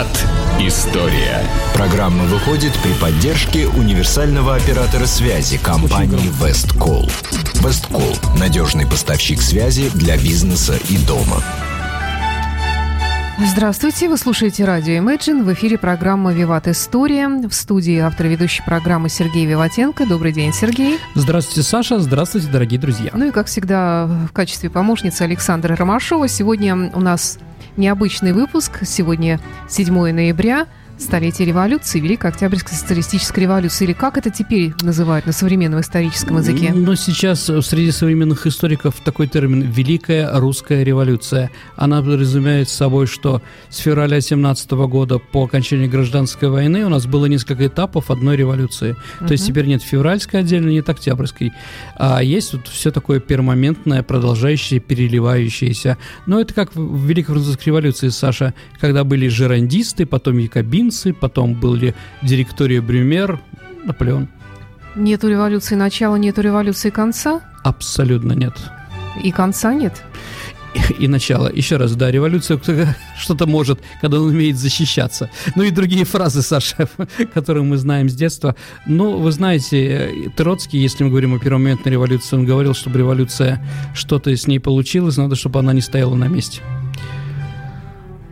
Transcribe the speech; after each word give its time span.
Виват 0.00 0.26
История. 0.58 1.42
Программа 1.74 2.24
выходит 2.24 2.72
при 2.82 2.92
поддержке 2.94 3.66
универсального 3.66 4.54
оператора 4.54 5.06
связи 5.06 5.58
компании 5.58 6.30
Весткол. 6.42 7.10
Весткол– 7.54 8.16
надежный 8.38 8.86
поставщик 8.86 9.42
связи 9.42 9.90
для 9.94 10.16
бизнеса 10.16 10.78
и 10.88 10.96
дома. 10.98 11.42
Здравствуйте, 13.42 14.10
вы 14.10 14.18
слушаете 14.18 14.66
радио 14.66 15.02
Imagine. 15.02 15.44
В 15.44 15.52
эфире 15.54 15.78
программа 15.78 16.34
«Виват 16.34 16.68
История». 16.68 17.26
В 17.26 17.52
студии 17.52 17.98
автор 17.98 18.26
ведущей 18.26 18.62
программы 18.62 19.08
Сергей 19.08 19.46
Виватенко. 19.46 20.06
Добрый 20.06 20.32
день, 20.32 20.52
Сергей. 20.52 20.98
Здравствуйте, 21.14 21.66
Саша. 21.66 22.00
Здравствуйте, 22.00 22.48
дорогие 22.48 22.78
друзья. 22.78 23.10
Ну 23.14 23.28
и, 23.28 23.30
как 23.30 23.46
всегда, 23.46 24.04
в 24.28 24.32
качестве 24.32 24.68
помощницы 24.68 25.22
Александра 25.22 25.74
Ромашова. 25.74 26.28
Сегодня 26.28 26.90
у 26.92 27.00
нас 27.00 27.38
необычный 27.78 28.34
выпуск. 28.34 28.80
Сегодня 28.84 29.40
7 29.70 30.12
ноября– 30.12 30.66
столетие 31.00 31.48
революции, 31.48 31.98
Великой 31.98 32.30
Октябрьской 32.30 32.76
социалистической 32.76 33.44
революции, 33.44 33.84
или 33.84 33.92
как 33.92 34.18
это 34.18 34.30
теперь 34.30 34.72
называют 34.82 35.26
на 35.26 35.32
современном 35.32 35.80
историческом 35.80 36.38
языке? 36.38 36.72
Но 36.74 36.94
сейчас 36.94 37.44
среди 37.44 37.90
современных 37.90 38.46
историков 38.46 38.94
такой 39.02 39.26
термин 39.26 39.62
«Великая 39.62 40.30
русская 40.38 40.84
революция». 40.84 41.50
Она 41.76 42.02
подразумевает 42.02 42.68
собой, 42.68 43.06
что 43.06 43.42
с 43.70 43.78
февраля 43.78 44.20
17 44.20 44.70
года 44.72 45.18
по 45.18 45.44
окончанию 45.44 45.90
гражданской 45.90 46.48
войны 46.48 46.84
у 46.84 46.88
нас 46.88 47.06
было 47.06 47.26
несколько 47.26 47.66
этапов 47.66 48.10
одной 48.10 48.36
революции. 48.36 48.96
Uh-huh. 49.20 49.26
То 49.26 49.32
есть 49.32 49.46
теперь 49.46 49.66
нет 49.66 49.82
февральской 49.82 50.40
отдельно, 50.40 50.68
нет 50.68 50.88
октябрьской, 50.88 51.52
а 51.96 52.22
есть 52.22 52.52
вот 52.52 52.68
все 52.68 52.90
такое 52.90 53.20
пермоментное, 53.20 54.02
продолжающее, 54.02 54.80
переливающееся. 54.80 55.96
Но 56.26 56.40
это 56.40 56.52
как 56.52 56.74
в 56.74 57.06
Великой 57.06 57.32
Французской 57.32 57.66
революции, 57.66 58.08
Саша, 58.08 58.54
когда 58.78 59.04
были 59.04 59.28
жерандисты, 59.28 60.04
потом 60.06 60.38
якобинцы, 60.38 60.89
Принцы, 60.90 61.12
потом 61.12 61.54
были 61.54 61.94
директория 62.20 62.80
Брюмер, 62.80 63.38
Наполеон. 63.84 64.28
Нету 64.96 65.28
революции 65.28 65.76
начала, 65.76 66.16
нету 66.16 66.40
революции 66.40 66.90
конца? 66.90 67.42
Абсолютно 67.62 68.32
нет. 68.32 68.54
И 69.22 69.30
конца 69.30 69.72
нет? 69.72 70.02
и 70.98 71.08
начало. 71.08 71.48
Еще 71.52 71.76
раз, 71.76 71.94
да, 71.94 72.10
революция 72.10 72.60
что-то 73.18 73.46
может, 73.46 73.80
когда 74.00 74.20
он 74.20 74.28
умеет 74.30 74.56
защищаться. 74.58 75.30
Ну 75.54 75.62
и 75.62 75.70
другие 75.70 76.04
фразы, 76.04 76.42
Саша, 76.42 76.88
которые 77.34 77.62
мы 77.62 77.76
знаем 77.76 78.08
с 78.08 78.14
детства. 78.14 78.56
Ну, 78.86 79.18
вы 79.18 79.30
знаете, 79.30 80.32
Троцкий, 80.36 80.78
если 80.78 81.04
мы 81.04 81.10
говорим 81.10 81.34
о 81.34 81.38
первомоментной 81.38 81.92
революции, 81.92 82.36
он 82.36 82.46
говорил, 82.46 82.74
чтобы 82.74 82.98
революция 82.98 83.64
что-то 83.94 84.34
с 84.34 84.48
ней 84.48 84.58
получилось, 84.58 85.16
надо, 85.16 85.36
чтобы 85.36 85.60
она 85.60 85.72
не 85.72 85.82
стояла 85.82 86.16
на 86.16 86.26
месте. 86.26 86.62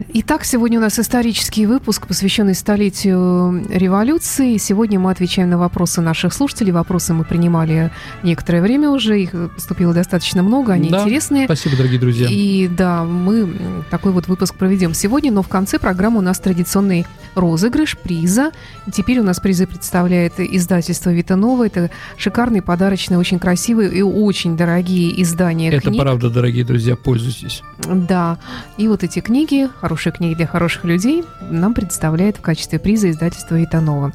Итак, 0.06 0.44
сегодня 0.44 0.78
у 0.78 0.82
нас 0.82 0.98
исторический 0.98 1.66
выпуск, 1.66 2.06
посвященный 2.06 2.54
столетию 2.54 3.64
революции. 3.68 4.56
Сегодня 4.56 5.00
мы 5.00 5.10
отвечаем 5.10 5.50
на 5.50 5.58
вопросы 5.58 6.00
наших 6.00 6.32
слушателей. 6.32 6.70
Вопросы 6.70 7.14
мы 7.14 7.24
принимали 7.24 7.90
некоторое 8.22 8.62
время 8.62 8.90
уже, 8.90 9.20
их 9.20 9.32
поступило 9.54 9.92
достаточно 9.92 10.42
много, 10.42 10.72
они 10.72 10.88
да, 10.88 11.02
интересные. 11.02 11.46
Спасибо, 11.46 11.76
дорогие 11.76 11.98
друзья. 11.98 12.28
И 12.30 12.68
да, 12.68 13.04
мы 13.04 13.52
такой 13.90 14.12
вот 14.12 14.28
выпуск 14.28 14.54
проведем 14.54 14.94
сегодня, 14.94 15.32
но 15.32 15.42
в 15.42 15.48
конце 15.48 15.78
программы 15.80 16.18
у 16.18 16.22
нас 16.22 16.38
традиционный 16.38 17.04
розыгрыш 17.34 17.98
приза. 17.98 18.52
Теперь 18.92 19.18
у 19.18 19.24
нас 19.24 19.40
призы 19.40 19.66
представляет 19.66 20.34
издательство 20.38 21.10
Витанова. 21.10 21.66
Это 21.66 21.90
шикарные, 22.16 22.62
подарочные, 22.62 23.18
очень 23.18 23.38
красивые 23.38 23.92
и 23.92 24.02
очень 24.02 24.56
дорогие 24.56 25.20
издания 25.22 25.70
Это 25.70 25.88
книг. 25.88 26.00
правда, 26.00 26.30
дорогие 26.30 26.64
друзья, 26.64 26.96
пользуйтесь. 26.96 27.62
Да, 27.86 28.38
и 28.76 28.86
вот 28.88 29.02
эти 29.02 29.20
книги, 29.20 29.68
хорошие 29.88 30.12
книги 30.12 30.34
для 30.34 30.46
хороших 30.46 30.84
людей, 30.84 31.24
нам 31.50 31.72
представляет 31.72 32.36
в 32.36 32.42
качестве 32.42 32.78
приза 32.78 33.10
издательство 33.10 33.54
Витанова. 33.54 34.12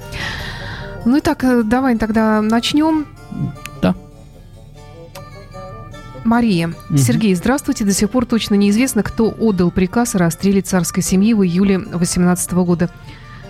Ну 1.04 1.18
и 1.18 1.20
так, 1.20 1.44
э, 1.44 1.64
давай 1.64 1.98
тогда 1.98 2.44
начнем. 2.44 3.08
Да. 3.82 3.96
Мария. 6.24 6.76
Угу. 6.92 6.98
Сергей, 6.98 7.34
здравствуйте. 7.34 7.86
До 7.86 7.92
сих 7.92 8.12
пор 8.12 8.28
точно 8.28 8.54
неизвестно, 8.54 9.02
кто 9.02 9.34
отдал 9.36 9.72
приказ 9.72 10.14
о 10.14 10.20
расстреле 10.20 10.62
царской 10.62 11.02
семьи 11.02 11.34
в 11.34 11.42
июле 11.44 11.80
18 11.80 12.52
года. 12.54 12.92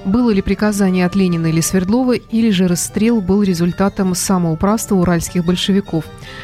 Было 0.05 0.31
ли 0.31 0.41
приказание 0.41 1.05
от 1.05 1.15
Ленина 1.15 1.47
или 1.47 1.61
Свердлова, 1.61 2.13
или 2.13 2.49
же 2.49 2.67
расстрел 2.67 3.21
был 3.21 3.41
результатом 3.41 4.15
самоуправства 4.15 4.95
уральских 4.95 5.45
большевиков? 5.45 6.03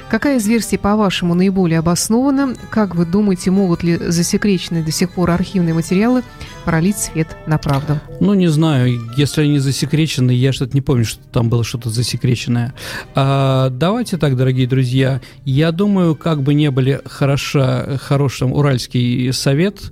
Какая 0.10 0.38
из 0.38 0.48
версий, 0.48 0.78
по-вашему, 0.78 1.34
наиболее 1.34 1.80
обоснована? 1.80 2.56
Как 2.70 2.96
вы 2.96 3.06
думаете, 3.06 3.52
могут 3.52 3.84
ли 3.84 3.98
засекреченные 3.98 4.84
до 4.84 4.92
сих 4.92 5.12
пор 5.12 5.32
архивные 5.32 5.74
материалы 5.74 6.24
пролить 6.64 6.98
свет 6.98 7.36
на 7.48 7.58
правду? 7.58 8.00
Ну, 8.22 8.34
не 8.34 8.48
знаю. 8.48 9.02
Если 9.18 9.42
они 9.42 9.60
засекречены, 9.60 10.32
я 10.32 10.54
что-то 10.54 10.74
не 10.74 10.82
помню, 10.82 11.04
что 11.04 11.22
там 11.32 11.50
было 11.50 11.66
что-то 11.66 11.90
засекреченное. 11.90 12.74
А, 13.14 13.70
давайте 13.70 14.18
так, 14.18 14.38
дорогие 14.38 14.68
друзья. 14.68 15.20
Я 15.44 15.74
думаю, 15.74 16.16
как 16.16 16.44
бы 16.44 16.54
не 16.54 16.72
были 16.72 17.02
хороша, 17.06 17.98
хорошим 17.98 18.54
Уральский 18.54 19.34
совет, 19.34 19.92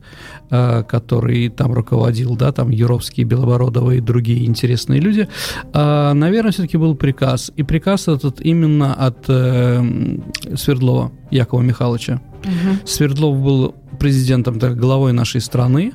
который 0.50 1.50
там 1.50 1.74
руководил, 1.74 2.36
да, 2.36 2.52
там 2.52 2.70
Юровский, 2.70 3.24
Белобородова 3.24 3.92
и 3.92 4.00
другие 4.00 4.46
интересные 4.46 5.02
люди, 5.02 5.28
а, 5.74 6.14
наверное, 6.14 6.52
все-таки 6.52 6.78
был 6.78 6.96
приказ. 6.96 7.52
И 7.56 7.64
приказ 7.64 8.08
этот 8.08 8.42
именно 8.42 8.94
от 8.94 9.26
э, 9.28 9.84
Свердлова 10.56 11.12
Якова 11.32 11.62
Михайловича. 11.62 12.22
Угу. 12.44 12.88
Свердлов 12.88 13.38
был 13.38 13.76
президентом, 14.00 14.60
так, 14.60 14.78
главой 14.78 15.14
нашей 15.14 15.42
страны. 15.42 15.94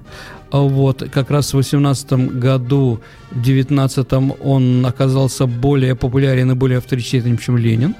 А 0.50 0.58
вот 0.58 1.02
как 1.10 1.30
раз 1.30 1.52
в 1.52 1.56
18 1.56 2.12
году, 2.38 3.00
в 3.30 3.42
19 3.42 4.06
он 4.42 4.84
оказался 4.84 5.46
более 5.46 5.94
популярен 5.94 6.50
и 6.50 6.54
более 6.54 6.78
авторитетным, 6.78 7.38
чем 7.38 7.56
Ленин. 7.56 7.94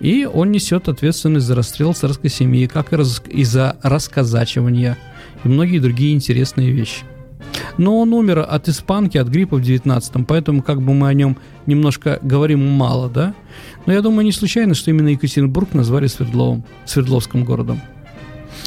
И 0.00 0.24
он 0.24 0.50
несет 0.50 0.88
ответственность 0.88 1.46
за 1.46 1.54
расстрел 1.54 1.92
царской 1.92 2.30
семьи, 2.30 2.66
как 2.66 2.92
и, 2.92 2.96
раз, 2.96 3.22
и 3.28 3.44
за 3.44 3.76
расказачивание 3.82 4.96
и 5.44 5.48
многие 5.48 5.78
другие 5.78 6.14
интересные 6.14 6.70
вещи. 6.70 7.04
Но 7.78 7.98
он 8.00 8.12
умер 8.12 8.46
от 8.48 8.68
испанки, 8.68 9.18
от 9.18 9.28
гриппа 9.28 9.56
в 9.56 9.60
19-м, 9.60 10.24
поэтому 10.24 10.62
как 10.62 10.82
бы 10.82 10.94
мы 10.94 11.08
о 11.08 11.14
нем 11.14 11.36
немножко 11.66 12.18
говорим 12.22 12.66
мало, 12.66 13.08
да? 13.08 13.34
Но 13.86 13.92
я 13.92 14.02
думаю, 14.02 14.24
не 14.24 14.32
случайно, 14.32 14.74
что 14.74 14.90
именно 14.90 15.08
Екатеринбург 15.08 15.72
назвали 15.72 16.06
Свердловым, 16.06 16.64
Свердловским 16.84 17.44
городом. 17.44 17.80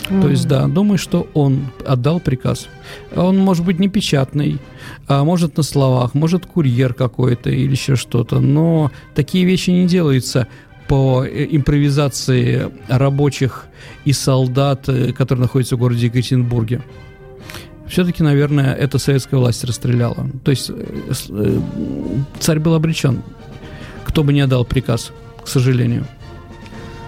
Mm. 0.09 0.22
То 0.22 0.29
есть, 0.29 0.47
да, 0.47 0.67
думаю, 0.67 0.97
что 0.97 1.28
он 1.34 1.67
отдал 1.85 2.19
приказ. 2.19 2.67
Он 3.16 3.38
может 3.38 3.63
быть 3.63 3.79
не 3.79 3.90
печатный, 3.90 4.59
а 5.07 5.23
может 5.23 5.57
на 5.57 5.63
словах, 5.63 6.13
может 6.13 6.45
курьер 6.45 6.94
какой-то 6.94 7.50
или 7.50 7.72
еще 7.72 7.95
что-то, 7.95 8.40
но 8.40 8.91
такие 9.13 9.45
вещи 9.45 9.69
не 9.69 9.88
делаются 9.88 10.47
по 10.88 11.24
э, 11.24 11.48
импровизации 11.52 12.72
рабочих 12.88 13.66
и 14.06 14.14
солдат, 14.14 14.88
э, 14.90 15.14
которые 15.14 15.44
находятся 15.44 15.76
в 15.76 15.80
городе 15.80 16.08
Екатеринбурге. 16.08 16.82
Все-таки, 17.88 18.24
наверное, 18.24 18.74
это 18.74 18.98
советская 18.98 19.40
власть 19.40 19.64
расстреляла. 19.64 20.28
То 20.44 20.52
есть 20.52 20.70
э, 20.70 21.60
царь 22.40 22.60
был 22.60 22.74
обречен, 22.74 23.22
кто 24.06 24.24
бы 24.24 24.34
не 24.34 24.42
отдал 24.42 24.66
приказ, 24.66 25.12
к 25.44 25.48
сожалению. 25.48 26.06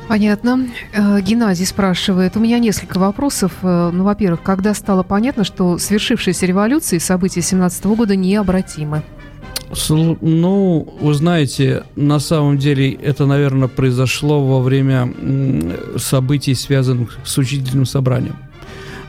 Понятно. 0.08 0.68
Геннадий 0.94 1.66
спрашивает. 1.66 2.38
У 2.38 2.40
меня 2.40 2.60
несколько 2.60 3.00
вопросов. 3.00 3.54
Ну, 3.64 4.04
во-первых, 4.04 4.44
когда 4.44 4.76
стало 4.76 5.02
понятно, 5.02 5.44
что 5.44 5.80
свершившиеся 5.80 6.46
революции 6.46 6.98
и 6.98 7.00
события 7.00 7.42
17 7.42 7.86
года 7.86 8.16
необратимы? 8.16 9.02
Ну, 10.22 10.96
вы 11.00 11.14
знаете, 11.14 11.84
на 11.96 12.20
самом 12.20 12.58
деле 12.58 12.92
это, 12.92 13.26
наверное, 13.26 13.68
произошло 13.68 14.46
во 14.46 14.62
время 14.62 15.12
событий, 15.98 16.54
связанных 16.54 17.18
с 17.24 17.38
учительным 17.38 17.86
собранием. 17.86 18.36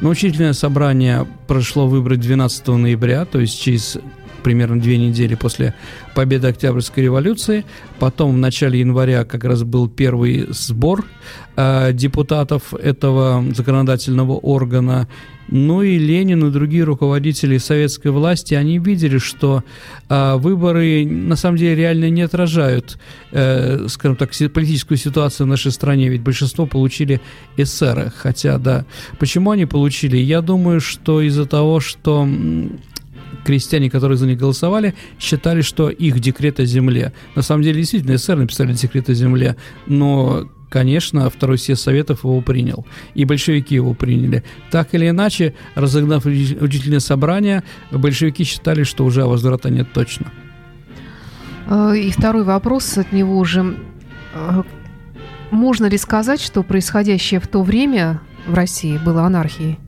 Но 0.00 0.10
учительное 0.10 0.52
собрание 0.52 1.26
прошло 1.46 1.86
выбрать 1.86 2.20
12 2.20 2.66
ноября, 2.68 3.24
то 3.24 3.40
есть 3.40 3.60
через 3.60 3.98
примерно 4.46 4.80
две 4.80 4.96
недели 4.96 5.34
после 5.34 5.74
победы 6.14 6.46
Октябрьской 6.46 7.02
революции. 7.02 7.64
Потом 7.98 8.32
в 8.32 8.38
начале 8.38 8.78
января 8.78 9.24
как 9.24 9.42
раз 9.42 9.64
был 9.64 9.88
первый 9.88 10.46
сбор 10.50 11.04
э, 11.56 11.92
депутатов 11.92 12.72
этого 12.72 13.44
законодательного 13.52 14.34
органа. 14.34 15.08
Ну 15.48 15.82
и 15.82 15.98
Ленин 15.98 16.46
и 16.46 16.50
другие 16.50 16.84
руководители 16.84 17.58
советской 17.58 18.10
власти, 18.10 18.54
они 18.54 18.78
видели, 18.78 19.18
что 19.18 19.62
э, 20.08 20.36
выборы 20.36 21.06
на 21.06 21.36
самом 21.36 21.56
деле 21.56 21.76
реально 21.76 22.10
не 22.10 22.22
отражают, 22.22 22.98
э, 23.32 23.86
скажем 23.88 24.16
так, 24.16 24.30
политическую 24.52 24.98
ситуацию 24.98 25.46
в 25.46 25.50
нашей 25.50 25.70
стране, 25.70 26.08
ведь 26.08 26.22
большинство 26.22 26.66
получили 26.66 27.20
эсеры, 27.56 28.12
хотя, 28.16 28.58
да. 28.58 28.84
Почему 29.18 29.52
они 29.52 29.66
получили? 29.66 30.16
Я 30.16 30.40
думаю, 30.40 30.80
что 30.80 31.20
из-за 31.20 31.46
того, 31.46 31.80
что 31.80 32.28
крестьяне, 33.44 33.88
которые 33.88 34.18
за 34.18 34.26
них 34.26 34.38
голосовали, 34.38 34.94
считали, 35.20 35.62
что 35.62 35.88
их 35.88 36.18
декрет 36.18 36.58
о 36.58 36.64
земле. 36.64 37.12
На 37.36 37.42
самом 37.42 37.62
деле, 37.62 37.80
действительно, 37.80 38.18
СССР 38.18 38.36
написали 38.36 38.72
декрет 38.72 39.08
о 39.08 39.14
земле, 39.14 39.56
но 39.86 40.48
конечно, 40.68 41.28
второй 41.30 41.58
съезд 41.58 41.82
Советов 41.82 42.24
его 42.24 42.40
принял. 42.40 42.86
И 43.14 43.24
большевики 43.24 43.74
его 43.74 43.94
приняли. 43.94 44.44
Так 44.70 44.94
или 44.94 45.08
иначе, 45.08 45.54
разогнав 45.74 46.26
учительное 46.26 47.00
собрание, 47.00 47.62
большевики 47.90 48.44
считали, 48.44 48.84
что 48.84 49.04
уже 49.04 49.24
возврата 49.24 49.70
нет 49.70 49.92
точно. 49.92 50.32
Э, 51.68 51.96
и 51.96 52.10
второй 52.10 52.44
вопрос 52.44 52.98
от 52.98 53.12
него 53.12 53.38
уже. 53.38 53.76
Э, 54.34 54.62
можно 55.50 55.86
ли 55.86 55.98
сказать, 55.98 56.40
что 56.40 56.62
происходящее 56.62 57.40
в 57.40 57.46
то 57.46 57.62
время 57.62 58.20
в 58.46 58.54
России 58.54 58.98
было 58.98 59.22
анархией? 59.22 59.78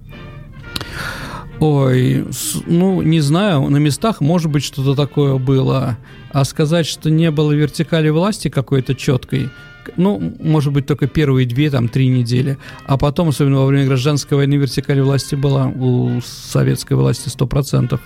Ой, 1.60 2.24
ну, 2.66 3.02
не 3.02 3.20
знаю, 3.20 3.62
на 3.68 3.78
местах, 3.78 4.20
может 4.20 4.50
быть, 4.50 4.62
что-то 4.62 4.94
такое 4.94 5.38
было. 5.38 5.98
А 6.32 6.44
сказать, 6.44 6.86
что 6.86 7.10
не 7.10 7.30
было 7.32 7.50
вертикали 7.52 8.10
власти 8.10 8.48
какой-то 8.48 8.94
четкой, 8.94 9.50
ну, 9.96 10.34
может 10.40 10.72
быть, 10.72 10.86
только 10.86 11.06
первые 11.06 11.46
две, 11.46 11.70
там, 11.70 11.88
три 11.88 12.08
недели. 12.08 12.58
А 12.86 12.96
потом, 12.96 13.28
особенно 13.28 13.58
во 13.58 13.66
время 13.66 13.86
гражданской 13.86 14.36
войны, 14.36 14.54
вертикаль 14.54 15.00
власти 15.00 15.34
была 15.34 15.66
у 15.66 16.20
советской 16.22 16.94
власти 16.94 17.28
100%. 17.28 18.00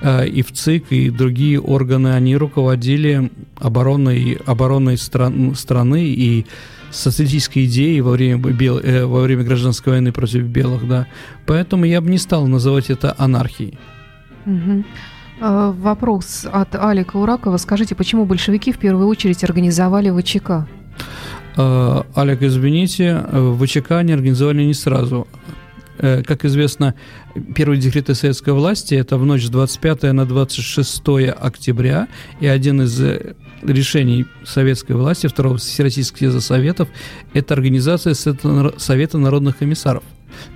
Э, 0.00 0.26
и 0.26 0.42
в 0.42 0.52
ЦИК, 0.52 0.92
и 0.92 1.10
другие 1.10 1.60
органы, 1.60 2.08
они 2.08 2.36
руководили 2.36 3.30
обороной, 3.58 4.38
обороной 4.46 4.96
стран, 4.96 5.54
страны 5.54 6.04
и 6.04 6.46
социалистической 6.90 7.64
идеей 7.64 8.00
во 8.00 8.12
время, 8.12 8.38
бел, 8.38 8.78
э, 8.78 9.04
во 9.04 9.22
время 9.22 9.44
гражданской 9.44 9.92
войны 9.92 10.12
против 10.12 10.42
белых, 10.44 10.86
да. 10.86 11.06
Поэтому 11.46 11.84
я 11.84 12.00
бы 12.00 12.10
не 12.10 12.18
стал 12.18 12.46
называть 12.46 12.90
это 12.90 13.14
анархией. 13.18 13.78
Угу. 14.46 14.84
Вопрос 15.40 16.46
от 16.50 16.74
Алика 16.76 17.16
Уракова. 17.16 17.56
Скажите, 17.56 17.94
почему 17.94 18.24
большевики 18.24 18.72
в 18.72 18.78
первую 18.78 19.08
очередь 19.08 19.42
организовали 19.42 20.10
ВЧК? 20.10 20.68
Э, 21.56 22.02
Олег, 22.14 22.42
извините, 22.42 23.24
э, 23.26 23.56
ВЧК 23.60 24.02
не 24.02 24.12
организовали 24.12 24.64
не 24.64 24.74
сразу. 24.74 25.26
Э, 25.98 26.22
как 26.22 26.44
известно, 26.44 26.94
первые 27.54 27.80
декреты 27.80 28.14
советской 28.14 28.52
власти– 28.52 28.94
это 28.96 29.16
в 29.16 29.24
ночь 29.24 29.44
с 29.44 29.50
25 29.50 30.12
на 30.12 30.26
26 30.26 31.30
октября, 31.30 32.08
и 32.40 32.46
один 32.46 32.82
из 32.82 33.00
решений 33.62 34.26
советской 34.44 34.92
власти, 34.92 35.28
второго 35.28 35.58
Всероссийского 35.58 36.18
съезда 36.18 36.40
Советов, 36.40 36.88
это 37.32 37.54
организация 37.54 38.14
Совета 38.14 39.18
народных 39.18 39.58
комиссаров 39.58 40.02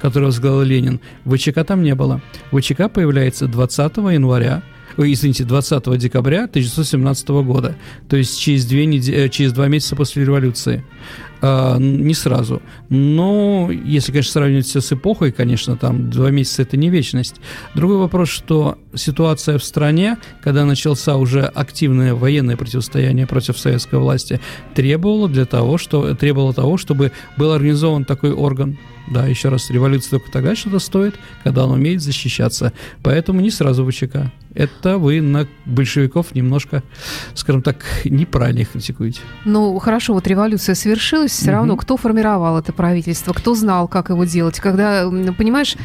который 0.00 0.24
возглавил 0.24 0.62
Ленин. 0.62 0.98
ВЧК 1.24 1.62
там 1.64 1.84
не 1.84 1.94
было. 1.94 2.20
ВЧК 2.50 2.88
появляется 2.92 3.46
20 3.46 3.96
января 4.12 4.64
извините, 5.06 5.44
20 5.44 5.96
декабря 5.98 6.44
1917 6.44 7.28
года, 7.28 7.76
то 8.08 8.16
есть 8.16 8.38
через, 8.38 8.66
две 8.66 8.86
недели, 8.86 9.26
э, 9.26 9.28
через 9.28 9.52
два 9.52 9.68
месяца 9.68 9.96
после 9.96 10.24
революции. 10.24 10.84
А, 11.40 11.78
не 11.78 12.14
сразу. 12.14 12.62
Но 12.88 13.70
если, 13.70 14.10
конечно, 14.10 14.32
сравнивать 14.32 14.66
все 14.66 14.80
с 14.80 14.92
эпохой, 14.92 15.30
конечно, 15.30 15.76
там 15.76 16.10
два 16.10 16.30
месяца 16.30 16.62
это 16.62 16.76
не 16.76 16.90
вечность. 16.90 17.36
Другой 17.74 17.98
вопрос, 17.98 18.28
что 18.28 18.78
ситуация 18.94 19.58
в 19.58 19.64
стране, 19.64 20.18
когда 20.42 20.64
начался 20.64 21.16
уже 21.16 21.42
активное 21.42 22.14
военное 22.14 22.56
противостояние 22.56 23.26
против 23.26 23.58
советской 23.58 24.00
власти, 24.00 24.40
требовала 24.74 25.28
для 25.28 25.44
того, 25.44 25.78
что 25.78 26.14
требовала 26.14 26.52
того, 26.52 26.76
чтобы 26.76 27.12
был 27.36 27.52
организован 27.52 28.04
такой 28.04 28.32
орган. 28.32 28.78
Да, 29.10 29.26
еще 29.26 29.48
раз, 29.48 29.70
революция 29.70 30.18
только 30.18 30.30
тогда 30.30 30.54
что-то 30.54 30.80
стоит, 30.80 31.14
когда 31.42 31.64
он 31.64 31.72
умеет 31.72 32.02
защищаться. 32.02 32.72
Поэтому 33.02 33.40
не 33.40 33.50
сразу 33.50 33.88
ВЧК 33.88 34.32
это 34.58 34.98
вы 34.98 35.20
на 35.20 35.46
большевиков 35.66 36.34
немножко, 36.34 36.82
скажем 37.34 37.62
так, 37.62 37.84
неправильно 38.04 38.60
их 38.60 38.72
критикуете. 38.72 39.20
Ну, 39.44 39.78
хорошо, 39.78 40.14
вот 40.14 40.26
революция 40.26 40.74
свершилась, 40.74 41.30
все 41.30 41.50
угу. 41.50 41.52
равно 41.52 41.76
кто 41.76 41.96
формировал 41.96 42.58
это 42.58 42.72
правительство, 42.72 43.32
кто 43.32 43.54
знал, 43.54 43.86
как 43.86 44.10
его 44.10 44.24
делать. 44.24 44.58
Когда, 44.58 45.08
понимаешь, 45.08 45.76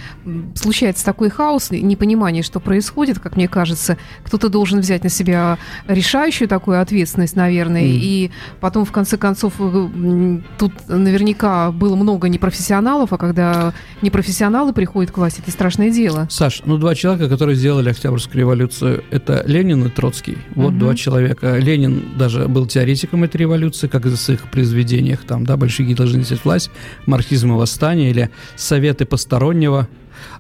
случается 0.56 1.06
такой 1.06 1.30
хаос, 1.30 1.70
непонимание, 1.70 2.42
что 2.42 2.60
происходит, 2.60 3.20
как 3.20 3.36
мне 3.36 3.48
кажется, 3.48 3.98
кто-то 4.24 4.50
должен 4.50 4.80
взять 4.80 5.04
на 5.04 5.10
себя 5.10 5.60
решающую 5.88 6.48
такую 6.48 6.82
ответственность, 6.82 7.36
наверное, 7.36 7.84
mm. 7.84 8.00
и 8.02 8.32
потом, 8.60 8.86
в 8.86 8.92
конце 8.92 9.18
концов, 9.18 9.54
э, 9.60 10.40
тут 10.58 10.74
наверняка 10.88 11.72
было 11.72 11.96
много 11.96 12.28
непрофессионалов, 12.28 13.14
а 13.14 13.18
когда 13.18 13.74
непрофессионалы 14.02 14.74
приходят 14.74 15.12
к 15.12 15.18
власти, 15.18 15.42
это 15.42 15.52
страшное 15.52 15.92
дело. 15.92 16.28
Саш, 16.32 16.64
ну, 16.66 16.78
два 16.78 16.96
человека, 16.96 17.30
которые 17.30 17.56
сделали 17.56 17.90
Октябрьскую 17.90 18.40
революцию, 18.40 18.63
революцию, 18.64 19.04
это 19.12 19.44
Ленин 19.46 19.86
и 19.86 19.90
Троцкий. 19.90 20.38
Вот 20.56 20.70
угу. 20.70 20.80
два 20.80 20.96
человека. 20.96 21.58
Ленин 21.58 22.04
даже 22.18 22.48
был 22.48 22.66
теоретиком 22.66 23.24
этой 23.24 23.38
революции, 23.38 23.88
как 23.88 24.06
и 24.06 24.10
в 24.10 24.16
своих 24.16 24.50
произведениях, 24.50 25.22
там, 25.26 25.46
да, 25.46 25.58
большевики 25.58 25.94
должны 25.94 26.20
носить 26.20 26.44
власть, 26.44 26.72
марксизм 27.06 27.54
и 27.54 27.56
восстание, 27.56 28.10
или 28.10 28.30
советы 28.56 29.06
постороннего, 29.06 29.88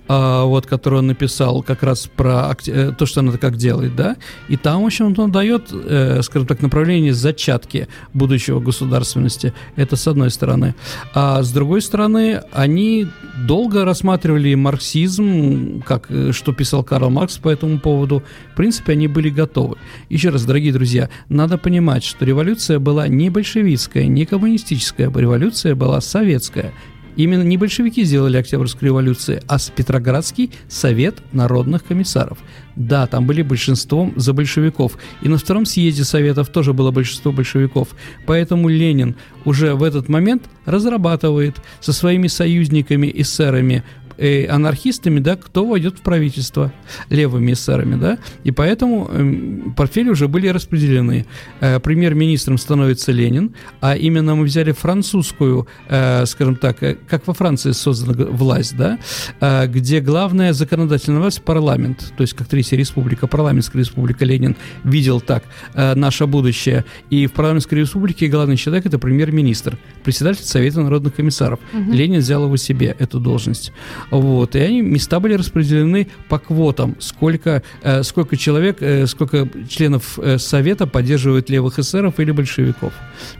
а, 0.07 0.43
вот, 0.43 0.65
который 0.65 0.99
он 0.99 1.07
написал 1.07 1.63
как 1.63 1.81
раз 1.81 2.09
про 2.13 2.55
э, 2.67 2.91
то, 2.97 3.05
что 3.05 3.21
она 3.21 3.31
как 3.37 3.55
делает, 3.55 3.95
да, 3.95 4.17
и 4.49 4.57
там, 4.57 4.83
в 4.83 4.85
общем, 4.85 5.13
он 5.17 5.31
дает, 5.31 5.69
э, 5.71 6.21
скажем 6.23 6.45
так, 6.45 6.61
направление 6.61 7.13
зачатки 7.13 7.87
будущего 8.13 8.59
государственности, 8.59 9.53
это 9.77 9.95
с 9.95 10.05
одной 10.07 10.29
стороны. 10.29 10.75
А 11.13 11.41
с 11.41 11.51
другой 11.53 11.81
стороны, 11.81 12.41
они 12.51 13.07
долго 13.47 13.85
рассматривали 13.85 14.53
марксизм, 14.55 15.81
как, 15.83 16.07
э, 16.09 16.33
что 16.33 16.51
писал 16.51 16.83
Карл 16.83 17.09
Маркс 17.09 17.37
по 17.37 17.47
этому 17.47 17.79
поводу, 17.79 18.23
в 18.51 18.57
принципе, 18.57 18.93
они 18.93 19.07
были 19.07 19.29
готовы. 19.29 19.77
Еще 20.09 20.29
раз, 20.29 20.43
дорогие 20.43 20.73
друзья, 20.73 21.09
надо 21.29 21.57
понимать, 21.57 22.03
что 22.03 22.25
революция 22.25 22.79
была 22.79 23.07
не 23.07 23.29
большевистская, 23.29 24.07
не 24.07 24.25
коммунистическая, 24.25 25.09
революция 25.09 25.75
была 25.75 26.01
советская, 26.01 26.73
Именно 27.15 27.43
не 27.43 27.57
большевики 27.57 28.03
сделали 28.03 28.37
Октябрьскую 28.37 28.89
революцию, 28.89 29.41
а 29.47 29.57
Петроградский 29.75 30.51
совет 30.67 31.21
народных 31.31 31.83
комиссаров. 31.83 32.37
Да, 32.75 33.05
там 33.07 33.27
были 33.27 33.43
большинством 33.43 34.13
за 34.15 34.33
большевиков. 34.33 34.97
И 35.21 35.29
на 35.29 35.37
втором 35.37 35.65
съезде 35.65 36.03
советов 36.03 36.49
тоже 36.49 36.73
было 36.73 36.91
большинство 36.91 37.31
большевиков. 37.31 37.89
Поэтому 38.25 38.67
Ленин 38.67 39.15
уже 39.45 39.75
в 39.75 39.83
этот 39.83 40.09
момент 40.09 40.43
разрабатывает 40.65 41.57
со 41.81 41.93
своими 41.93 42.27
союзниками, 42.27 43.11
эсерами 43.13 43.83
э, 44.17 44.47
анархистами, 44.47 45.19
да, 45.19 45.35
кто 45.35 45.65
войдет 45.65 45.99
в 45.99 46.01
правительство 46.01 46.71
левыми 47.09 47.53
эсерами, 47.53 47.95
да, 47.95 48.17
и 48.43 48.51
поэтому 48.51 49.09
э, 49.09 49.71
портфели 49.75 50.09
уже 50.09 50.27
были 50.27 50.47
распределены. 50.47 51.25
Э, 51.59 51.79
премьер-министром 51.79 52.57
становится 52.57 53.11
Ленин, 53.11 53.55
а 53.81 53.95
именно 53.95 54.35
мы 54.35 54.45
взяли 54.45 54.71
французскую, 54.71 55.67
э, 55.89 56.25
скажем 56.25 56.55
так, 56.55 56.83
э, 56.83 56.97
как 57.07 57.27
во 57.27 57.33
Франции 57.33 57.71
создана 57.71 58.25
власть, 58.25 58.75
да, 58.77 58.99
э, 59.39 59.67
где 59.67 59.99
главная 59.99 60.53
законодательная 60.53 61.19
власть 61.19 61.41
парламент, 61.41 62.13
то 62.15 62.21
есть 62.21 62.33
как 62.33 62.47
Третья 62.47 62.77
республика, 62.77 63.27
парламентская 63.27 63.81
республика 63.81 64.25
Ленин 64.25 64.55
видел 64.83 65.21
так 65.21 65.43
э, 65.73 65.95
наше 65.95 66.27
будущее, 66.27 66.85
и 67.09 67.27
в 67.27 67.31
парламентской 67.31 67.75
республике 67.75 68.27
главный 68.27 68.57
человек 68.57 68.85
это 68.85 68.99
премьер-министр, 68.99 69.77
председатель 70.03 70.43
Совета 70.43 70.81
народных 70.81 71.15
комиссаров. 71.15 71.59
Угу. 71.73 71.91
Ленин 71.91 72.19
взял 72.19 72.45
его 72.45 72.57
себе 72.57 72.95
эту 72.99 73.19
должность. 73.19 73.71
Вот, 74.11 74.55
и 74.55 74.59
они 74.59 74.81
места 74.81 75.19
были 75.19 75.33
распределены 75.35 76.07
по 76.29 76.39
квотам, 76.39 76.95
сколько, 76.99 77.63
э, 77.81 78.03
сколько 78.03 78.37
человек, 78.37 78.77
э, 78.81 79.07
сколько 79.07 79.47
членов 79.69 80.19
э, 80.19 80.37
Совета 80.37 80.87
поддерживают 80.87 81.49
левых 81.49 81.79
эсеров 81.79 82.19
или 82.19 82.31
большевиков. 82.31 82.93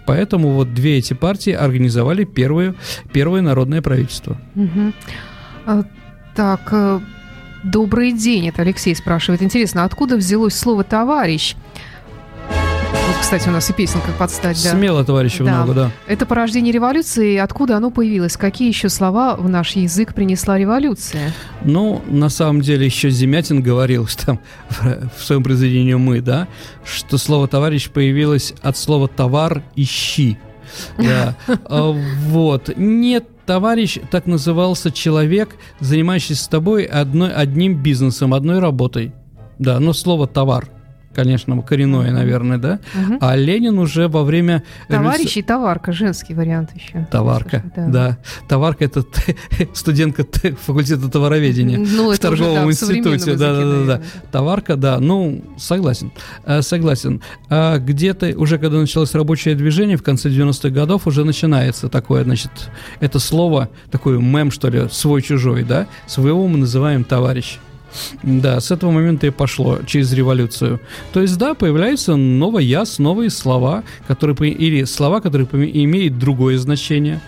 Поэтому 0.06 0.50
вот 0.50 0.74
две 0.74 0.98
эти 0.98 1.14
партии 1.14 1.54
организовали 1.54 2.24
первое, 2.24 2.76
первое 3.12 3.42
народное 3.42 3.82
правительство. 3.82 4.40
А, 5.66 5.84
так, 6.36 6.70
э, 6.72 7.00
добрый 7.64 8.12
день, 8.12 8.50
это 8.50 8.62
Алексей 8.62 8.96
спрашивает. 8.96 9.42
Интересно, 9.42 9.84
откуда 9.84 10.18
взялось 10.18 10.56
слово 10.56 10.84
«товарищ»? 10.84 11.56
Вот, 13.14 13.22
кстати, 13.22 13.48
у 13.48 13.52
нас 13.52 13.70
и 13.70 13.74
песенка 13.74 14.12
подстать. 14.18 14.60
Да. 14.64 14.72
Смело, 14.72 15.06
товарищи, 15.06 15.44
да. 15.44 15.58
много, 15.58 15.74
да. 15.74 15.92
Это 16.08 16.26
порождение 16.26 16.74
революции. 16.74 17.38
Откуда 17.38 17.78
оно 17.78 17.92
появилось? 17.92 18.38
Какие 18.38 18.70
еще 18.70 18.90
слова 18.90 19.36
в 19.36 19.48
наш 19.48 19.76
язык 19.76 20.16
принесла 20.16 20.58
революция? 20.58 21.32
Ну, 21.64 22.02
на 22.08 22.30
самом 22.30 22.62
деле, 22.62 22.86
еще 22.88 23.12
Земятин 23.12 23.62
говорил 23.62 24.08
что 24.08 24.26
там, 24.26 24.40
в 25.16 25.24
своем 25.24 25.44
произведении 25.44 25.94
«Мы», 25.94 26.22
да, 26.22 26.48
что 26.84 27.20
слово 27.20 27.48
«товарищ» 27.48 27.90
появилось 27.90 28.56
от 28.64 28.78
слова 28.78 29.08
«товар» 29.08 29.62
«ищи». 29.76 30.40
Да. 30.98 31.36
А, 31.66 31.92
вот. 31.92 32.72
Нет, 32.78 33.26
товарищ 33.46 34.00
так 34.10 34.26
назывался 34.26 34.92
человек, 34.92 35.56
занимающийся 35.80 36.44
с 36.44 36.48
тобой 36.48 36.86
одной, 36.86 37.32
одним 37.32 37.76
бизнесом, 37.76 38.34
одной 38.34 38.58
работой. 38.58 39.14
Да, 39.60 39.80
но 39.80 39.94
слово 39.94 40.26
«товар» 40.26 40.68
конечно, 41.14 41.62
коренное, 41.62 42.12
наверное, 42.12 42.58
да. 42.58 42.80
Мгм. 42.94 43.18
А 43.22 43.36
Ленин 43.36 43.78
уже 43.80 44.08
во 44.08 44.24
время... 44.24 44.64
Товарищ 44.88 45.38
и 45.38 45.42
товарка, 45.42 45.92
женский 45.92 46.34
вариант 46.34 46.72
еще. 46.76 47.08
Товарка, 47.12 47.64
Да. 47.76 47.88
да. 47.88 48.18
Товарка 48.48 48.86
это 48.86 49.04
студентка 49.74 50.26
факультета 50.62 51.10
товароведения 51.10 51.78
Ну, 51.78 52.08
в 52.08 52.12
это 52.12 52.30
уже, 52.30 52.44
торговом 52.44 52.66
да, 52.66 52.72
институте. 52.72 53.36
Да, 53.36 53.54
да, 53.56 53.66
да, 53.66 53.86
да. 53.86 54.02
Товарка, 54.32 54.76
да. 54.76 55.00
Ну, 55.00 55.44
согласен. 55.58 56.12
Э, 56.46 56.62
Согласен. 56.62 57.22
А 57.50 57.78
где-то 57.78 58.34
уже 58.38 58.58
когда 58.58 58.78
началось 58.80 59.14
рабочее 59.14 59.56
движение 59.56 59.98
в 59.98 60.04
конце 60.04 60.30
90-х 60.30 60.70
годов 60.70 61.08
уже 61.08 61.24
начинается 61.24 61.90
такое, 61.90 62.24
значит, 62.24 62.52
это 63.00 63.20
слово, 63.20 63.70
такой 63.92 64.20
мем, 64.22 64.50
что 64.52 64.70
ли, 64.70 64.88
свой-чужой, 64.90 65.64
да? 65.64 65.88
Своего 66.08 66.48
мы 66.48 66.58
называем 66.58 67.04
товарищ. 67.04 67.60
Да, 68.24 68.60
с 68.60 68.72
этого 68.72 68.92
момента 68.92 69.28
и 69.28 69.30
пошло 69.30 69.80
через 69.86 70.14
революцию. 70.14 70.80
То 71.12 71.22
есть, 71.22 71.38
да, 71.38 71.54
появляются 71.54 72.16
новый 72.16 72.66
яс, 72.66 73.00
новые 73.00 73.30
слова, 73.30 73.84
которые, 74.08 74.52
или 74.52 74.84
слова, 74.86 75.22
которые 75.22 75.48
имеют 75.84 76.18
другое 76.18 76.58
значение. 76.58 77.22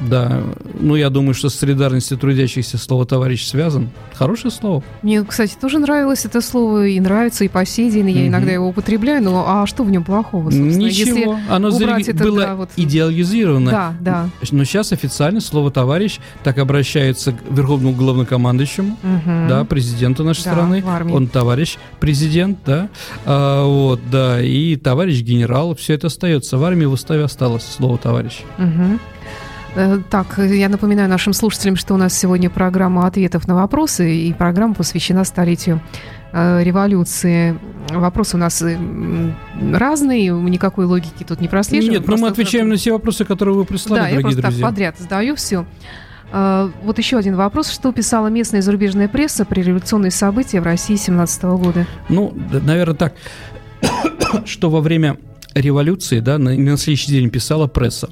Да, 0.00 0.40
ну 0.78 0.96
я 0.96 1.10
думаю, 1.10 1.34
что 1.34 1.48
с 1.50 1.54
солидарностью 1.54 2.16
трудящихся 2.16 2.78
слово 2.78 3.04
«товарищ» 3.06 3.44
связан. 3.46 3.90
Хорошее 4.14 4.50
слово. 4.50 4.82
Мне, 5.02 5.22
кстати, 5.24 5.54
тоже 5.60 5.78
нравилось 5.78 6.24
это 6.24 6.40
слово, 6.40 6.86
и 6.86 6.98
нравится, 7.00 7.44
и 7.44 7.48
по 7.48 7.64
сей 7.66 7.90
день. 7.90 8.10
Я 8.10 8.20
Мгм. 8.20 8.28
иногда 8.28 8.52
его 8.52 8.68
употребляю, 8.68 9.22
но 9.22 9.44
а 9.46 9.66
что 9.66 9.82
в 9.84 9.90
нем 9.90 10.04
плохого, 10.04 10.44
собственно? 10.50 10.70
Ничего, 10.70 11.32
Если- 11.34 11.52
оно 11.52 11.70
зареги- 11.70 12.10
это, 12.10 12.24
было 12.24 12.40
да, 12.40 12.54
вот- 12.54 12.70
идеализировано. 12.76 13.70
Да, 13.70 13.94
да. 14.00 14.28
Но 14.50 14.64
сейчас 14.64 14.92
официально 14.92 15.40
слово 15.40 15.70
«товарищ» 15.70 16.18
так 16.44 16.58
обращается 16.58 17.32
к 17.32 17.36
верховному 17.50 17.94
главнокомандующему, 17.94 18.96
Мгм. 19.02 19.48
да, 19.48 19.64
президенту 19.64 20.24
нашей 20.24 20.44
Да, 20.44 20.52
страны. 20.52 20.82
Он 21.12 21.26
товарищ 21.28 21.76
президент, 22.00 22.58
да, 22.64 22.88
А, 23.26 23.64
вот, 23.66 24.00
да, 24.10 24.40
и 24.42 24.76
товарищ 24.76 25.20
генерал, 25.22 25.74
все 25.74 25.94
это 25.94 26.06
остается. 26.06 26.56
В 26.58 26.64
армии 26.64 26.86
в 26.86 26.92
уставе 26.92 27.24
осталось 27.24 27.64
слово 27.64 27.98
«товарищ». 27.98 28.40
Мгм. 28.58 28.98
Э, 29.76 29.98
Так, 30.10 30.38
я 30.38 30.68
напоминаю 30.68 31.08
нашим 31.08 31.32
слушателям, 31.32 31.76
что 31.76 31.94
у 31.94 31.96
нас 31.96 32.16
сегодня 32.16 32.50
программа 32.50 33.06
ответов 33.06 33.46
на 33.46 33.54
вопросы, 33.54 34.14
и 34.14 34.32
программа 34.32 34.74
посвящена 34.74 35.24
столетию 35.24 35.80
э, 36.32 36.62
революции. 36.64 37.58
Вопросы 37.90 38.36
у 38.36 38.40
нас 38.40 38.60
э, 38.62 38.76
разные, 39.72 40.30
никакой 40.32 40.86
логики 40.86 41.24
тут 41.24 41.40
не 41.40 41.48
прослеживаем. 41.48 42.00
Нет, 42.00 42.08
но 42.08 42.14
мы 42.14 42.18
просто- 42.18 42.32
отвечаем 42.42 42.68
на 42.68 42.76
все 42.76 42.92
вопросы, 42.92 43.24
которые 43.24 43.54
вы 43.54 43.64
прислали, 43.64 44.00
Да, 44.00 44.08
я 44.08 44.20
просто 44.20 44.42
друзья. 44.42 44.60
так 44.60 44.70
подряд 44.70 44.98
задаю 44.98 45.36
все. 45.36 45.64
Вот 46.32 46.96
еще 46.98 47.18
один 47.18 47.34
вопрос. 47.34 47.70
Что 47.70 47.90
писала 47.90 48.28
местная 48.28 48.60
и 48.60 48.62
зарубежная 48.62 49.08
пресса 49.08 49.44
при 49.44 49.62
революционные 49.62 50.12
события 50.12 50.60
в 50.60 50.64
России 50.64 50.94
17 50.94 51.42
года? 51.58 51.88
Ну, 52.08 52.32
наверное, 52.52 52.94
так, 52.94 53.14
что 54.46 54.70
во 54.70 54.80
время 54.80 55.16
революции, 55.54 56.20
да, 56.20 56.38
на, 56.38 56.54
на 56.54 56.76
следующий 56.76 57.10
день 57.10 57.30
писала 57.30 57.66
пресса. 57.66 58.10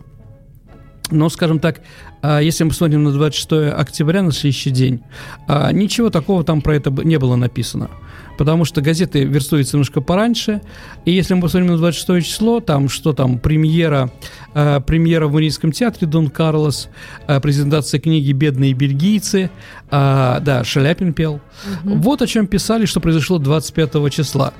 Но, 1.11 1.29
скажем 1.29 1.59
так, 1.59 1.81
а, 2.23 2.41
если 2.41 2.65
мы 2.65 2.73
смотрим 2.73 3.05
на 3.05 3.13
26 3.13 3.71
октября, 3.71 4.23
на 4.23 4.33
следующий 4.33 4.71
день, 4.71 5.03
а, 5.47 5.73
ничего 5.73 6.11
такого 6.11 6.45
там 6.45 6.61
про 6.61 6.77
это 6.77 6.91
не 6.91 7.19
было 7.19 7.37
написано. 7.37 7.91
Потому 8.39 8.65
что 8.65 8.81
газеты 8.81 9.25
верстуются 9.25 9.77
немножко 9.77 10.01
пораньше. 10.01 10.63
И 11.05 11.11
если 11.11 11.35
мы 11.35 11.43
посмотрим 11.43 11.73
на 11.73 11.77
26 11.77 12.25
число, 12.25 12.61
там 12.61 12.89
что 12.89 13.13
там, 13.13 13.41
премьера, 13.41 14.13
а, 14.55 14.81
премьера 14.81 15.27
в 15.27 15.33
Марийском 15.33 15.73
театре 15.73 16.07
Дон 16.07 16.31
Карлос, 16.31 16.89
а, 17.27 17.41
презентация 17.41 18.01
книги 18.01 18.31
«Бедные 18.31 18.75
бельгийцы», 18.75 19.51
а, 19.91 20.39
да, 20.41 20.63
Шаляпин 20.63 21.15
пел. 21.15 21.41
Вот 21.83 22.23
о 22.23 22.27
чем 22.29 22.47
писали, 22.47 22.87
что 22.87 23.01
произошло 23.01 23.39
25 23.39 24.09
числа. 24.11 24.53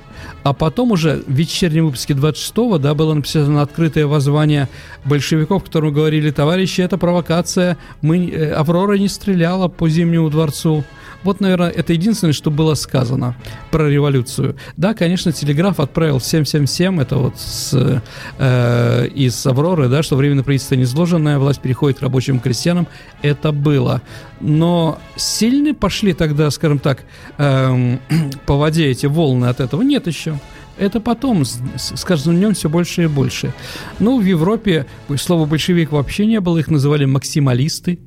А 0.43 0.53
потом 0.53 0.91
уже 0.91 1.23
в 1.25 1.31
вечернем 1.31 1.85
выпуске 1.85 2.13
26-го, 2.13 2.79
да, 2.79 2.93
было 2.93 3.13
написано 3.13 3.61
открытое 3.61 4.07
воззвание 4.07 4.67
большевиков, 5.05 5.63
в 5.63 5.65
котором 5.67 5.93
говорили, 5.93 6.31
товарищи, 6.31 6.81
это 6.81 6.97
провокация, 6.97 7.77
мы, 8.01 8.29
э, 8.29 8.51
Аврора 8.51 8.97
не 8.97 9.07
стреляла 9.07 9.69
по 9.69 9.87
Зимнему 9.87 10.29
дворцу. 10.29 10.83
Вот, 11.23 11.41
наверное, 11.41 11.69
это 11.69 11.93
единственное, 11.93 12.33
что 12.33 12.49
было 12.49 12.75
сказано 12.75 13.35
про 13.71 13.89
революцию. 13.89 14.55
Да, 14.77 14.93
конечно, 14.93 15.31
телеграф 15.31 15.79
отправил 15.79 16.19
всем, 16.19 16.43
всем, 16.43 16.65
всем, 16.65 16.99
это 16.99 17.17
вот 17.17 17.37
с, 17.37 18.01
э, 18.37 19.07
из 19.13 19.45
Авроры, 19.45 19.87
да, 19.87 20.03
что 20.03 20.15
временное 20.15 20.43
правительство 20.43 20.75
незложенное, 20.75 21.39
власть 21.39 21.61
переходит 21.61 21.99
к 21.99 22.01
рабочим 22.01 22.39
крестьянам. 22.39 22.87
Это 23.21 23.51
было. 23.51 24.01
Но 24.39 24.99
сильно 25.15 25.73
пошли 25.73 26.13
тогда, 26.13 26.49
скажем 26.51 26.79
так, 26.79 27.03
эм, 27.37 27.99
по 28.45 28.55
воде 28.55 28.87
эти 28.87 29.05
волны 29.05 29.45
от 29.45 29.59
этого? 29.59 29.81
Нет 29.81 30.07
еще. 30.07 30.39
Это 30.77 31.01
потом, 31.01 31.43
с, 31.43 32.05
каждым 32.05 32.37
днем 32.37 32.53
все 32.53 32.69
больше 32.69 33.03
и 33.03 33.07
больше. 33.07 33.53
Ну, 33.99 34.19
в 34.19 34.23
Европе 34.23 34.85
слова 35.17 35.45
большевик 35.45 35.91
вообще 35.91 36.25
не 36.25 36.39
было, 36.39 36.57
их 36.57 36.69
называли 36.69 37.03
максималисты. 37.03 37.99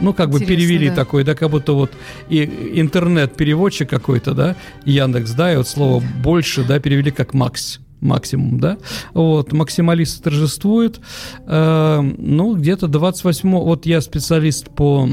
Ну, 0.00 0.12
как 0.12 0.30
бы 0.30 0.40
перевели 0.40 0.88
да. 0.88 0.96
такой, 0.96 1.24
да, 1.24 1.34
как 1.34 1.50
будто 1.50 1.72
вот 1.72 1.90
и 2.28 2.44
интернет-переводчик 2.74 3.88
какой-то, 3.88 4.34
да, 4.34 4.56
Яндекс, 4.84 5.32
да, 5.32 5.52
и 5.52 5.56
вот 5.56 5.68
слово 5.68 6.02
«больше», 6.22 6.64
да, 6.64 6.78
перевели 6.78 7.10
как 7.10 7.34
«макс», 7.34 7.80
максимум, 8.00 8.60
да, 8.60 8.78
вот, 9.12 9.52
максималисты 9.52 10.22
торжествуют, 10.22 11.00
Э, 11.46 12.00
ну, 12.00 12.56
где-то 12.56 12.88
28 12.88 13.50
вот 13.50 13.86
я 13.86 14.00
специалист 14.00 14.68
по 14.70 15.08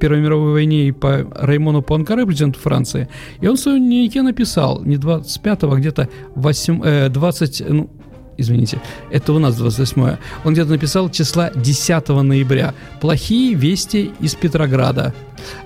Первой 0.00 0.20
мировой 0.20 0.52
войне 0.52 0.88
и 0.88 0.92
по 0.92 1.26
Раймону 1.34 1.82
Пуанкаре, 1.82 2.26
президенту 2.26 2.58
Франции, 2.58 3.08
и 3.40 3.46
он 3.46 3.56
в 3.56 3.60
своем 3.60 3.78
дневнике 3.78 4.22
написал, 4.22 4.82
не 4.84 4.96
25-го, 4.96 5.72
а 5.72 5.76
где-то 5.76 6.08
8, 6.34 6.82
э, 6.84 7.08
20, 7.08 7.62
ну, 7.68 7.90
извините, 8.38 8.80
это 9.10 9.32
у 9.34 9.38
нас 9.38 9.56
28 9.56 10.16
он 10.44 10.52
где-то 10.52 10.70
написал 10.70 11.10
числа 11.10 11.50
10 11.54 12.08
ноября. 12.08 12.74
Плохие 13.00 13.54
вести 13.54 14.12
из 14.20 14.34
Петрограда. 14.34 15.12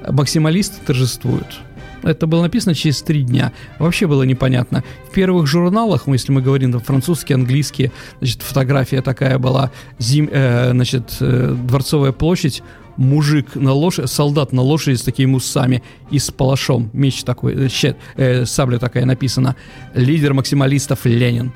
Максималисты 0.08 0.76
торжествуют. 0.84 1.60
Это 2.02 2.26
было 2.26 2.42
написано 2.42 2.74
через 2.74 3.00
три 3.02 3.22
дня. 3.22 3.52
Вообще 3.78 4.06
было 4.06 4.24
непонятно. 4.24 4.82
В 5.08 5.12
первых 5.12 5.46
журналах, 5.46 6.06
ну, 6.06 6.14
если 6.14 6.32
мы 6.32 6.42
говорим 6.42 6.72
там, 6.72 6.80
французский, 6.80 7.34
английский, 7.34 7.92
значит, 8.18 8.42
фотография 8.42 9.02
такая 9.02 9.38
была, 9.38 9.70
зим, 9.98 10.28
э, 10.32 10.72
значит, 10.72 11.16
э, 11.20 11.54
Дворцовая 11.56 12.10
площадь, 12.10 12.62
мужик 12.96 13.54
на 13.54 13.72
лошади, 13.72 14.06
солдат 14.06 14.52
на 14.52 14.62
лошади 14.62 14.96
с 14.96 15.02
такими 15.02 15.34
усами 15.34 15.82
и 16.10 16.18
с 16.18 16.30
палашом, 16.30 16.90
меч 16.92 17.22
такой, 17.22 17.54
э, 17.54 17.68
щет, 17.68 17.96
э, 18.16 18.44
сабля 18.46 18.78
такая 18.78 19.04
написана, 19.04 19.54
лидер 19.94 20.34
максималистов 20.34 21.04
Ленин. 21.04 21.52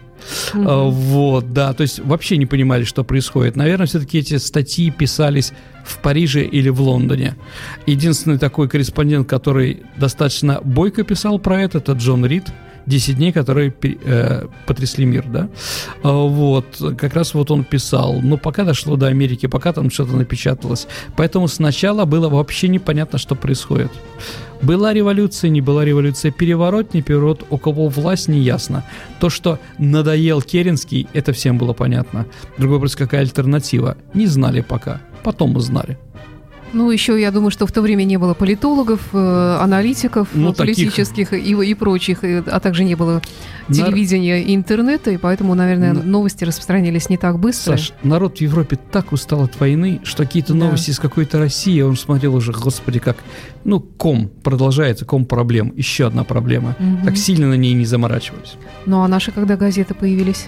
А, 0.54 0.84
Вот, 0.84 1.52
да, 1.52 1.72
то 1.72 1.82
есть 1.82 2.00
вообще 2.00 2.36
не 2.36 2.46
понимали, 2.46 2.84
что 2.84 3.04
происходит. 3.04 3.56
Наверное, 3.56 3.86
все-таки 3.86 4.18
эти 4.18 4.38
статьи 4.38 4.90
писались 4.90 5.52
в 5.84 5.98
Париже 5.98 6.44
или 6.44 6.68
в 6.68 6.80
Лондоне. 6.80 7.36
Единственный 7.86 8.38
такой 8.38 8.68
корреспондент, 8.68 9.28
который 9.28 9.82
достаточно 9.96 10.60
бойко 10.62 11.04
писал 11.04 11.38
про 11.38 11.62
это, 11.62 11.78
это 11.78 11.92
Джон 11.92 12.26
Рид. 12.26 12.44
10 12.86 13.16
дней, 13.16 13.32
которые 13.32 13.74
э, 13.82 14.46
потрясли 14.66 15.04
мир, 15.04 15.24
да. 15.26 15.48
А, 16.02 16.12
Вот, 16.12 16.80
как 16.96 17.14
раз 17.14 17.34
вот 17.34 17.50
он 17.50 17.64
писал. 17.64 18.20
Но 18.22 18.36
пока 18.36 18.64
дошло 18.64 18.96
до 18.96 19.06
Америки, 19.08 19.46
пока 19.46 19.72
там 19.72 19.90
что-то 19.90 20.16
напечаталось. 20.16 20.86
Поэтому 21.16 21.48
сначала 21.48 22.04
было 22.04 22.28
вообще 22.28 22.68
непонятно, 22.68 23.18
что 23.18 23.34
происходит. 23.34 23.90
Была 24.62 24.92
революция, 24.92 25.50
не 25.50 25.60
была 25.60 25.84
революция, 25.84 26.30
переворот, 26.32 26.94
не 26.94 27.02
переворот, 27.02 27.44
у 27.50 27.58
кого 27.58 27.88
власть, 27.88 28.28
не 28.28 28.40
ясно. 28.40 28.84
То, 29.20 29.30
что 29.30 29.58
надоел 29.78 30.42
Керенский, 30.42 31.06
это 31.12 31.32
всем 31.32 31.58
было 31.58 31.72
понятно. 31.72 32.26
Другой 32.58 32.76
вопрос, 32.76 32.96
какая 32.96 33.20
альтернатива? 33.20 33.96
Не 34.14 34.26
знали 34.26 34.60
пока. 34.60 35.00
Потом 35.22 35.56
узнали. 35.56 35.98
Ну, 36.72 36.90
еще 36.90 37.18
я 37.20 37.30
думаю, 37.30 37.50
что 37.50 37.66
в 37.66 37.72
то 37.72 37.80
время 37.80 38.04
не 38.04 38.16
было 38.18 38.34
политологов, 38.34 39.00
э, 39.12 39.58
аналитиков 39.60 40.28
Ну, 40.34 40.50
э, 40.50 40.54
таких- 40.54 40.76
политических 40.76 41.32
и, 41.32 41.38
и 41.52 41.74
прочих, 41.74 42.22
и- 42.24 42.42
а 42.46 42.60
также 42.60 42.84
не 42.84 42.94
было 42.96 43.22
телевидения 43.68 44.42
и 44.42 44.54
интернета, 44.54 45.10
и 45.10 45.16
поэтому, 45.16 45.54
наверное, 45.54 45.92
На- 45.92 46.02
новости 46.02 46.44
распространились 46.44 47.08
не 47.08 47.16
так 47.16 47.38
быстро. 47.38 47.76
Саш, 47.76 47.92
народ 48.02 48.38
в 48.38 48.40
Европе 48.40 48.78
так 48.92 49.12
устал 49.12 49.42
от 49.42 49.58
войны, 49.58 50.00
что 50.04 50.24
какие-то 50.24 50.52
Да. 50.52 50.58
новости 50.66 50.90
из 50.90 50.98
какой-то 50.98 51.38
России, 51.38 51.80
он 51.80 51.96
смотрел 51.96 52.34
уже, 52.34 52.52
господи, 52.52 52.98
как, 52.98 53.16
ну, 53.64 53.80
ком 53.80 54.28
продолжается, 54.42 55.04
ком 55.04 55.24
проблем, 55.24 55.72
еще 55.76 56.06
одна 56.06 56.24
проблема. 56.24 56.76
Мгм. 56.78 57.04
Так 57.04 57.16
сильно 57.16 57.48
на 57.48 57.54
ней 57.54 57.72
не 57.74 57.84
заморачивались. 57.86 58.54
Ну, 58.86 59.02
а 59.02 59.08
наши 59.08 59.32
когда 59.32 59.56
газеты 59.56 59.94
появились? 59.94 60.46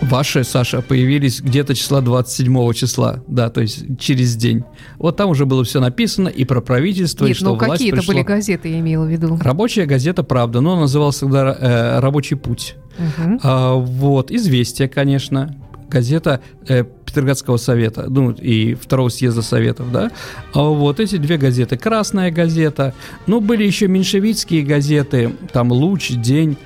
Ваши, 0.00 0.44
Саша, 0.44 0.80
появились 0.80 1.40
где-то 1.40 1.74
числа 1.74 2.00
27 2.00 2.72
числа, 2.72 3.22
да, 3.26 3.50
то 3.50 3.60
есть 3.60 3.98
через 3.98 4.36
день. 4.36 4.64
Вот 4.98 5.16
там 5.16 5.30
уже 5.30 5.44
было 5.44 5.64
все 5.64 5.80
написано 5.80 6.28
и 6.28 6.44
про 6.44 6.60
правительство, 6.60 7.24
и 7.24 7.28
Нет, 7.28 7.36
что 7.36 7.46
ну 7.46 7.54
власть 7.56 7.72
какие 7.72 7.92
это 7.92 8.06
были 8.06 8.22
газеты, 8.22 8.68
я 8.68 8.78
имела 8.80 9.04
в 9.04 9.08
виду. 9.08 9.38
Рабочая 9.40 9.86
газета 9.86 10.22
«Правда», 10.22 10.60
но 10.60 10.72
она 10.72 10.82
называлась 10.82 11.18
тогда 11.18 11.56
э, 11.58 12.00
«Рабочий 12.00 12.36
путь». 12.36 12.76
Мгм. 12.98 13.40
А, 13.42 13.74
вот, 13.74 14.30
«Известия», 14.30 14.88
конечно, 14.88 15.56
газета 15.88 16.40
э, 16.68 16.84
Петроградского 17.04 17.56
совета, 17.56 18.06
ну, 18.08 18.30
и 18.30 18.74
второго 18.74 19.08
съезда 19.08 19.42
советов, 19.42 19.90
да. 19.90 20.10
А 20.52 20.62
вот 20.62 21.00
эти 21.00 21.16
две 21.16 21.38
газеты. 21.38 21.76
«Красная 21.76 22.30
газета», 22.30 22.94
ну, 23.26 23.40
были 23.40 23.64
еще 23.64 23.88
меньшевистские 23.88 24.62
газеты, 24.62 25.34
там 25.52 25.72
«Луч», 25.72 26.10
«День», 26.10 26.56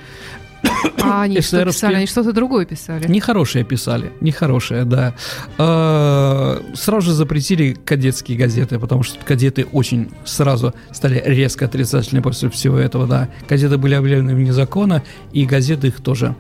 А 1.03 1.23
они 1.23 1.41
что 1.41 1.65
писали? 1.65 1.97
Они 1.97 2.07
что-то 2.07 2.33
другое 2.33 2.65
писали. 2.65 3.09
Нехорошее 3.09 3.65
писали, 3.65 4.13
нехорошее, 4.21 4.85
да. 4.85 5.15
А, 5.59 6.63
Сразу 6.75 7.07
же 7.09 7.13
запретили 7.13 7.73
кадетские 7.85 8.39
газеты, 8.39 8.79
потому 8.79 9.03
что 9.03 9.23
кадеты 9.25 9.67
очень 9.73 10.11
сразу 10.25 10.75
стали 10.93 11.23
резко 11.25 11.65
отрицательны 11.65 12.23
после 12.23 12.49
всего 12.51 12.79
этого, 12.79 13.07
да. 13.07 13.29
Кадеты 13.49 13.79
были 13.79 13.95
объявлены 13.95 14.35
вне 14.35 14.53
закона, 14.53 15.03
и 15.33 15.45
газеты 15.45 15.89
их 15.89 16.01
тоже. 16.01 16.35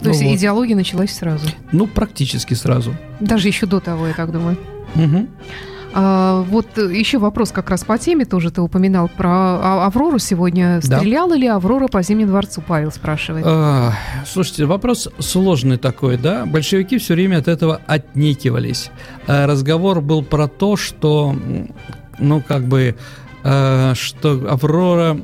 То 0.00 0.10
есть 0.10 0.20
Ну 0.20 0.28
вот. 0.28 0.36
идеология 0.36 0.76
началась 0.76 1.12
сразу. 1.14 1.46
Ну, 1.72 1.86
практически 1.86 2.52
сразу. 2.54 2.94
Даже 3.20 3.48
еще 3.48 3.64
до 3.66 3.80
того, 3.80 4.06
я 4.06 4.12
так 4.14 4.30
думаю. 4.30 4.58
Мгм. 4.94 5.28
А, 5.96 6.42
вот 6.42 6.76
еще 6.76 7.18
вопрос 7.18 7.52
как 7.52 7.70
раз 7.70 7.84
по 7.84 7.96
теме 7.98 8.24
тоже 8.24 8.50
ты 8.50 8.60
упоминал 8.60 9.08
про 9.08 9.30
А- 9.30 9.86
Аврору 9.86 10.18
сегодня. 10.18 10.80
Да. 10.82 10.98
Стреляла 10.98 11.34
ли 11.34 11.46
Аврора 11.46 11.86
по 11.86 12.02
Зимнему 12.02 12.30
дворцу? 12.30 12.62
Павел 12.66 12.90
спрашивает. 12.90 13.44
А, 13.46 13.92
Слушайте, 14.26 14.64
вопрос 14.64 15.08
сложный 15.20 15.76
такой, 15.78 16.16
да? 16.16 16.46
Большевики 16.46 16.98
все 16.98 17.14
время 17.14 17.38
от 17.38 17.46
этого 17.48 17.80
отнекивались. 17.86 18.90
А, 19.28 19.46
Разговор 19.46 20.00
был 20.00 20.24
про 20.24 20.48
то, 20.48 20.76
что, 20.76 21.36
ну, 22.18 22.42
как 22.46 22.64
бы, 22.64 22.96
что 23.44 24.40
Аврора, 24.48 25.18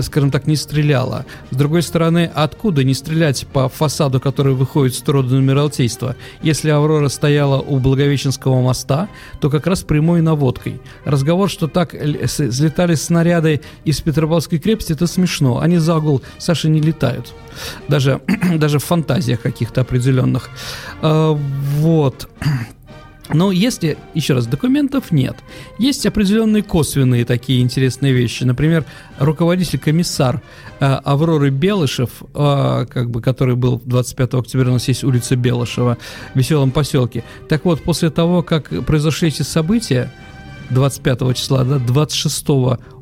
скажем 0.00 0.30
так, 0.30 0.46
не 0.46 0.56
стреляла. 0.56 1.26
С 1.50 1.56
другой 1.56 1.82
стороны, 1.82 2.30
откуда 2.34 2.82
не 2.84 2.94
стрелять 2.94 3.46
по 3.52 3.68
фасаду, 3.68 4.18
который 4.18 4.54
выходит 4.54 4.94
в 4.94 4.98
сторону 4.98 5.36
Адмиралтейства? 5.36 6.16
Если 6.40 6.70
Аврора 6.70 7.08
стояла 7.08 7.60
у 7.60 7.78
Благовещенского 7.78 8.62
моста, 8.62 9.08
то 9.40 9.50
как 9.50 9.66
раз 9.66 9.82
прямой 9.82 10.22
наводкой. 10.22 10.80
Разговор, 11.04 11.50
что 11.50 11.68
так 11.68 11.92
с- 11.94 12.38
взлетали 12.38 12.94
снаряды 12.94 13.60
из 13.84 14.00
Петропавловской 14.00 14.58
крепости, 14.58 14.92
это 14.94 15.06
смешно. 15.06 15.60
Они 15.60 15.76
за 15.76 15.96
угол, 15.96 16.22
Саша, 16.38 16.70
не 16.70 16.80
летают. 16.80 17.34
Даже, 17.88 18.22
даже 18.56 18.78
в 18.78 18.84
фантазиях 18.84 19.42
каких-то 19.42 19.82
определенных. 19.82 20.48
А, 21.02 21.32
вот. 21.32 22.28
Но 23.32 23.50
если, 23.50 23.98
еще 24.14 24.34
раз, 24.34 24.46
документов 24.46 25.10
нет. 25.10 25.36
Есть 25.78 26.06
определенные 26.06 26.62
косвенные 26.62 27.24
такие 27.24 27.60
интересные 27.60 28.12
вещи. 28.12 28.44
Например, 28.44 28.84
руководитель-комиссар 29.18 30.42
э, 30.78 30.84
Авроры 30.84 31.50
Белышев, 31.50 32.22
э, 32.34 32.86
как 32.88 33.10
бы, 33.10 33.20
который 33.20 33.56
был 33.56 33.80
25 33.84 34.34
октября, 34.34 34.70
у 34.70 34.74
нас 34.74 34.88
есть 34.88 35.04
улица 35.04 35.36
Белышева 35.36 35.98
в 36.34 36.38
веселом 36.38 36.70
поселке. 36.70 37.24
Так 37.48 37.64
вот, 37.64 37.82
после 37.82 38.10
того, 38.10 38.42
как 38.42 38.68
произошли 38.84 39.28
эти 39.28 39.42
события, 39.42 40.12
25 40.70 41.36
числа, 41.36 41.64
да, 41.64 41.78
26 41.78 42.46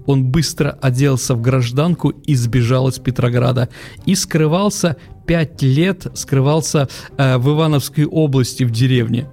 он 0.07 0.25
быстро 0.25 0.79
оделся 0.83 1.35
в 1.35 1.41
гражданку 1.41 2.11
и 2.11 2.35
сбежал 2.35 2.89
из 2.89 2.99
Петрограда. 2.99 3.69
И 4.05 4.15
скрывался 4.15 4.97
5 5.27 5.63
лет, 5.63 6.07
скрывался 6.15 6.89
э, 7.17 7.39
в 7.39 7.49
Ивановской 7.49 8.05
области 8.05 8.65
в 8.65 8.71
деревне. 8.71 9.29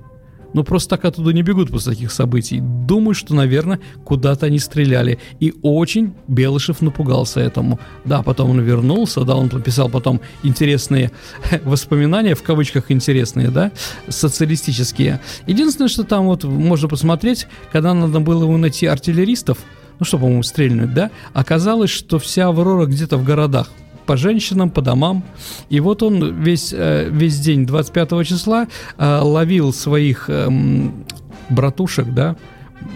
Ну, 0.53 0.63
просто 0.63 0.97
так 0.97 1.05
оттуда 1.05 1.31
не 1.31 1.43
бегут 1.43 1.69
после 1.69 1.93
таких 1.93 2.11
событий. 2.11 2.59
Думаю, 2.61 3.13
что, 3.13 3.33
наверное, 3.33 3.79
куда-то 4.03 4.47
они 4.47 4.59
стреляли. 4.59 5.19
И 5.39 5.53
очень 5.61 6.13
Белышев 6.27 6.81
напугался 6.81 7.39
этому. 7.39 7.79
Да, 8.05 8.21
потом 8.21 8.51
он 8.51 8.61
вернулся, 8.61 9.21
да, 9.21 9.35
он 9.35 9.49
написал 9.51 9.89
потом 9.89 10.21
интересные 10.43 11.11
воспоминания, 11.63 12.35
в 12.35 12.43
кавычках 12.43 12.91
интересные, 12.91 13.49
да, 13.49 13.71
социалистические. 14.07 15.21
Единственное, 15.47 15.89
что 15.89 16.03
там 16.03 16.25
вот 16.25 16.43
можно 16.43 16.87
посмотреть, 16.87 17.47
когда 17.71 17.93
надо 17.93 18.19
было 18.19 18.43
ему 18.43 18.57
найти 18.57 18.85
артиллеристов, 18.85 19.57
ну 19.99 20.05
что, 20.05 20.17
по-моему, 20.17 20.43
стрельнуть, 20.43 20.93
да, 20.93 21.11
оказалось, 21.33 21.91
что 21.91 22.17
вся 22.19 22.47
Аврора 22.47 22.87
где-то 22.87 23.17
в 23.17 23.23
городах 23.23 23.69
по 24.05 24.17
женщинам, 24.17 24.69
по 24.69 24.81
домам. 24.81 25.23
И 25.69 25.79
вот 25.79 26.03
он 26.03 26.41
весь, 26.41 26.73
э, 26.73 27.09
весь 27.09 27.39
день 27.39 27.65
25 27.65 28.23
числа 28.25 28.67
э, 28.97 29.19
ловил 29.21 29.73
своих 29.73 30.29
эм, 30.29 31.05
братушек, 31.49 32.07
да, 32.13 32.35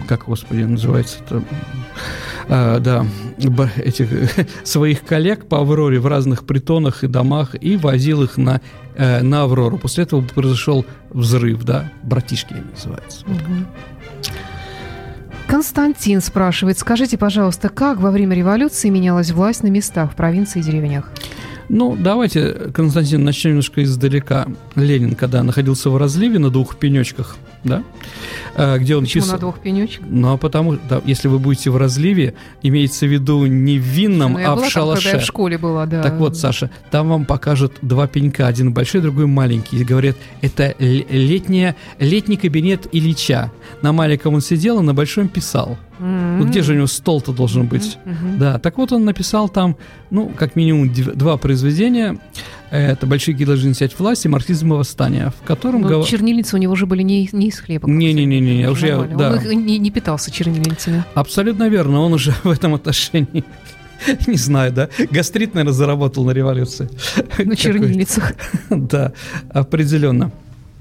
как, 0.08 0.24
господи, 0.24 0.62
называется 0.62 1.18
это, 1.24 1.42
А, 2.48 2.78
да, 2.78 3.04
этих 3.76 4.08
своих 4.64 5.04
коллег 5.04 5.46
по 5.46 5.60
Авроре 5.60 5.98
в 5.98 6.06
разных 6.06 6.44
притонах 6.46 7.02
и 7.02 7.08
домах 7.08 7.56
и 7.60 7.76
возил 7.76 8.22
их 8.22 8.36
на, 8.36 8.60
на 8.96 9.42
Аврору. 9.42 9.78
После 9.78 10.04
этого 10.04 10.22
произошел 10.22 10.86
взрыв, 11.10 11.64
да, 11.64 11.90
братишки 12.02 12.54
называется. 12.54 13.24
Вот. 13.26 13.40
Константин 15.56 16.20
спрашивает, 16.20 16.78
скажите, 16.78 17.16
пожалуйста, 17.16 17.70
как 17.70 17.98
во 17.98 18.10
время 18.10 18.36
революции 18.36 18.90
менялась 18.90 19.30
власть 19.30 19.62
на 19.62 19.68
местах 19.68 20.12
в 20.12 20.14
провинции 20.14 20.58
и 20.58 20.62
деревнях? 20.62 21.10
Ну, 21.70 21.96
давайте, 21.96 22.52
Константин, 22.74 23.24
начнем 23.24 23.52
немножко 23.52 23.82
издалека. 23.82 24.48
Ленин, 24.74 25.14
когда 25.14 25.42
находился 25.42 25.88
в 25.88 25.96
разливе 25.96 26.38
на 26.38 26.50
двух 26.50 26.76
пенечках, 26.76 27.38
да, 27.66 27.82
э, 28.54 28.78
где 28.78 28.96
он 28.96 29.04
Почему 29.04 29.22
писал- 29.24 29.34
на 29.36 29.40
двух 29.40 29.58
пенечек? 29.58 30.02
Ну, 30.08 30.32
а 30.32 30.36
потому, 30.36 30.78
да, 30.88 31.00
если 31.04 31.28
вы 31.28 31.38
будете 31.38 31.70
в 31.70 31.76
разливе, 31.76 32.34
имеется 32.62 33.06
в 33.06 33.10
виду 33.12 33.44
не 33.46 33.78
в 33.78 33.82
винном, 33.82 34.32
Ну, 34.34 34.38
а 34.38 34.42
была 34.42 34.56
в 34.56 34.56
там, 34.56 34.56
когда 34.56 34.70
шалаше. 34.70 35.08
я 35.08 35.18
в 35.18 35.22
школе 35.24 35.58
была, 35.58 35.86
да. 35.86 36.02
Так 36.02 36.14
вот, 36.18 36.36
Саша, 36.36 36.70
там 36.90 37.08
вам 37.08 37.24
покажут 37.24 37.74
два 37.82 38.06
пенька, 38.06 38.46
один 38.46 38.72
большой, 38.72 39.00
другой 39.00 39.26
маленький. 39.26 39.78
И 39.78 39.84
говорят, 39.84 40.16
это 40.40 40.74
летняя, 40.78 41.76
летний 41.98 42.36
кабинет 42.36 42.86
Ильича. 42.92 43.50
На 43.82 43.92
маленьком 43.92 44.34
он 44.34 44.40
сидел, 44.40 44.78
а 44.78 44.82
на 44.82 44.94
большом 44.94 45.28
писал. 45.28 45.76
М. 45.98 46.38
Ну 46.40 46.46
где 46.46 46.62
же 46.62 46.72
у 46.74 46.76
него 46.76 46.86
стол-то 46.86 47.32
должен 47.32 47.66
быть? 47.66 47.98
Мгм. 48.04 48.38
Да, 48.38 48.58
так 48.58 48.76
вот 48.78 48.92
он 48.92 49.04
написал 49.04 49.48
там, 49.48 49.76
ну, 50.10 50.28
как 50.28 50.54
минимум 50.54 50.88
дв- 50.88 51.14
два 51.14 51.36
произведения. 51.38 52.18
Это 52.70 53.06
«Большевики 53.06 53.44
должны 53.44 53.70
взять 53.70 53.96
власть» 53.98 54.24
и 54.24 54.28
«Марксизм 54.28 54.72
и 54.74 54.76
восстание», 54.76 55.30
в 55.40 55.46
котором... 55.46 55.82
Ну, 55.82 55.88
гов- 55.88 56.08
чернильницы 56.08 56.56
у 56.56 56.58
него 56.58 56.74
же 56.74 56.86
были 56.86 57.02
не, 57.02 57.28
не 57.32 57.48
из 57.48 57.60
хлеба. 57.60 57.88
Не-не-не, 57.88 58.40
всегда. 58.56 58.70
уже 58.72 58.86
я- 58.88 59.16
да. 59.16 59.30
Он 59.30 59.36
их 59.38 59.44
не, 59.54 59.78
не 59.78 59.90
питался 59.90 60.30
чернильницами. 60.30 61.04
Абсолютно 61.14 61.68
верно, 61.68 62.00
он 62.00 62.12
уже 62.12 62.32
в 62.44 62.50
этом 62.50 62.74
отношении, 62.74 63.44
не 64.26 64.36
знаю, 64.36 64.72
да, 64.72 64.88
гастрит, 65.10 65.54
наверное, 65.54 65.72
заработал 65.72 66.24
на 66.24 66.32
революции. 66.32 66.88
На 67.38 67.54
чернильницах. 67.56 68.34
Да, 68.70 69.12
определенно. 69.50 70.32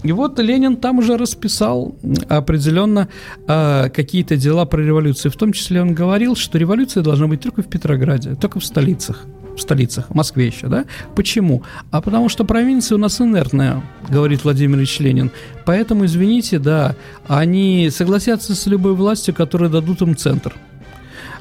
И 0.04 0.12
вот 0.12 0.39
Ленин 0.39 0.78
там 0.78 1.00
уже 1.00 1.17
расписал 1.17 1.95
определенно 2.30 3.08
а, 3.48 3.89
какие-то 3.89 4.38
дела 4.38 4.65
про 4.65 4.82
революцию. 4.82 5.32
В 5.32 5.36
том 5.36 5.52
числе 5.52 5.82
он 5.82 5.95
говорил, 5.95 6.36
что 6.36 6.58
революция 6.60 7.02
должна 7.02 7.26
быть 7.28 7.41
только 7.41 7.63
в 7.63 7.67
Петрограде, 7.67 8.36
только 8.36 8.60
в 8.60 8.65
столицах. 8.65 9.26
В 9.56 9.62
столицах, 9.62 10.10
в 10.10 10.13
Москве 10.15 10.48
еще, 10.48 10.68
да? 10.68 10.86
Почему? 11.15 11.63
А 11.91 12.02
потому 12.02 12.28
что 12.30 12.44
провинция 12.44 12.96
у 12.96 13.00
нас 13.00 13.22
инертная, 13.22 13.82
говорит 14.10 14.44
Владимир 14.44 14.78
Ильич 14.78 15.00
Ленин. 15.00 15.32
Поэтому, 15.65 16.06
извините, 16.06 16.60
да, 16.60 16.96
они 17.28 17.89
согласятся 17.89 18.54
с 18.54 18.65
любой 18.68 18.94
властью, 18.96 19.34
которая 19.34 19.70
дадут 19.70 20.02
им 20.02 20.15
центр. 20.15 20.54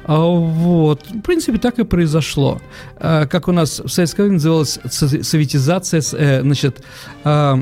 А, 0.07 0.17
Вот. 0.19 1.09
В 1.09 1.21
принципе, 1.21 1.57
так 1.57 1.79
и 1.79 1.83
произошло. 1.83 2.61
А, 2.97 3.25
Как 3.25 3.47
у 3.47 3.51
нас 3.51 3.79
в 3.79 3.89
советское 3.89 4.23
время 4.23 4.35
называлась 4.35 4.79
со- 4.89 5.23
советизация, 5.23 6.01
э, 6.13 6.41
значит, 6.41 6.83
а, 7.23 7.59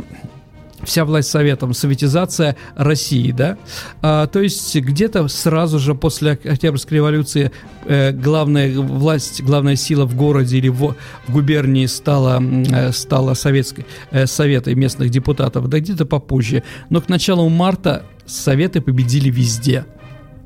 вся 0.84 1.06
власть 1.06 1.30
советом, 1.30 1.74
советизация 1.74 2.56
России, 2.76 3.32
да, 3.32 3.58
А, 4.02 4.28
то 4.28 4.40
есть 4.42 4.76
где-то 4.76 5.28
сразу 5.28 5.80
же 5.80 5.96
после 5.96 6.34
Ок- 6.34 6.46
Октябрьской 6.46 6.98
революции 6.98 7.52
э, 7.86 8.12
главная 8.12 8.74
власть, 8.80 9.42
главная 9.42 9.76
сила 9.76 10.06
в 10.06 10.16
городе 10.16 10.58
или 10.58 10.70
в, 10.70 10.96
в 11.28 11.32
губернии 11.32 11.86
стала, 11.86 12.42
э, 12.42 12.92
стала 12.92 13.34
советской, 13.34 13.86
э, 14.12 14.26
советой 14.28 14.76
местных 14.76 15.10
депутатов, 15.10 15.68
да 15.70 15.80
где-то 15.80 16.06
попозже, 16.06 16.64
но 16.90 17.02
к 17.02 17.10
началу 17.10 17.50
марта 17.50 18.04
советы 18.26 18.82
победили 18.82 19.30
везде. 19.30 19.86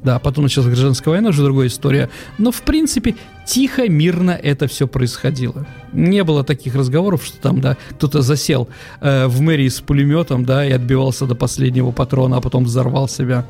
Да, 0.07 0.19
потом 0.19 0.45
началась 0.45 0.69
гражданская 0.69 1.11
война, 1.11 1.31
уже 1.31 1.43
другая 1.43 1.67
история. 1.67 2.09
Но, 2.37 2.53
в 2.53 2.61
принципе, 2.61 3.15
тихо, 3.45 3.89
мирно 3.89 4.31
это 4.31 4.67
все 4.67 4.87
происходило. 4.87 5.67
Не 5.91 6.23
было 6.23 6.45
таких 6.45 6.75
разговоров, 6.75 7.25
что 7.25 7.37
там, 7.41 7.59
да, 7.59 7.75
кто-то 7.89 8.21
засел 8.21 8.69
э, 9.01 9.27
в 9.27 9.41
мэрии 9.41 9.67
с 9.67 9.81
пулеметом, 9.81 10.45
да, 10.45 10.65
и 10.65 10.71
отбивался 10.71 11.25
до 11.25 11.35
последнего 11.35 11.91
патрона, 11.91 12.37
а 12.37 12.41
потом 12.41 12.63
взорвал 12.63 13.09
себя. 13.09 13.45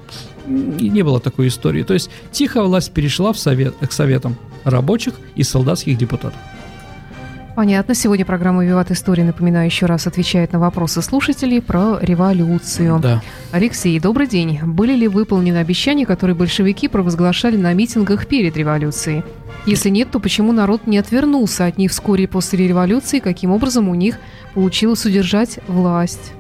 И 0.48 0.90
Не 0.90 1.04
было 1.04 1.20
такой 1.20 1.50
истории. 1.50 1.84
То 1.84 1.94
есть 1.94 2.10
тихо 2.32 2.64
власть 2.64 2.92
перешла 2.92 3.34
в 3.34 3.38
совет, 3.38 3.76
к 3.78 3.92
советам 3.92 4.36
рабочих 4.64 5.14
и 5.36 5.44
солдатских 5.44 5.96
депутатов. 5.96 6.40
Понятно. 7.58 7.96
Сегодня 7.96 8.24
программа 8.24 8.64
«Виват 8.64 8.92
История», 8.92 9.24
напоминаю 9.24 9.66
еще 9.66 9.88
раз, 9.88 10.06
отвечает 10.06 10.54
на 10.54 10.60
вопросы 10.60 11.02
слушателей 11.02 11.60
про 11.60 11.98
революцию. 12.00 13.00
Да. 13.00 13.24
Алексей, 13.52 14.00
добрый 14.00 14.28
день. 14.28 14.60
Были 14.64 14.94
ли 14.96 15.08
выполнены 15.08 15.58
обещания, 15.58 16.06
которые 16.06 16.36
большевики 16.36 16.88
провозглашали 16.88 17.58
на 17.58 17.74
митингах 17.74 18.28
перед 18.28 18.56
революцией? 18.56 19.24
Если 19.66 19.90
нет, 19.90 20.12
то 20.12 20.20
почему 20.20 20.52
народ 20.52 20.86
не 20.86 21.00
отвернулся 21.00 21.66
от 21.66 21.80
них 21.80 21.90
вскоре 21.90 22.28
после 22.28 22.68
революции? 22.68 23.18
Каким 23.18 23.50
образом 23.50 23.90
у 23.90 23.96
них 23.96 24.20
получилось 24.54 25.04
удержать 25.08 25.58
власть? 25.68 26.34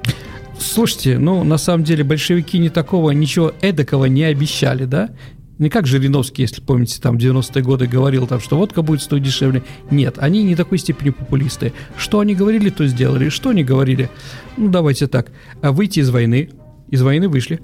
Слушайте, 0.60 1.18
ну, 1.18 1.44
на 1.44 1.58
самом 1.58 1.84
деле, 1.84 2.04
большевики 2.04 2.60
не 2.60 2.70
такого, 2.70 3.10
ничего 3.10 3.54
эдакого 3.62 4.06
не 4.06 4.24
обещали, 4.24 4.86
да? 4.86 5.10
Не 5.60 5.70
как 5.70 5.88
Жириновский, 5.88 6.44
если 6.44 6.62
помните, 6.62 7.02
там 7.02 7.18
90-е 7.18 7.64
годы 7.64 7.88
говорил, 7.88 8.28
там, 8.28 8.40
что 8.40 8.58
водка 8.58 8.84
будет 8.84 9.02
стоить 9.02 9.24
дешевле. 9.24 9.64
Нет, 9.90 10.18
они 10.20 10.44
не 10.44 10.56
такой 10.56 10.78
степени 10.78 11.10
популисты. 11.10 11.74
Что 11.98 12.20
они 12.20 12.36
говорили, 12.36 12.70
то 12.70 12.86
сделали. 12.86 13.30
Что 13.30 13.50
они 13.50 13.64
говорили? 13.64 14.10
Ну, 14.56 14.70
давайте 14.70 15.08
так. 15.08 15.32
А 15.62 15.72
выйти 15.72 16.00
из 16.00 16.10
войны. 16.12 16.52
Из 16.90 17.02
войны 17.02 17.28
вышли. 17.28 17.60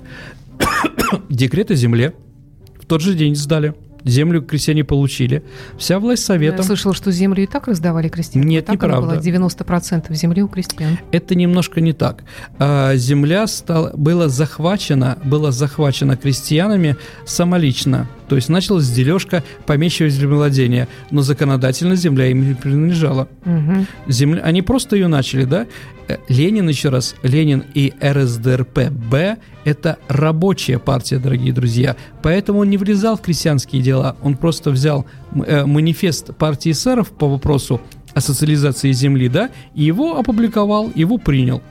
Декрет 1.30 1.70
о 1.70 1.76
земле. 1.76 2.14
В 2.80 2.86
тот 2.86 3.02
же 3.02 3.14
день 3.14 3.36
сдали. 3.36 3.76
Землю 4.06 4.42
крестьяне 4.42 4.84
получили. 4.84 5.44
Вся 5.78 6.00
власть 6.00 6.26
советом... 6.26 6.60
Я 6.60 6.64
слышала, 6.64 6.94
что 6.94 7.12
землю 7.12 7.44
и 7.44 7.48
так 7.48 7.68
раздавали 7.68 8.10
крестьянам. 8.10 8.50
Нет, 8.50 8.66
так 8.66 8.76
неправда. 8.76 9.16
Было 9.16 9.20
90% 9.20 10.14
земли 10.14 10.44
у 10.44 10.48
крестьян. 10.48 10.98
Это 11.12 11.36
немножко 11.36 11.82
не 11.82 11.94
так. 11.94 12.24
А, 12.60 12.96
земля 12.96 13.48
стала, 13.48 13.92
была 13.96 14.30
захвачена, 14.30 15.18
была 15.24 15.52
захвачена 15.52 16.18
крестьянами 16.18 16.98
самолично. 17.26 18.08
То 18.28 18.36
есть 18.36 18.50
началась 18.50 18.90
дележка 18.90 19.44
помещичьего 19.66 20.10
землевладения, 20.10 20.88
но 21.12 21.22
законодательно 21.22 21.96
земля 21.96 22.28
им 22.28 22.48
не 22.48 22.54
принадлежала. 22.54 23.28
Угу. 23.46 23.86
Земля, 24.08 24.42
они 24.44 24.62
просто 24.62 24.96
ее 24.96 25.08
начали, 25.08 25.46
да? 25.46 25.68
Э, 26.08 26.18
Ленин, 26.28 26.68
еще 26.68 26.90
раз, 26.90 27.16
Ленин 27.24 27.64
и 27.74 27.94
РСДРП-Б– 28.02 29.38
это 29.64 29.98
рабочая 30.08 30.80
партия, 30.80 31.20
дорогие 31.20 31.54
друзья. 31.54 31.96
Поэтому 32.22 32.60
он 32.60 32.70
не 32.70 32.78
влезал 32.78 33.18
в 33.18 33.22
крестьянские 33.22 33.82
дела. 33.82 34.16
Он 34.22 34.36
просто 34.36 34.72
взял 34.72 35.06
э, 35.46 35.66
манифест 35.66 36.36
партии 36.36 36.72
эсеров 36.72 37.12
по 37.12 37.28
вопросу 37.28 37.82
о 38.14 38.22
социализации 38.22 38.92
земли, 38.92 39.28
да, 39.28 39.50
и 39.74 39.84
его 39.84 40.18
опубликовал, 40.18 40.92
его 40.94 41.18
принял. 41.18 41.62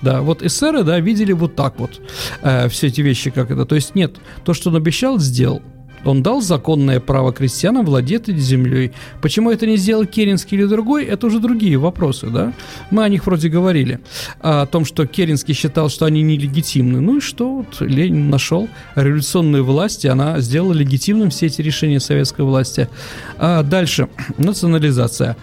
Да, 0.00 0.22
вот 0.22 0.42
эсеры, 0.42 0.84
да, 0.84 1.00
видели 1.00 1.32
вот 1.32 1.56
так 1.56 1.78
вот 1.78 2.00
э, 2.42 2.68
все 2.68 2.86
эти 2.86 3.00
вещи, 3.00 3.30
как 3.30 3.50
это. 3.50 3.64
То 3.64 3.74
есть 3.74 3.94
нет, 3.94 4.16
то, 4.44 4.54
что 4.54 4.70
он 4.70 4.76
обещал, 4.76 5.18
сделал. 5.18 5.62
Он 6.08 6.22
дал 6.22 6.40
законное 6.40 7.00
право 7.00 7.32
крестьянам 7.32 7.84
владеть 7.84 8.22
этой 8.22 8.38
землей. 8.38 8.92
Почему 9.20 9.50
это 9.50 9.66
не 9.66 9.76
сделал 9.76 10.06
Керенский 10.06 10.56
или 10.56 10.64
другой, 10.64 11.04
это 11.04 11.26
уже 11.26 11.38
другие 11.38 11.76
вопросы, 11.76 12.28
да? 12.28 12.52
Мы 12.90 13.04
о 13.04 13.08
них 13.08 13.26
вроде 13.26 13.48
говорили. 13.48 14.00
А 14.40 14.62
о 14.62 14.66
том, 14.66 14.84
что 14.84 15.06
Керенский 15.06 15.54
считал, 15.54 15.90
что 15.90 16.06
они 16.06 16.22
нелегитимны. 16.22 17.00
Ну 17.00 17.18
и 17.18 17.20
что? 17.20 17.56
Вот 17.56 17.80
Ленин 17.80 18.30
нашел 18.30 18.68
революционную 18.94 19.64
власть, 19.64 20.04
и 20.04 20.08
она 20.08 20.40
сделала 20.40 20.72
легитимным 20.72 21.30
все 21.30 21.46
эти 21.46 21.60
решения 21.60 22.00
советской 22.00 22.42
власти. 22.42 22.88
А 23.36 23.62
дальше. 23.62 24.08
Национализация. 24.38 25.36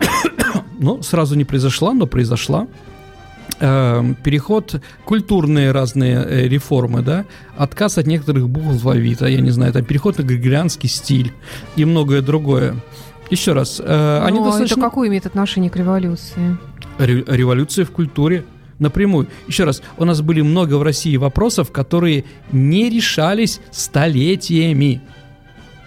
ну, 0.78 1.02
сразу 1.02 1.34
не 1.34 1.44
произошла, 1.44 1.92
но 1.92 2.06
произошла 2.06 2.66
переход, 3.58 4.80
культурные 5.04 5.72
разные 5.72 6.24
э, 6.24 6.48
реформы, 6.48 7.02
да, 7.02 7.24
отказ 7.56 7.98
от 7.98 8.06
некоторых 8.06 8.48
букв 8.48 8.66
алфавита, 8.68 9.26
я 9.26 9.40
не 9.40 9.50
знаю, 9.50 9.72
там 9.72 9.84
переход 9.84 10.18
на 10.18 10.22
григорианский 10.22 10.88
стиль 10.88 11.32
и 11.76 11.84
многое 11.84 12.22
другое. 12.22 12.76
Еще 13.30 13.52
раз, 13.52 13.80
э, 13.84 14.22
они 14.24 14.38
Ну, 14.38 14.44
а 14.44 14.46
достаточно... 14.46 14.74
это 14.74 14.82
какое 14.82 15.08
имеет 15.08 15.26
отношение 15.26 15.70
к 15.70 15.76
революции? 15.76 16.58
Ре- 16.98 17.24
революция 17.26 17.84
в 17.84 17.90
культуре 17.90 18.44
напрямую. 18.78 19.28
Еще 19.46 19.64
раз, 19.64 19.82
у 19.98 20.04
нас 20.04 20.20
были 20.20 20.40
много 20.40 20.74
в 20.74 20.82
России 20.82 21.16
вопросов, 21.16 21.70
которые 21.70 22.24
не 22.50 22.90
решались 22.90 23.60
столетиями 23.70 25.00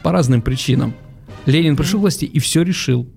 по 0.04 0.12
разным 0.12 0.41
причинам. 0.41 0.93
Ленин 1.45 1.76
пришел 1.76 1.99
к 1.99 2.04
власти 2.04 2.26
и 2.26 2.39
все 2.39 2.62
решил. 2.62 3.08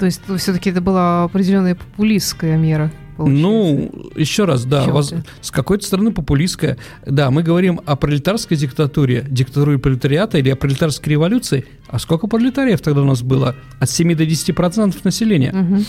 То 0.00 0.06
есть 0.06 0.22
все-таки 0.38 0.70
это 0.70 0.80
была 0.80 1.24
определенная 1.24 1.74
популистская 1.76 2.56
мера. 2.56 2.90
получается. 3.18 3.42
Ну, 3.42 4.10
еще 4.16 4.46
раз, 4.46 4.64
да, 4.64 4.84
воз- 4.86 5.12
с 5.42 5.50
какой-то 5.50 5.84
стороны 5.86 6.10
популистская. 6.10 6.78
Да, 7.06 7.30
мы 7.30 7.42
говорим 7.42 7.82
о 7.84 7.96
пролетарской 7.96 8.56
диктатуре, 8.56 9.26
диктатуре 9.28 9.78
пролетариата 9.78 10.38
или 10.38 10.48
о 10.48 10.56
пролетарской 10.56 11.12
революции. 11.12 11.66
А 11.86 11.98
сколько 11.98 12.26
пролетариев 12.28 12.80
тогда 12.80 13.02
у 13.02 13.04
нас 13.04 13.20
было? 13.22 13.54
От 13.78 13.90
7 13.90 14.14
до 14.16 14.24
10 14.24 14.54
процентов 14.56 15.04
населения. 15.04 15.52
Мгм. 15.52 15.84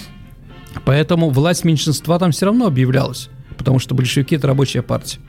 Поэтому 0.86 1.30
власть 1.30 1.64
меньшинства 1.64 2.20
там 2.20 2.32
все 2.32 2.48
равно 2.48 2.68
объявлялась, 2.68 3.30
потому 3.58 3.80
что 3.80 3.96
большевики– 3.96 4.36
это 4.38 4.48
рабочая 4.48 4.82
партия. 4.82 5.20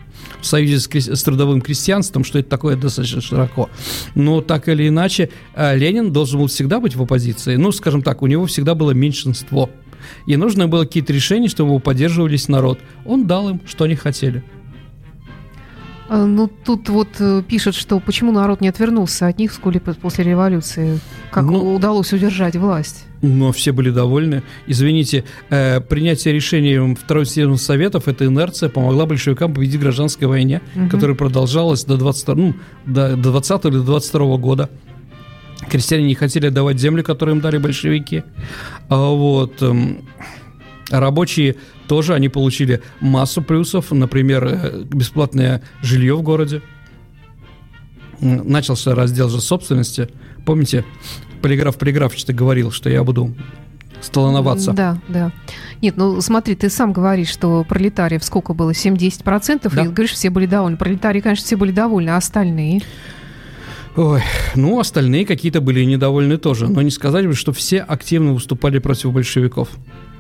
В 0.41 0.47
союзе 0.47 0.79
с, 0.79 0.89
с 0.89 1.23
трудовым 1.23 1.61
крестьянством, 1.61 2.25
что 2.25 2.39
это 2.39 2.49
такое 2.49 2.77
достаточно 2.77 3.21
широко. 3.21 3.71
Но 4.15 4.41
так 4.41 4.69
или 4.69 4.89
иначе, 4.89 5.31
э, 5.55 5.77
Ленин 5.77 6.13
должен 6.13 6.41
был 6.41 6.47
всегда 6.47 6.81
быть 6.81 6.97
в 6.97 7.03
оппозиции. 7.03 7.57
Ну, 7.57 7.73
скажем 7.73 8.03
так, 8.03 8.23
у 8.23 8.27
него 8.27 8.47
всегда 8.47 8.75
было 8.75 8.93
меньшинство. 8.93 9.71
И 10.27 10.37
нужно 10.37 10.69
было 10.69 10.85
какие-то 10.85 11.13
решения, 11.13 11.49
чтобы 11.49 11.71
его 11.71 11.79
поддерживались 11.79 12.49
народ. 12.49 12.79
Он 13.05 13.27
дал 13.27 13.51
им, 13.51 13.61
что 13.67 13.85
они 13.85 13.95
хотели. 13.95 14.43
А, 16.15 16.27
Ну, 16.27 16.47
тут 16.47 16.91
вот 16.91 17.09
э, 17.21 17.43
пишут, 17.49 17.75
что 17.75 17.99
почему 17.99 18.33
народ 18.33 18.61
не 18.61 18.69
отвернулся 18.69 19.29
от 19.29 19.39
них 19.39 19.51
вскоре 19.51 19.81
по- 19.81 19.95
после 19.95 20.25
революции? 20.25 21.01
Как 21.31 21.45
Ну- 21.45 21.75
удалось 21.75 22.13
удержать 22.13 22.55
власть? 22.55 23.05
Но 23.23 23.51
все 23.53 23.73
были 23.73 23.89
довольны. 23.91 24.43
Извините, 24.67 25.25
э, 25.49 25.81
принятие 25.81 26.35
решений 26.35 26.95
Второй 26.97 27.25
Съезда 27.25 27.57
Советов, 27.57 28.09
эта 28.09 28.27
инерция 28.27 28.69
помогла 28.69 29.07
большевикам 29.07 29.55
победить 29.55 29.77
в 29.77 29.81
гражданской 29.81 30.27
войне, 30.29 30.61
Мгм. 30.75 30.91
которая 30.91 31.17
продолжалась 31.17 31.85
до 31.85 31.97
22, 31.97 32.35
ну, 32.35 32.55
до, 32.85 33.17
до 33.17 33.31
20 33.31 33.65
или 33.69 33.79
22 33.79 34.37
года. 34.37 34.69
Крестьяне 35.71 36.05
не 36.05 36.15
хотели 36.15 36.51
давать 36.51 36.79
земли, 36.79 37.03
которые 37.03 37.37
им 37.37 37.41
дали 37.41 37.57
большевики. 37.57 38.23
А 38.91 38.97
вот 39.15 39.63
эм, 39.63 40.05
рабочие 40.91 41.55
тоже, 41.93 42.15
они 42.15 42.31
получили 42.31 42.81
массу 43.01 43.43
плюсов, 43.43 43.91
например, 43.91 44.47
э, 44.47 44.83
бесплатное 44.85 45.61
жилье 45.83 46.17
в 46.17 46.23
городе. 46.23 46.63
Начался 48.19 48.95
раздел 48.95 49.29
же 49.29 49.43
собственности. 49.43 50.09
Помните, 50.47 50.87
полиграф 51.43 51.77
полиграф-то 51.77 52.33
говорил, 52.33 52.71
что 52.71 52.89
я 52.89 53.05
буду 53.05 53.35
столоноваться. 54.01 54.73
Да, 54.73 54.97
да. 55.09 55.33
Нет, 55.83 55.99
ну 55.99 56.19
смотри, 56.23 56.55
ты 56.55 56.71
сам 56.71 56.95
говоришь, 56.95 57.29
что 57.29 57.63
пролетариев 57.69 58.25
сколько 58.25 58.55
было? 58.55 58.71
7-10%, 58.71 59.71
Да. 59.71 59.85
и 59.85 59.89
говоришь, 59.89 60.13
все 60.13 60.31
были 60.31 60.47
довольны. 60.47 60.79
Пролетарии, 60.79 61.21
конечно, 61.21 61.45
все 61.45 61.57
были 61.57 61.73
довольны, 61.73 62.09
а 62.09 62.17
остальные? 62.17 62.81
Ой, 63.97 64.23
ну, 64.55 64.81
остальные 64.81 65.27
какие-то 65.27 65.61
были 65.61 65.85
недовольны 65.85 66.39
тоже. 66.39 66.69
Но 66.69 66.81
не 66.81 66.91
сказать 66.91 67.27
бы, 67.27 67.35
что 67.35 67.53
все 67.53 67.81
активно 67.81 68.33
выступали 68.33 68.79
против 68.79 69.13
большевиков. 69.13 69.69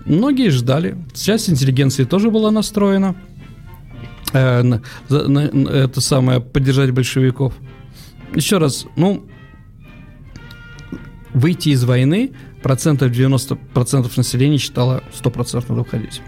Многие 0.05 0.51
ждали. 0.51 0.97
Часть 1.15 1.49
интеллигенции 1.51 2.05
тоже 2.05 2.31
была 2.31 2.51
настроена. 2.51 3.15
э, 4.35 4.63
на- 4.63 4.81
на- 5.11 5.51
на 5.53 5.69
это 5.69 6.01
самое, 6.01 6.41
поддержать 6.41 6.91
большевиков. 6.93 7.53
Еще 8.35 8.57
раз, 8.57 8.87
ну, 8.97 9.27
выйти 11.35 11.71
из 11.71 11.85
войны 11.85 12.31
процентов 12.63 13.11
90% 13.11 14.17
населения 14.17 14.57
считало 14.59 15.03
100% 15.13 15.69
надо 15.69 15.83
уходить. 15.83 16.23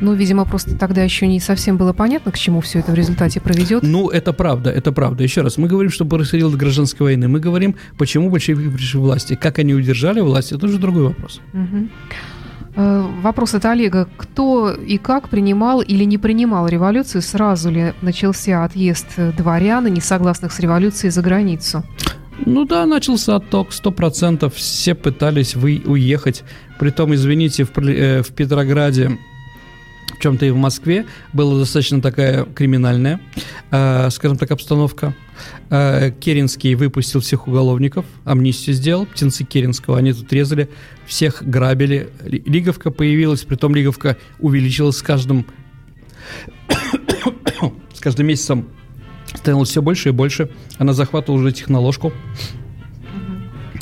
Ну, 0.00 0.14
видимо, 0.14 0.44
просто 0.44 0.76
тогда 0.76 1.02
еще 1.02 1.26
не 1.26 1.40
совсем 1.40 1.76
было 1.76 1.92
понятно, 1.92 2.30
к 2.30 2.38
чему 2.38 2.60
все 2.60 2.78
это 2.78 2.92
в 2.92 2.94
результате 2.94 3.40
проведет. 3.40 3.82
Ну, 3.82 4.10
это 4.10 4.32
правда, 4.32 4.70
это 4.70 4.92
правда. 4.92 5.24
Еще 5.24 5.40
раз, 5.40 5.58
мы 5.58 5.66
говорим, 5.66 5.90
что 5.90 6.04
происходило 6.04 6.50
гражданской 6.56 7.04
войны. 7.04 7.26
Мы 7.26 7.40
говорим, 7.40 7.74
почему 7.96 8.30
большевики 8.30 8.68
пришли 8.70 9.00
к 9.00 9.02
власти. 9.02 9.34
Как 9.34 9.58
они 9.58 9.74
удержали 9.74 10.20
власть, 10.20 10.52
это 10.52 10.66
уже 10.66 10.78
другой 10.78 11.02
вопрос. 11.08 11.40
Мгм. 11.52 11.90
Э, 12.78 13.04
Вопрос 13.22 13.54
от 13.54 13.64
Олега. 13.64 14.08
Кто 14.16 14.70
и 14.70 14.98
как 14.98 15.28
принимал 15.28 15.80
или 15.80 16.04
не 16.04 16.16
принимал 16.16 16.68
революцию? 16.68 17.22
Сразу 17.22 17.70
ли 17.70 17.92
начался 18.02 18.64
отъезд 18.64 19.06
дворян 19.36 19.86
и 19.88 19.90
несогласных 19.90 20.52
с 20.52 20.60
революцией 20.60 21.10
за 21.10 21.20
границу? 21.20 21.82
Ну 22.46 22.64
да, 22.64 22.86
начался 22.86 23.36
отток, 23.36 23.72
сто 23.72 23.90
процентов. 23.90 24.54
Все 24.54 24.94
пытались 24.94 25.56
вы 25.56 25.82
уехать. 25.84 26.44
Притом, 26.78 27.12
извините, 27.12 27.64
в, 27.64 27.76
э, 27.78 28.22
в 28.22 28.32
Петрограде, 28.32 29.18
в 30.18 30.22
чем-то 30.22 30.46
и 30.46 30.50
в 30.50 30.56
Москве, 30.56 31.06
была 31.32 31.58
достаточно 31.58 32.02
такая 32.02 32.44
криминальная, 32.44 33.20
э, 33.70 34.10
скажем 34.10 34.36
так, 34.36 34.50
обстановка. 34.50 35.14
Э, 35.70 36.10
Керенский 36.10 36.74
выпустил 36.74 37.20
всех 37.20 37.46
уголовников, 37.46 38.04
амнистию 38.24 38.74
сделал, 38.74 39.06
птенцы 39.06 39.44
Керенского, 39.44 39.98
они 39.98 40.12
тут 40.12 40.32
резали, 40.32 40.68
всех 41.06 41.42
грабили. 41.42 42.10
Ли- 42.24 42.42
Лиговка 42.44 42.90
появилась, 42.90 43.42
притом 43.44 43.74
Лиговка 43.74 44.16
увеличилась 44.40 44.96
с 44.96 45.02
каждым, 45.02 45.46
с 47.94 48.00
каждым 48.00 48.26
месяцем 48.26 48.68
становилось 49.34 49.68
все 49.70 49.82
больше 49.82 50.08
и 50.08 50.12
больше. 50.12 50.50
Она 50.78 50.92
захватывала 50.94 51.40
уже 51.40 51.52
техноложку. 51.52 52.12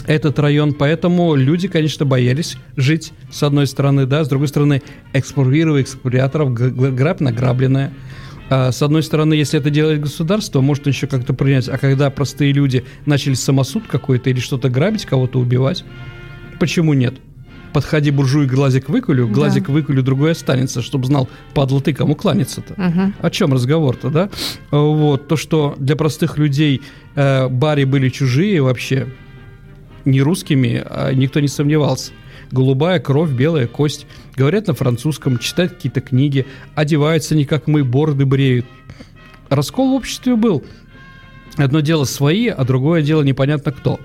Этот 0.07 0.39
район, 0.39 0.73
поэтому 0.73 1.35
люди, 1.35 1.69
конечно, 1.69 2.05
боялись 2.05 2.57
жить, 2.77 3.13
с 3.31 3.43
одной 3.43 3.67
стороны, 3.67 4.07
да, 4.07 4.25
с 4.25 4.29
другой 4.29 4.49
стороны, 4.49 4.83
г- 6.51 6.71
г- 6.71 6.91
грабь 6.93 7.21
награбленная. 7.21 7.93
А, 8.49 8.71
с 8.71 8.81
одной 8.83 9.03
стороны, 9.03 9.35
если 9.35 9.59
это 9.59 9.71
делает 9.71 10.01
государство, 10.01 10.61
может 10.61 10.87
еще 10.87 11.09
как-то 11.09 11.35
принять, 11.35 11.69
а 11.69 11.77
когда 11.79 12.11
простые 12.11 12.53
люди 12.53 12.85
начали 13.05 13.35
самосуд 13.35 13.85
какой-то 13.89 14.31
или 14.31 14.39
что-то 14.39 14.69
грабить, 14.69 15.05
кого-то 15.07 15.41
убивать, 15.41 15.85
почему 16.61 16.95
нет? 16.95 17.15
подходи, 17.73 18.11
буржуй, 18.11 18.47
глазик 18.47 18.89
выкулю, 18.89 19.27
Да. 19.27 19.35
глазик 19.35 19.69
выкулю, 19.69 20.03
другой 20.03 20.31
останется, 20.33 20.81
чтобы 20.81 21.05
знал, 21.05 21.29
падла 21.53 21.83
ты, 21.83 21.93
кому 21.93 22.15
кланяться-то. 22.15 22.73
Мгм. 22.81 23.15
О 23.21 23.29
чем 23.29 23.53
разговор-то, 23.53 24.09
да? 24.09 24.31
Вот, 24.71 25.29
то, 25.29 25.37
что 25.37 25.75
для 25.79 25.95
простых 25.95 26.39
людей 26.39 26.81
э, 27.17 27.49
бари 27.49 27.85
были 27.85 28.09
чужие 28.09 28.63
вообще, 28.63 29.09
не 30.07 30.23
русскими, 30.23 30.83
а 30.85 31.13
никто 31.13 31.41
не 31.41 31.49
сомневался. 31.49 32.13
Голубая 32.51 33.01
кровь, 33.01 33.31
белая 33.31 33.67
кость. 33.67 34.07
Говорят 34.37 34.69
на 34.69 34.75
французском, 34.75 35.39
читают 35.39 35.75
какие-то 35.75 36.01
книги, 36.01 36.47
одеваются 36.75 37.35
не 37.35 37.45
как 37.45 37.67
мы, 37.67 37.85
бороды 37.85 38.25
бреют. 38.25 38.67
Раскол 39.49 39.91
в 39.91 39.95
обществе 39.95 40.37
был. 40.37 40.65
Одно 41.57 41.81
дело 41.81 42.05
свои, 42.05 42.49
а 42.49 42.65
другое 42.65 43.03
дело 43.03 43.23
непонятно 43.23 43.73
кто. 43.73 43.99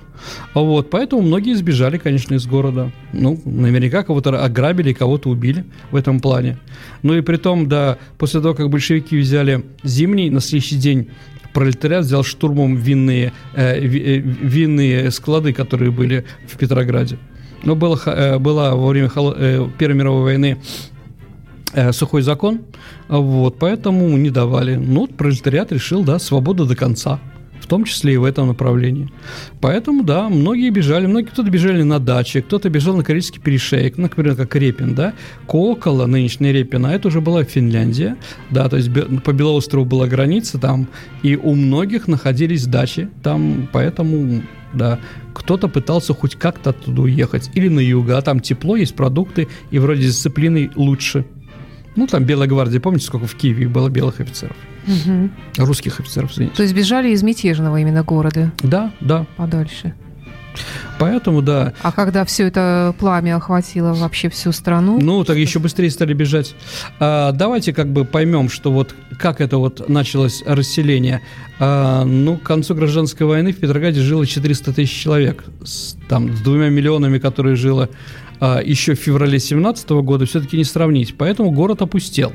Вот, 0.54 0.90
поэтому 0.90 1.22
многие 1.22 1.56
сбежали, 1.56 1.98
конечно, 1.98 2.36
из 2.36 2.46
города. 2.46 2.92
Ну, 3.14 3.40
наверняка 3.46 4.04
кого-то 4.04 4.44
ограбили, 4.44 4.94
кого-то 4.94 5.30
убили 5.30 5.66
в 5.92 5.96
этом 5.96 6.20
плане. 6.20 6.58
Ну 7.04 7.14
и 7.16 7.22
при 7.22 7.38
том, 7.38 7.68
да, 7.68 7.98
после 8.18 8.42
того, 8.42 8.54
как 8.54 8.70
большевики 8.70 9.18
взяли 9.18 9.64
зимний, 9.84 10.30
на 10.30 10.40
следующий 10.40 10.78
день 10.78 11.10
пролетариат 11.54 12.06
взял 12.06 12.24
штурмом 12.24 12.76
винные, 12.76 13.34
э, 13.54 13.80
э, 13.80 14.18
винные 14.20 15.12
склады, 15.12 15.54
которые 15.54 15.92
были 15.92 16.26
в 16.48 16.58
Петрограде. 16.58 17.18
Но 17.64 17.76
было, 17.76 18.00
э, 18.06 18.40
была 18.40 18.76
во 18.76 18.88
время 18.88 19.10
э, 19.16 19.68
Первой 19.78 19.96
мировой 19.96 20.24
войны 20.24 20.58
э, 21.74 21.92
сухой 21.92 22.22
закон, 22.22 22.62
вот, 23.08 23.60
поэтому 23.60 24.08
не 24.18 24.30
давали. 24.30 24.76
Ну, 24.76 25.08
пролетариат 25.08 25.72
решил, 25.72 26.04
да, 26.04 26.20
свобода 26.20 26.66
до 26.66 26.76
конца, 26.76 27.20
том 27.72 27.86
числе 27.86 28.16
и 28.16 28.18
в 28.18 28.26
этом 28.26 28.50
направлении. 28.50 29.10
Поэтому, 29.62 30.04
да, 30.04 30.28
многие 30.28 30.72
бежали, 30.72 31.06
многие 31.06 31.28
кто-то 31.28 31.50
бежали 31.50 31.84
на 31.84 32.00
даче, 32.00 32.42
кто-то 32.42 32.70
бежал 32.70 32.98
на 32.98 33.04
Карельский 33.06 33.40
перешеек, 33.40 33.96
ну, 33.96 34.04
например, 34.04 34.36
как 34.36 34.54
Репин, 34.58 34.94
да, 34.94 35.14
Кокола, 35.48 36.06
нынешний 36.06 36.52
Репин, 36.52 36.86
а 36.86 36.92
это 36.92 37.08
уже 37.08 37.22
была 37.22 37.46
Финляндия, 37.46 38.18
да, 38.50 38.68
то 38.68 38.76
есть 38.76 38.90
по 39.24 39.32
Белоострову 39.32 39.86
была 39.86 40.08
граница 40.08 40.58
там, 40.58 40.90
и 41.24 41.38
у 41.38 41.56
многих 41.56 42.10
находились 42.10 42.66
дачи 42.66 43.10
там, 43.24 43.70
поэтому, 43.72 44.42
да, 44.74 45.00
кто-то 45.34 45.70
пытался 45.70 46.14
хоть 46.14 46.36
как-то 46.36 46.72
оттуда 46.72 47.04
уехать, 47.04 47.52
или 47.54 47.70
на 47.70 47.80
юг, 47.80 48.10
а 48.10 48.22
там 48.22 48.42
тепло, 48.42 48.76
есть 48.76 48.96
продукты, 48.96 49.48
и 49.70 49.80
вроде 49.80 50.02
с 50.02 50.16
дисциплиной 50.16 50.72
лучше. 50.76 51.26
Ну, 51.96 52.06
там 52.06 52.26
Белая 52.26 52.50
гвардия, 52.50 52.82
помните, 52.82 53.06
сколько 53.06 53.28
в 53.28 53.36
Киеве 53.36 53.70
было 53.70 53.88
белых 53.88 54.20
офицеров? 54.20 54.58
Мгм. 54.88 55.32
Русских 55.58 56.00
офицеров, 56.00 56.32
извините. 56.32 56.56
То 56.56 56.63
есть 56.63 56.74
бежали 56.76 57.10
из 57.10 57.24
мятежного 57.24 57.78
именно 57.78 58.04
города 58.04 58.52
Да, 58.63 58.91
да. 59.00 59.26
подальше. 59.38 59.94
Поэтому, 61.00 61.41
да. 61.41 61.74
А 61.82 61.91
когда 61.91 62.26
все 62.26 62.48
это 62.48 62.94
пламя 63.00 63.38
охватило 63.38 63.94
вообще 63.94 64.30
всю 64.30 64.52
страну, 64.52 65.00
Ну, 65.02 65.24
так 65.24 65.38
еще 65.38 65.60
быстрее 65.60 65.89
стали 65.89 66.13
бежать. 66.13 66.56
А, 67.00 67.32
давайте 67.32 67.74
как 67.74 67.91
бы 67.91 68.06
поймем, 68.06 68.50
что 68.50 68.72
вот 68.72 68.94
как 69.17 69.39
это 69.41 69.58
вот 69.58 69.88
началось 69.89 70.44
расселение. 70.46 71.22
А, 71.60 72.04
ну, 72.04 72.38
к 72.38 72.44
концу 72.44 72.76
гражданской 72.76 73.26
войны 73.26 73.54
в 73.54 73.58
Петрограде 73.58 74.02
жило 74.02 74.26
400 74.28 74.74
тысяч 74.74 74.91
человек. 75.02 75.44
С, 75.63 75.96
там, 76.10 76.36
с 76.36 76.41
двумя 76.41 76.70
миллионами, 76.70 77.17
которые 77.17 77.56
жило 77.56 77.89
еще 78.66 78.96
в 78.96 79.00
феврале 79.00 79.40
17 79.40 79.90
года, 80.02 80.26
все-таки 80.26 80.58
не 80.58 80.64
сравнить. 80.64 81.16
Поэтому 81.16 81.52
город 81.52 81.82
опустел. 81.84 82.34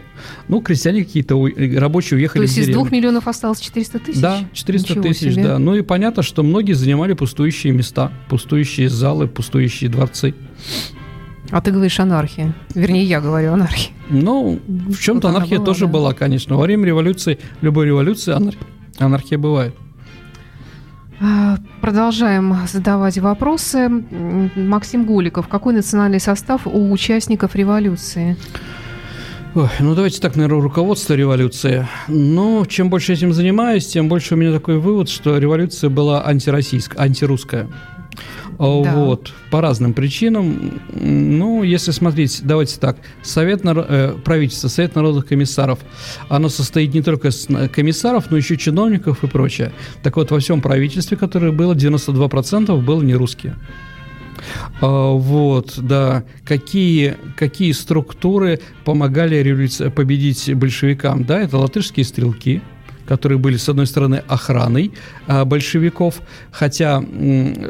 Ну, 0.49 0.61
крестьяне 0.61 1.05
какие-то, 1.05 1.35
у- 1.37 1.49
рабочие 1.79 2.11
то 2.11 2.17
уехали 2.17 2.43
есть 2.43 2.57
в 2.57 2.61
из 2.61 2.69
двух 2.69 2.93
миллионов 2.93 3.27
осталось 3.27 3.59
400 3.61 3.99
тысяч? 3.99 4.21
Да, 4.21 4.39
400 4.53 4.91
Ничего 4.91 5.03
тысяч, 5.05 5.33
себе. 5.35 5.43
да. 5.43 5.59
Ну 5.59 5.75
и 5.75 5.83
понятно, 5.83 6.23
что 6.23 6.43
многие 6.43 6.75
занимали 6.75 7.15
пустующие 7.15 7.73
места, 7.73 8.13
пустующие 8.29 8.89
залы, 8.89 9.27
пустующие 9.27 9.91
дворцы. 9.91 10.35
А 11.51 11.61
ты 11.61 11.71
говоришь 11.71 11.99
анархия. 12.01 12.55
Вернее, 12.75 13.05
я 13.05 13.21
говорю 13.21 13.53
анархия. 13.53 13.93
Ну, 14.11 14.61
в 14.67 14.99
чем-то 14.99 15.29
анархия 15.29 15.57
была, 15.59 15.67
тоже 15.67 15.87
да. 15.87 15.93
была, 15.93 16.13
конечно. 16.15 16.57
Во 16.57 16.63
время 16.63 16.87
революции, 16.87 17.39
любой 17.61 17.87
революции 17.87 18.33
анар- 18.33 18.57
анархия 18.99 19.39
бывает. 19.39 19.75
А, 21.21 21.57
Продолжаем 21.81 22.57
задавать 22.67 23.19
вопросы. 23.19 23.89
Максим 24.57 25.05
Голиков. 25.05 25.49
Какой 25.49 25.73
национальный 25.73 26.21
состав 26.21 26.67
у 26.67 26.91
участников 26.91 27.55
революции? 27.55 28.37
Ой, 29.55 29.69
ну 29.81 29.95
давайте 29.95 30.21
так, 30.21 30.37
наверное, 30.37 30.61
руководство 30.61 31.15
революции. 31.15 31.87
Но 32.09 32.67
чем 32.67 32.91
больше 32.91 33.15
этим 33.15 33.33
занимаюсь, 33.33 33.87
тем 33.87 34.09
больше 34.09 34.35
у 34.35 34.37
меня 34.37 34.53
такой 34.53 34.79
вывод, 34.79 35.09
что 35.09 35.39
революция 35.39 35.89
была 35.89 36.27
антироссийская, 36.27 37.01
антирусская. 37.01 37.67
А, 38.59 38.83
Да. 38.83 38.95
Вот, 38.95 39.33
по 39.51 39.61
разным 39.61 39.93
причинам. 39.93 40.81
Ну, 40.93 41.63
если 41.63 41.91
смотреть, 41.91 42.41
давайте 42.43 42.79
так, 42.79 42.97
Совет 43.23 43.61
э, 43.65 44.15
правительства, 44.25 44.69
Совет 44.69 44.95
народных 44.95 45.27
комиссаров, 45.27 45.79
оно 46.29 46.49
состоит 46.49 46.95
не 46.95 47.03
только 47.03 47.29
из 47.29 47.47
э, 47.49 47.69
комиссаров, 47.69 48.31
но 48.31 48.37
еще 48.37 48.57
чиновников 48.57 49.25
и 49.25 49.27
прочее. 49.27 49.73
Так 50.03 50.17
вот, 50.17 50.31
во 50.31 50.39
всем 50.39 50.61
правительстве, 50.61 51.17
которое 51.17 51.53
было, 51.53 51.75
92% 51.75 52.81
было 52.83 53.03
не 53.03 53.15
русские. 53.15 53.57
А, 54.81 55.13
Вот, 55.13 55.75
да. 55.79 56.25
Какие, 56.45 57.17
какие 57.37 57.73
структуры 57.73 58.61
помогали 58.85 59.37
революци- 59.37 59.91
победить 59.91 60.55
большевикам? 60.55 61.25
Да, 61.25 61.41
это 61.41 61.59
латышские 61.59 62.05
стрелки, 62.05 62.63
которые 63.07 63.39
были, 63.39 63.57
с 63.57 63.69
одной 63.69 63.87
стороны, 63.87 64.23
охраной 64.29 64.93
а, 65.27 65.45
большевиков, 65.45 66.21
хотя, 66.51 67.03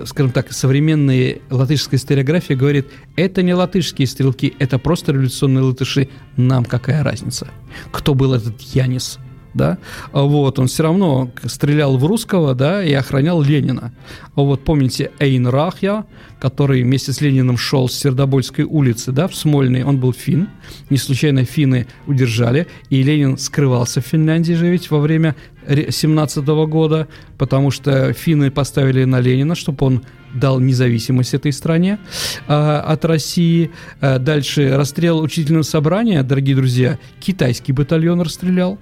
скажем 0.05 0.33
так, 0.33 0.53
современная 0.53 1.39
латышская 1.51 1.99
историография 1.99 2.57
говорит, 2.57 2.89
это 3.17 3.43
не 3.43 3.55
латышские 3.55 4.07
стрелки, 4.07 4.55
это 4.59 4.79
просто 4.79 5.13
революционные 5.13 5.63
латыши, 5.63 6.09
нам 6.37 6.65
какая 6.65 7.03
разница? 7.03 7.49
Кто 7.93 8.15
был 8.15 8.35
этот 8.35 8.61
Янис? 8.61 9.19
Да, 9.57 9.79
А 10.13 10.23
вот, 10.23 10.59
он 10.59 10.67
все 10.67 10.83
равно 10.83 11.31
стрелял 11.45 11.97
в 11.97 12.05
русского, 12.05 12.55
да, 12.55 12.85
и 12.85 12.93
охранял 12.93 13.43
Ленина. 13.43 13.93
А 14.35 14.43
вот 14.43 14.65
помните 14.65 15.11
Эйн 15.19 15.47
Рахья, 15.47 16.05
который 16.39 16.83
вместе 16.83 17.13
с 17.13 17.21
Лениным 17.21 17.57
шел 17.57 17.89
с 17.89 17.95
Сердобольской 17.95 18.65
улицы, 18.65 19.13
да, 19.13 19.27
в 19.27 19.35
Смольный, 19.35 19.83
он 19.83 19.99
был 19.99 20.13
фин, 20.13 20.49
не 20.91 20.99
случайно 20.99 21.45
финны 21.45 21.87
удержали, 22.07 22.67
и 22.91 23.03
Ленин 23.03 23.39
скрывался 23.39 24.01
в 24.01 24.07
Финляндии 24.07 24.53
же 24.53 24.69
ведь 24.69 24.91
во 24.91 25.01
время 25.01 25.35
17 25.67 26.47
года, 26.47 27.09
потому 27.39 27.71
что 27.71 28.13
финны 28.13 28.51
поставили 28.51 29.05
на 29.05 29.21
Ленина, 29.21 29.55
чтобы 29.55 29.87
он 29.87 30.03
дал 30.35 30.61
независимость 30.61 31.35
этой 31.35 31.53
стране 31.53 31.99
а, 32.47 32.81
от 32.81 33.05
России. 33.05 33.71
А, 34.01 34.19
дальше 34.19 34.77
расстрел 34.77 35.21
учительного 35.21 35.63
собрания, 35.63 36.23
дорогие 36.23 36.57
друзья, 36.57 36.99
китайский 37.21 37.73
батальон 37.73 38.21
расстрелял. 38.21 38.79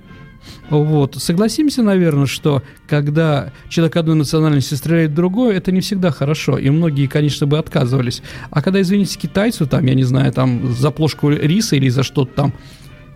Вот. 0.71 1.17
Согласимся, 1.17 1.83
наверное, 1.83 2.27
что 2.27 2.63
когда 2.89 3.53
человек 3.69 3.97
одной 3.97 4.17
национальности 4.17 4.75
стреляет 4.75 5.15
другой, 5.15 5.57
это 5.57 5.73
не 5.73 5.81
всегда 5.81 6.11
хорошо. 6.11 6.59
И 6.59 6.71
многие, 6.71 7.07
конечно, 7.07 7.47
бы 7.47 7.59
отказывались. 7.59 8.23
А 8.51 8.63
когда, 8.63 8.81
извините, 8.81 9.19
китайцу, 9.19 9.67
там, 9.67 9.85
я 9.87 9.95
не 9.95 10.05
знаю, 10.05 10.33
там, 10.33 10.73
за 10.73 10.91
плошку 10.91 11.31
риса 11.31 11.77
или 11.77 11.89
за 11.89 12.03
что-то 12.03 12.33
там, 12.35 12.53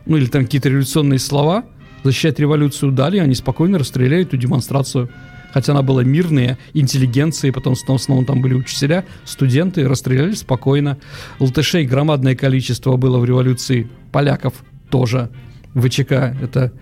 ну, 0.06 0.16
или 0.16 0.26
там 0.26 0.44
какие-то 0.44 0.68
революционные 0.68 1.18
слова, 1.18 1.64
защищать 2.04 2.38
революцию 2.38 2.92
дали, 2.92 3.18
они 3.18 3.34
спокойно 3.34 3.78
расстреляли 3.78 4.22
эту 4.22 4.36
демонстрацию. 4.36 5.10
Хотя 5.52 5.72
она 5.72 5.82
была 5.82 6.04
мирная, 6.04 6.58
интеллигенция, 6.74 7.52
потом 7.52 7.74
в 7.74 7.90
основном 7.90 8.26
там 8.26 8.42
были 8.42 8.54
учителя, 8.54 9.04
студенты, 9.24 9.88
расстреляли 9.88 10.32
спокойно. 10.32 10.98
Латышей 11.38 11.86
громадное 11.86 12.36
количество 12.36 12.96
было 12.96 13.18
в 13.18 13.24
революции, 13.24 13.88
поляков 14.12 14.52
тоже. 14.90 15.30
ВЧК 15.74 16.34
это 16.42 16.72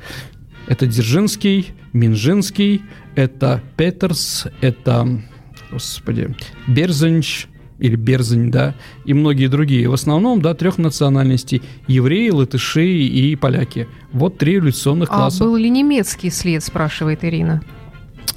это 0.66 0.86
Дзержинский, 0.86 1.72
Минжинский, 1.92 2.82
это 3.14 3.62
Петерс, 3.76 4.46
это, 4.60 5.22
господи, 5.70 6.34
Берзанч, 6.66 7.46
или 7.78 7.96
Берзань, 7.96 8.50
да, 8.50 8.74
и 9.04 9.12
многие 9.14 9.48
другие. 9.48 9.88
В 9.88 9.92
основном, 9.92 10.40
да, 10.40 10.54
трех 10.54 10.78
национальностей. 10.78 11.62
Евреи, 11.86 12.30
латыши 12.30 12.86
и 12.86 13.36
поляки. 13.36 13.86
Вот 14.12 14.38
три 14.38 14.54
революционных 14.54 15.10
А 15.10 15.14
класса. 15.14 15.44
был 15.44 15.56
ли 15.56 15.68
немецкий 15.68 16.30
след, 16.30 16.64
спрашивает 16.64 17.22
Ирина. 17.24 17.62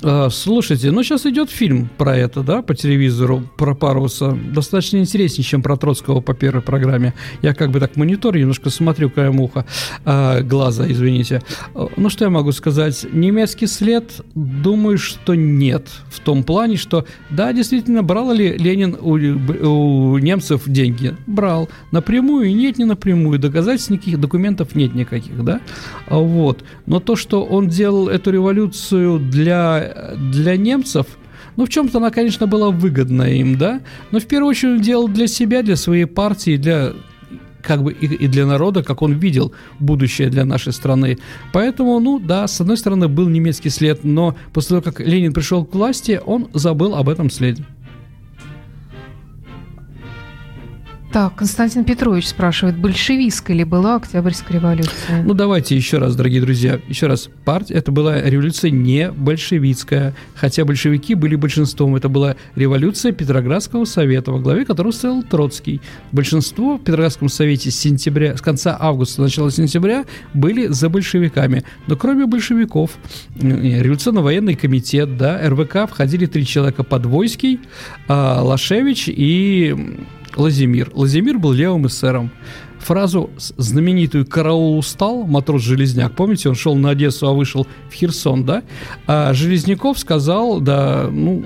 А, 0.02 0.30
Слушайте, 0.30 0.92
ну 0.92 1.04
сейчас 1.04 1.26
идет 1.26 1.50
фильм 1.50 1.90
про 1.98 2.16
это, 2.16 2.42
да, 2.42 2.62
по 2.62 2.74
телевизору, 2.76 3.44
про 3.58 3.76
Паруса. 3.76 4.38
Достаточно 4.54 4.98
интереснее, 4.98 5.44
чем 5.44 5.62
про 5.62 5.76
Троцкого 5.76 6.22
по 6.22 6.34
первой 6.34 6.62
программе. 6.62 7.14
Я 7.42 7.54
как 7.54 7.72
бы 7.72 7.80
так 7.80 7.96
монитор 7.96 8.38
немножко 8.38 8.70
смотрю 8.70 9.10
краем 9.10 9.40
уха, 9.40 9.66
а, 10.06 10.42
глаза, 10.42 10.90
извините. 10.90 11.42
А, 11.76 11.88
Ну 11.98 12.10
что 12.10 12.26
я 12.26 12.30
могу 12.30 12.52
сказать? 12.52 13.06
Немецкий 13.12 13.68
след, 13.68 14.22
думаю, 14.36 14.98
что 14.98 15.36
нет. 15.36 15.88
В 16.10 16.20
том 16.20 16.44
плане, 16.44 16.78
что, 16.78 17.06
да, 17.30 17.52
действительно, 17.52 18.04
брал 18.04 18.32
ли 18.32 18.58
Ленин 18.58 18.98
у, 19.00 19.14
у 19.14 20.18
немцев 20.18 20.64
деньги? 20.66 21.16
Брал. 21.28 21.70
Напрямую? 21.92 22.56
Нет, 22.56 22.78
не 22.78 22.86
напрямую. 22.86 23.40
Доказательств 23.40 23.90
никаких 23.90 24.20
документов 24.20 24.76
нет 24.76 24.96
никаких, 24.96 25.44
да? 25.44 25.60
Вот. 26.10 26.64
Но 26.86 27.00
то, 27.00 27.16
что 27.16 27.44
он 27.44 27.68
делал 27.68 28.08
эту 28.08 28.32
революцию 28.32 29.20
для, 29.20 29.89
для 30.32 30.58
немцев, 30.58 31.06
Ну, 31.56 31.66
в 31.66 31.70
чем-то 31.70 31.98
она, 31.98 32.10
конечно, 32.10 32.48
была 32.48 32.70
выгодна 32.70 33.24
им, 33.24 33.58
да, 33.58 33.82
но 34.12 34.20
в 34.20 34.26
первую 34.26 34.52
очередь 34.52 34.82
делал 34.82 35.08
для 35.08 35.28
себя, 35.28 35.62
для 35.62 35.76
своей 35.76 36.06
партии, 36.06 36.58
для 36.58 36.94
как 37.62 37.84
бы 37.84 37.92
и, 37.92 38.06
и 38.06 38.28
для 38.28 38.46
народа, 38.46 38.84
как 38.84 39.02
он 39.02 39.14
видел 39.14 39.52
будущее 39.80 40.30
для 40.30 40.46
нашей 40.46 40.72
страны. 40.72 41.18
Поэтому, 41.52 42.00
ну 42.00 42.20
да, 42.20 42.48
с 42.48 42.62
одной 42.62 42.78
стороны 42.78 43.08
был 43.08 43.28
немецкий 43.28 43.70
след, 43.70 44.04
но 44.04 44.36
после 44.54 44.80
того, 44.80 44.82
как 44.82 45.06
Ленин 45.06 45.34
пришел 45.34 45.66
к 45.66 45.76
власти, 45.76 46.22
он 46.26 46.48
забыл 46.54 46.96
об 46.96 47.10
этом 47.10 47.30
следе. 47.30 47.66
Так, 51.12 51.38
Константин 51.38 51.86
Петрович 51.86 52.28
спрашивает, 52.28 52.78
большевистская 52.78 53.58
ли 53.58 53.64
была 53.64 53.96
Октябрьская 53.96 54.60
революция? 54.60 55.24
Ну, 55.24 55.34
давайте 55.34 55.76
еще 55.76 55.98
раз, 55.98 56.16
дорогие 56.16 56.40
друзья, 56.40 56.80
еще 56.88 57.08
раз. 57.08 57.30
Партия, 57.46 57.74
это 57.74 57.92
была 57.92 58.22
революция 58.22 58.70
не 58.70 59.12
большевистская, 59.12 60.14
хотя 60.36 60.66
большевики 60.66 61.16
были 61.16 61.36
большинством. 61.36 61.96
Это 61.96 62.10
была 62.10 62.36
революция 62.56 63.12
Петроградского 63.12 63.86
совета, 63.86 64.32
во 64.32 64.40
главе 64.40 64.66
которого 64.66 64.92
стоял 64.92 65.24
Троцкий. 65.24 65.82
Большинство 66.12 66.78
в 66.78 66.82
Петроградском 66.82 67.28
совете 67.28 67.72
с 67.72 67.76
сентября, 67.76 68.38
с 68.38 68.42
конца 68.42 68.78
августа, 68.80 69.24
начала 69.24 69.50
сентября 69.50 70.06
были 70.36 70.68
за 70.68 70.90
большевиками. 70.90 71.64
Но 71.88 71.96
кроме 71.96 72.28
большевиков, 72.28 72.92
революционно-военный 73.40 74.54
комитет, 74.54 75.18
да, 75.18 75.40
РВК 75.50 75.90
входили 75.90 76.28
три 76.28 76.46
человека, 76.46 76.84
Подвойский, 76.84 77.62
а, 78.08 78.44
Лашевич 78.44 79.06
и 79.08 79.76
Лазимир. 80.36 80.92
Лазимир 80.94 81.38
был 81.38 81.52
левым 81.52 81.88
эсером. 81.88 82.32
Фразу 82.80 83.30
знаменитую 83.58 84.26
«караул 84.26 84.78
устал», 84.78 85.24
матрос 85.26 85.62
Железняк, 85.62 86.16
помните, 86.16 86.48
он 86.48 86.56
шел 86.56 86.76
на 86.76 86.92
Одессу, 86.92 87.28
а 87.28 87.34
вышел 87.34 87.68
в 87.90 87.94
Херсон, 87.94 88.46
да? 88.46 88.64
А 89.06 89.34
Железняков 89.34 90.00
сказал, 90.00 90.62
да, 90.62 91.10
ну, 91.12 91.44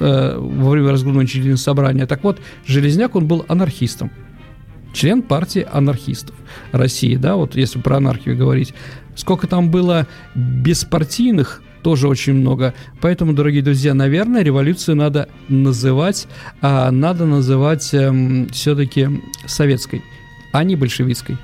э, 0.00 0.36
во 0.36 0.70
время 0.70 0.90
разгрома 0.90 1.20
учредительного 1.20 1.58
собрания, 1.58 2.06
так 2.06 2.24
вот, 2.24 2.40
Железняк, 2.66 3.14
он 3.14 3.28
был 3.28 3.44
анархистом 3.46 4.10
член 4.94 5.22
партии 5.22 5.66
анархистов 5.70 6.34
России, 6.72 7.16
да, 7.16 7.36
вот 7.36 7.56
если 7.56 7.80
про 7.80 7.98
анархию 7.98 8.38
говорить. 8.38 8.72
Сколько 9.14 9.46
там 9.46 9.70
было 9.70 10.06
беспартийных 10.34 11.62
тоже 11.84 12.08
очень 12.08 12.32
много. 12.32 12.74
Поэтому, 13.00 13.34
дорогие 13.34 13.62
друзья, 13.62 13.92
наверное, 13.94 14.42
революцию 14.42 14.96
надо 14.96 15.28
называть, 15.48 16.26
а, 16.62 16.90
надо 16.90 17.26
называть 17.26 17.92
эм, 17.92 18.48
все-таки 18.48 19.08
советской, 19.46 20.02
а 20.50 20.64
не 20.64 20.76
большевистской. 20.76 21.36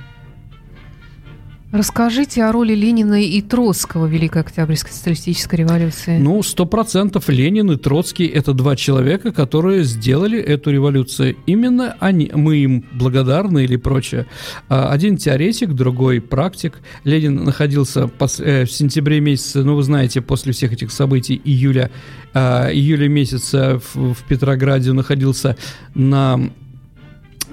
Расскажите 1.72 2.42
о 2.42 2.50
роли 2.50 2.74
Ленина 2.74 3.22
и 3.22 3.40
Троцкого 3.40 4.06
в 4.06 4.10
Великой 4.10 4.42
Октябрьской 4.42 4.90
социалистической 4.90 5.60
революции. 5.60 6.18
Ну, 6.18 6.42
сто 6.42 6.66
процентов 6.66 7.28
Ленин 7.28 7.70
и 7.70 7.76
Троцкий– 7.76 8.26
это 8.26 8.54
два 8.54 8.74
человека, 8.74 9.30
которые 9.30 9.84
сделали 9.84 10.36
эту 10.40 10.72
революцию. 10.72 11.36
Именно 11.46 11.96
они, 12.00 12.28
мы 12.34 12.56
им 12.56 12.84
благодарны 12.92 13.62
или 13.62 13.76
прочее. 13.76 14.26
А, 14.68 14.90
один 14.90 15.16
теоретик, 15.16 15.72
другой 15.74 16.20
практик. 16.20 16.80
Ленин 17.04 17.44
находился 17.44 18.10
э, 18.40 18.64
в 18.64 18.72
сентябре 18.72 19.20
месяце, 19.20 19.62
ну, 19.62 19.76
вы 19.76 19.84
знаете, 19.84 20.22
после 20.22 20.52
всех 20.52 20.72
этих 20.72 20.90
событий 20.90 21.40
июля, 21.44 21.92
а, 22.34 22.68
июля 22.72 23.08
месяца 23.08 23.80
в 23.94 24.16
Петрограде 24.28 24.92
находился 24.92 25.56
на 25.94 26.50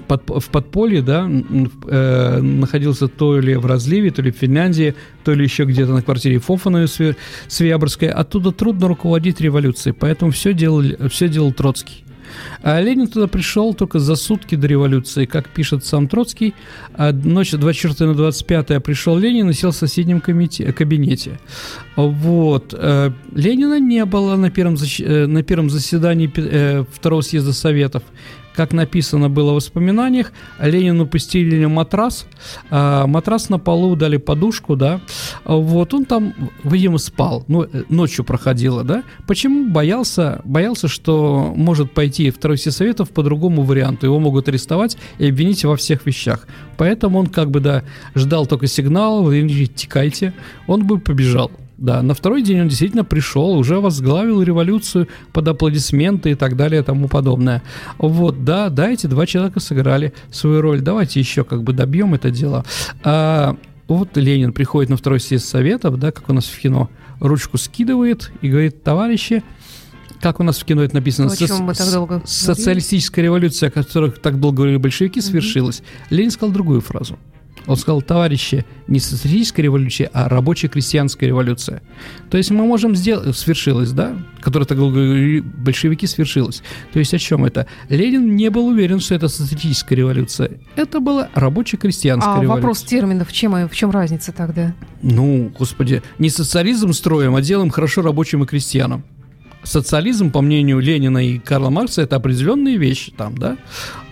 под, 0.08 0.24
в 0.28 0.50
подполье, 0.50 1.02
да, 1.02 1.30
э, 1.30 2.42
находился 2.42 3.08
то 3.08 3.40
ли 3.40 3.56
в 3.56 3.66
разливе, 3.66 4.12
то 4.12 4.22
ли 4.22 4.32
в 4.32 4.36
Финляндии, 4.36 4.96
то 5.24 5.34
ли 5.34 5.44
еще 5.44 5.66
где-то 5.66 5.94
на 5.94 6.02
квартире 6.02 6.40
Фофановой 6.40 6.88
Свиябрской. 7.48 8.10
Оттуда 8.10 8.52
трудно 8.52 8.88
руководить 8.88 9.42
революцией, 9.42 9.96
поэтому 9.98 10.32
все 10.32 10.54
делал, 10.54 10.84
все 11.10 11.28
делал 11.28 11.52
Троцкий. 11.52 12.04
А 12.62 12.82
Ленин 12.82 13.08
туда 13.08 13.28
пришел 13.28 13.74
только 13.74 14.00
за 14.00 14.16
сутки 14.16 14.56
до 14.56 14.68
революции. 14.68 15.26
Как 15.26 15.50
пишет 15.50 15.86
сам 15.86 16.08
Троцкий, 16.08 16.54
ночь 16.98 17.52
24 17.52 18.10
на 18.10 18.16
25 18.16 18.84
пришел 18.84 19.18
Ленин 19.18 19.50
и 19.50 19.54
сел 19.54 19.72
в 19.72 19.76
соседнем 19.76 20.22
комите, 20.22 20.72
кабинете. 20.74 21.40
Вот. 21.96 22.74
Э, 22.78 23.12
Ленина 23.34 23.80
не 23.80 24.06
было 24.06 24.36
на 24.36 24.50
первом, 24.50 24.76
э, 24.76 25.26
на 25.26 25.44
первом 25.44 25.70
заседании 25.70 26.32
э, 26.36 26.84
второго 26.92 27.22
съезда 27.22 27.54
Советов 27.54 28.04
как 28.58 28.74
написано 28.74 29.30
было 29.30 29.52
в 29.52 29.56
воспоминаниях, 29.56 30.32
Ленину 30.60 31.06
пустили 31.06 31.64
матрас, 31.66 32.26
а, 32.72 33.06
матрас 33.06 33.50
на 33.50 33.60
полу 33.60 33.96
дали 33.96 34.18
подушку, 34.18 34.76
да, 34.76 35.00
вот 35.46 35.94
он 35.94 36.06
там, 36.06 36.34
видимо, 36.64 36.98
спал, 36.98 37.46
ну, 37.48 37.64
э, 37.64 37.84
ночью 37.90 38.26
проходило, 38.26 38.84
да, 38.84 39.04
почему 39.28 39.70
боялся, 39.70 40.42
боялся, 40.44 40.88
что 40.88 41.54
может 41.56 41.92
пойти 41.92 42.32
второй 42.32 42.58
советов 42.58 43.12
по 43.12 43.22
другому 43.22 43.62
варианту, 43.62 44.08
его 44.08 44.20
могут 44.20 44.50
арестовать 44.50 44.98
и 45.20 45.30
обвинить 45.30 45.64
во 45.64 45.76
всех 45.76 46.08
вещах, 46.08 46.48
поэтому 46.78 47.20
он 47.20 47.28
как 47.28 47.52
бы, 47.52 47.60
да, 47.60 47.84
ждал 48.16 48.48
только 48.48 48.66
сигнал, 48.66 49.32
текайте, 49.76 50.34
он 50.66 50.88
бы 50.88 51.00
побежал, 51.00 51.52
да, 51.78 52.02
на 52.02 52.16
второй 52.16 52.42
день 52.42 52.62
он 52.62 52.68
действительно 52.68 53.06
пришел, 53.06 53.52
уже 53.56 53.80
возглавил 53.80 54.42
революцию 54.42 55.08
под 55.32 55.48
аплодисменты 55.48 56.32
и 56.32 56.36
так 56.36 56.56
далее 56.56 56.82
и 56.82 56.84
тому 56.84 57.08
подобное. 57.08 57.62
Вот, 58.00 58.44
да, 58.44 58.70
да, 58.70 58.90
эти 58.90 59.06
два 59.06 59.28
человека 59.28 59.60
сыграли 59.60 60.14
свою 60.32 60.62
роль. 60.62 60.82
Давайте 60.82 61.20
еще 61.20 61.44
как 61.44 61.64
бы 61.64 61.74
добьем 61.74 62.16
это 62.16 62.32
дело. 62.32 62.66
А, 63.04 63.58
вот 63.88 64.18
Ленин 64.18 64.54
приходит 64.54 64.90
на 64.90 64.98
второй 64.98 65.20
съезд 65.20 65.48
Советов, 65.48 66.00
да, 66.00 66.12
как 66.12 66.28
у 66.30 66.34
нас 66.34 66.46
в 66.46 66.60
кино, 66.60 66.90
ручку 67.20 67.60
скидывает 67.60 68.32
и 68.42 68.50
говорит, 68.50 68.82
товарищи, 68.82 69.44
как 70.20 70.40
у 70.40 70.44
нас 70.44 70.58
в 70.58 70.66
кино 70.66 70.84
это 70.84 70.96
написано, 70.96 71.30
со- 72.26 72.56
социалистическая 72.56 73.22
революция, 73.22 73.70
о 73.70 73.72
которой 73.72 74.10
так 74.10 74.40
долго 74.40 74.58
говорили 74.58 74.78
большевики, 74.78 75.22
свершилась. 75.22 75.80
Угу. 75.80 76.16
Ленин 76.16 76.32
сказал 76.32 76.52
другую 76.52 76.82
фразу– 76.82 77.20
он 77.68 77.76
сказал, 77.76 78.02
товарищи, 78.02 78.66
не 78.88 79.00
социалистическая 79.00 79.64
революция, 79.64 80.10
а 80.14 80.30
рабочая 80.30 80.70
крестьянская 80.70 81.28
революция. 81.28 81.82
То 82.30 82.38
есть 82.38 82.50
мы 82.50 82.66
можем 82.66 82.96
сделать, 82.96 83.38
свершилась, 83.38 83.92
да, 83.92 84.18
которая 84.40 84.66
так 84.66 84.78
долго 84.78 85.42
большевики 85.44 86.08
свершилась. 86.08 86.64
То 86.94 87.00
есть 87.00 87.14
о 87.14 87.20
чем 87.20 87.46
это? 87.46 87.68
Ленин 87.90 88.36
не 88.36 88.50
был 88.50 88.68
уверен, 88.68 89.00
что 89.00 89.16
это 89.16 89.28
социалистическая 89.28 89.96
революция. 89.96 90.52
Это 90.76 91.00
была 91.00 91.30
рабочая 91.34 91.78
крестьянская 91.78 92.34
а 92.34 92.42
революция. 92.42 92.56
вопрос 92.56 92.82
терминов, 92.84 93.32
чем, 93.34 93.68
в 93.68 93.76
чем 93.76 93.92
разница 93.92 94.32
тогда? 94.32 94.74
Ну, 95.02 95.52
господи, 95.58 96.02
не 96.20 96.30
социализм 96.30 96.94
строим, 96.94 97.36
а 97.36 97.42
делаем 97.42 97.70
хорошо 97.70 98.02
рабочим 98.02 98.44
и 98.44 98.48
крестьянам 98.48 99.04
социализм, 99.68 100.32
по 100.32 100.42
мнению 100.42 100.80
Ленина 100.80 101.18
и 101.18 101.40
Карла 101.40 101.70
Маркса, 101.70 102.02
это 102.02 102.16
определенные 102.16 102.78
вещи 102.78 103.12
там, 103.12 103.38
да, 103.38 103.58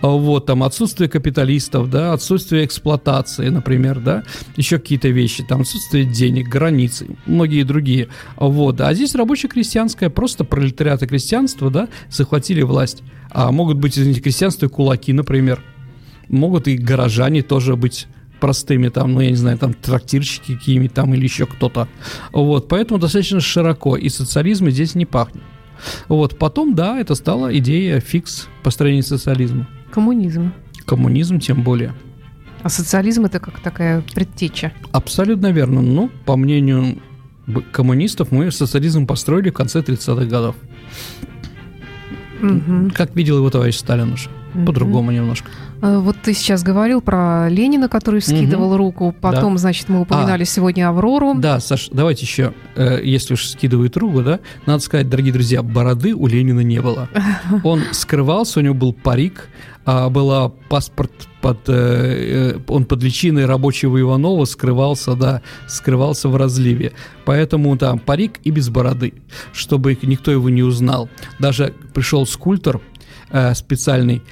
а 0.02 0.08
вот, 0.08 0.46
там, 0.46 0.62
отсутствие 0.62 1.08
капиталистов, 1.08 1.90
да, 1.90 2.12
отсутствие 2.12 2.64
эксплуатации, 2.64 3.48
например, 3.48 4.00
да, 4.00 4.22
еще 4.56 4.78
какие-то 4.78 5.08
вещи, 5.08 5.42
там, 5.42 5.62
отсутствие 5.62 6.04
денег, 6.04 6.48
границы, 6.48 7.06
многие 7.26 7.62
другие, 7.62 8.08
вот, 8.36 8.80
а 8.80 8.92
здесь 8.94 9.14
рабоче-крестьянское, 9.14 10.10
просто 10.10 10.44
пролетариат 10.44 11.02
и 11.02 11.06
крестьянство, 11.06 11.70
да, 11.70 11.88
захватили 12.10 12.62
власть, 12.62 13.02
а 13.30 13.50
могут 13.50 13.78
быть, 13.78 13.98
извините, 13.98 14.20
крестьянство 14.20 14.66
и 14.66 14.68
кулаки, 14.68 15.12
например, 15.12 15.62
могут 16.28 16.68
и 16.68 16.76
горожане 16.76 17.42
тоже 17.42 17.76
быть 17.76 18.06
простыми, 18.40 18.88
там, 18.88 19.12
ну, 19.12 19.20
я 19.20 19.30
не 19.30 19.36
знаю, 19.36 19.58
там, 19.58 19.74
трактирщики 19.74 20.54
какими 20.54 20.88
там 20.88 21.14
или 21.14 21.24
еще 21.24 21.46
кто-то. 21.46 21.88
Вот, 22.32 22.68
поэтому 22.68 22.98
достаточно 22.98 23.40
широко, 23.40 23.96
и 23.96 24.08
социализм 24.08 24.68
здесь 24.70 24.94
не 24.94 25.06
пахнет. 25.06 25.42
Вот, 26.08 26.38
потом, 26.38 26.74
да, 26.74 26.98
это 26.98 27.14
стала 27.14 27.56
идея 27.58 28.00
фикс 28.00 28.48
построения 28.62 29.02
социализма. 29.02 29.68
Коммунизм. 29.90 30.52
Коммунизм 30.84 31.38
тем 31.38 31.62
более. 31.62 31.94
А 32.62 32.68
социализм 32.68 33.24
это 33.24 33.38
как 33.38 33.60
такая 33.60 34.02
предтеча? 34.14 34.72
Абсолютно 34.92 35.52
верно. 35.52 35.82
Ну, 35.82 36.10
по 36.24 36.36
мнению 36.36 36.98
коммунистов, 37.72 38.32
мы 38.32 38.50
социализм 38.50 39.06
построили 39.06 39.50
в 39.50 39.54
конце 39.54 39.80
30-х 39.80 40.24
годов. 40.24 40.56
Угу. 42.42 42.90
Как 42.94 43.14
видел 43.14 43.38
его 43.38 43.50
товарищ 43.50 43.76
Сталин 43.76 44.12
уже. 44.12 44.28
Угу. 44.56 44.66
По-другому 44.66 45.10
немножко. 45.10 45.50
Э, 45.82 45.98
вот 45.98 46.16
ты 46.22 46.34
сейчас 46.34 46.62
говорил 46.62 47.00
про 47.00 47.48
Ленина, 47.48 47.88
который 47.88 48.20
скидывал 48.20 48.70
угу. 48.70 48.76
руку. 48.76 49.14
Потом, 49.20 49.54
да. 49.54 49.58
значит, 49.58 49.88
мы 49.88 50.00
упоминали 50.00 50.42
а, 50.42 50.46
сегодня 50.46 50.88
Аврору. 50.88 51.34
Да, 51.34 51.60
Саш, 51.60 51.88
давайте 51.92 52.24
еще, 52.24 52.54
э, 52.74 53.00
если 53.02 53.34
уж 53.34 53.46
скидывает 53.46 53.96
руку, 53.96 54.22
да, 54.22 54.40
надо 54.64 54.82
сказать, 54.82 55.08
дорогие 55.08 55.32
друзья, 55.32 55.62
бороды 55.62 56.14
у 56.14 56.26
Ленина 56.26 56.60
не 56.60 56.80
было. 56.80 57.08
Он 57.64 57.82
скрывался, 57.92 58.60
у 58.60 58.62
него 58.62 58.74
был 58.74 58.92
парик, 58.92 59.48
а 59.84 60.08
была 60.10 60.48
паспорт 60.48 61.12
под, 61.40 61.68
э, 61.68 62.58
он 62.66 62.86
под 62.86 63.04
личиной 63.04 63.46
рабочего 63.46 64.00
Иванова 64.00 64.44
скрывался, 64.46 65.14
да, 65.14 65.42
скрывался 65.68 66.28
в 66.28 66.34
разливе. 66.34 66.92
Поэтому 67.24 67.76
там 67.78 68.00
парик 68.00 68.40
и 68.42 68.50
без 68.50 68.68
бороды, 68.68 69.14
чтобы 69.52 69.96
никто 70.02 70.32
его 70.32 70.48
не 70.50 70.64
узнал. 70.64 71.08
Даже 71.38 71.72
пришел 71.94 72.26
скульптор 72.26 72.80
специальный, 73.54 74.22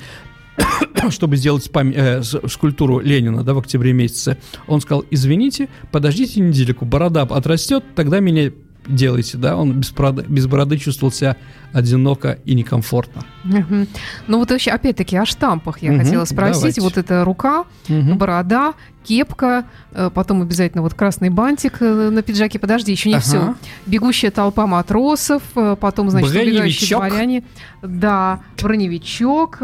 чтобы 1.11 1.37
сделать 1.37 1.71
пам- 1.73 1.95
э, 1.95 2.23
скульптуру 2.23 3.01
Ленина 3.01 3.43
да, 3.43 3.55
в 3.55 3.59
октябре 3.59 3.93
месяце, 3.93 4.39
он 4.67 4.81
сказал, 4.81 5.05
извините, 5.11 5.69
подождите 5.91 6.41
недельку, 6.41 6.85
борода 6.85 7.23
отрастет, 7.23 7.85
тогда 7.95 8.21
меня 8.21 8.53
делаете, 8.87 9.39
да, 9.39 9.57
он 9.57 9.73
без 9.73 9.91
бороды, 9.93 10.25
без 10.29 10.47
бороды 10.47 10.79
чувствовал 10.79 11.13
себя 11.13 11.37
одиноко 11.73 12.39
и 12.45 12.55
некомфортно. 12.55 13.23
Мгм. 13.45 13.89
Ну 14.29 14.39
вот 14.39 14.51
вообще, 14.51 14.71
опять-таки, 14.71 15.17
о 15.17 15.27
штампах 15.27 15.79
я 15.83 15.97
хотела 15.99 16.25
спросить. 16.25 16.61
давайте. 16.61 16.81
Вот 16.83 16.97
это 16.99 17.25
рука, 17.25 17.65
борода, 17.89 18.75
кепка, 19.03 19.65
э, 19.93 20.11
потом 20.15 20.43
обязательно 20.43 20.83
вот 20.83 20.95
красный 20.95 21.29
бантик 21.31 21.79
э, 21.81 22.11
на 22.11 22.23
пиджаке. 22.23 22.59
Подожди, 22.59 22.93
еще 22.93 23.09
не 23.09 23.17
Ага. 23.17 23.23
все. 23.25 23.55
Бегущая 23.87 24.31
толпа 24.31 24.67
матросов, 24.67 25.43
э, 25.57 25.77
потом, 25.79 26.11
значит, 26.11 26.31
убегающие 26.31 26.97
дворяне. 26.97 27.45
Да, 27.83 28.41
броневичок, 28.63 29.57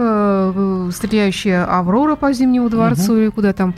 стреляющая 0.95 1.65
Аврора 1.65 2.17
по 2.17 2.33
Зимнему 2.33 2.69
дворцу 2.69 3.17
или 3.17 3.29
куда 3.29 3.53
там. 3.53 3.75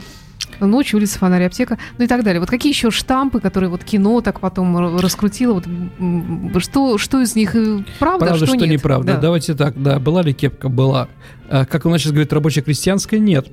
Ночь, 0.59 0.93
улица, 0.93 1.19
фонарь, 1.19 1.45
аптека, 1.45 1.77
ну 1.97 2.05
и 2.05 2.07
так 2.07 2.23
далее. 2.23 2.39
Вот 2.39 2.49
какие 2.49 2.71
еще 2.71 2.91
штампы, 2.91 3.39
которые 3.39 3.69
вот 3.69 3.83
кино 3.83 4.21
так 4.21 4.39
потом 4.39 4.97
раскрутило, 4.99 5.53
вот, 5.53 6.63
что, 6.63 6.97
что 6.97 7.21
из 7.21 7.35
них 7.35 7.55
э, 7.55 7.83
правда, 7.99 8.27
Правда, 8.27 8.45
что, 8.45 8.55
нет? 8.55 8.69
неправда. 8.69 9.13
Да. 9.13 9.19
Давайте 9.19 9.53
так, 9.53 9.81
да, 9.81 9.99
была 9.99 10.21
ли 10.21 10.33
кепка? 10.33 10.69
Была. 10.69 11.07
А, 11.49 11.65
как 11.65 11.85
у 11.85 11.89
нас 11.89 12.01
сейчас 12.01 12.11
говорит, 12.11 12.33
рабочая-крестьянская? 12.33 13.19
Нет. 13.19 13.47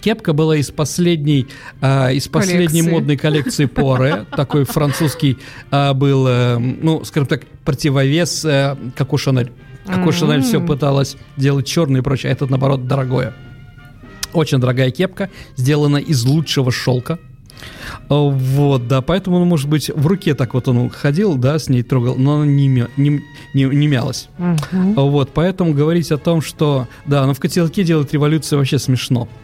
Кепка 0.00 0.32
была 0.32 0.56
из 0.56 0.70
последней, 0.70 1.48
а, 1.80 2.10
из 2.10 2.28
последней 2.28 2.66
Коллекции. 2.66 2.90
модной 2.90 3.16
коллекции 3.16 3.64
Поре. 3.64 4.26
Такой 4.36 4.64
французский 4.64 5.38
а, 5.70 5.92
был, 5.94 6.26
э, 6.28 6.58
ну, 6.58 7.04
скажем 7.04 7.26
так, 7.26 7.46
противовес 7.64 8.44
э, 8.44 8.76
Коко 8.96 9.16
Шанель. 9.16 9.52
Коко 9.86 10.12
Шанель 10.12 10.42
все 10.42 10.60
пыталась 10.60 11.16
делать 11.36 11.66
черное 11.66 12.00
и 12.00 12.04
прочее, 12.04 12.30
а 12.30 12.32
этот, 12.32 12.50
наоборот, 12.50 12.86
дорогое. 12.86 13.34
Очень 14.32 14.58
дорогая 14.58 14.90
кепка, 14.90 15.30
сделана 15.56 15.96
из 15.98 16.24
лучшего 16.24 16.70
шелка. 16.70 17.18
А, 18.08 18.14
Вот, 18.28 18.86
да, 18.88 19.00
поэтому, 19.02 19.38
ну, 19.38 19.44
может 19.44 19.68
быть, 19.68 19.90
в 19.94 20.06
руке 20.06 20.34
так 20.34 20.54
вот 20.54 20.68
он 20.68 20.90
ходил, 20.90 21.34
да, 21.36 21.58
с 21.58 21.68
ней 21.68 21.82
трогал, 21.82 22.14
но 22.16 22.36
она 22.36 22.46
не, 22.46 22.68
мя- 22.68 22.88
не, 22.96 23.20
не, 23.54 23.64
не 23.64 23.86
мялась. 23.88 24.28
А 24.96 25.00
Вот, 25.02 25.30
поэтому 25.34 25.72
говорить 25.74 26.12
о 26.12 26.18
том, 26.18 26.40
что, 26.40 26.86
да, 27.06 27.26
но 27.26 27.34
в 27.34 27.40
котелке 27.40 27.82
делать 27.84 28.12
революцию 28.12 28.58
вообще 28.58 28.78
смешно. 28.78 29.28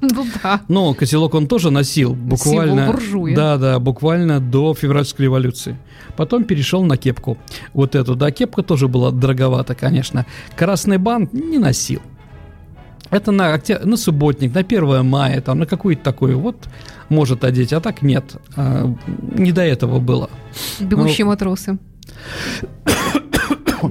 Ну 0.00 0.24
да. 0.44 0.60
Но 0.68 0.94
котелок 0.94 1.34
он 1.34 1.48
тоже 1.48 1.72
носил, 1.72 2.14
буквально. 2.14 2.86
Да, 3.34 3.56
да, 3.56 3.78
буквально 3.80 4.38
до 4.38 4.72
февральской 4.72 5.24
революции. 5.24 5.76
Потом 6.16 6.44
перешел 6.44 6.84
на 6.84 6.96
кепку. 6.96 7.36
Вот 7.72 7.96
эту, 7.96 8.14
да, 8.14 8.30
кепка 8.30 8.62
тоже 8.62 8.86
была 8.86 9.10
дороговата, 9.10 9.74
конечно. 9.74 10.24
Красный 10.56 10.98
бант 10.98 11.32
не 11.32 11.58
носил. 11.58 12.00
Это 13.10 13.32
на, 13.32 13.58
на 13.84 13.96
субботник, 13.96 14.54
на 14.54 14.60
1 14.60 15.04
мая, 15.06 15.40
там, 15.40 15.58
на 15.58 15.66
какую-то 15.66 16.02
такую 16.02 16.38
вот 16.38 16.68
может 17.08 17.42
одеть, 17.44 17.72
а 17.72 17.80
так 17.80 18.02
нет. 18.02 18.36
А, 18.56 18.92
не 19.34 19.52
до 19.52 19.62
этого 19.62 19.98
было. 19.98 20.28
Бегущие 20.80 21.24
Ну. 21.24 21.30
матросы. 21.32 21.78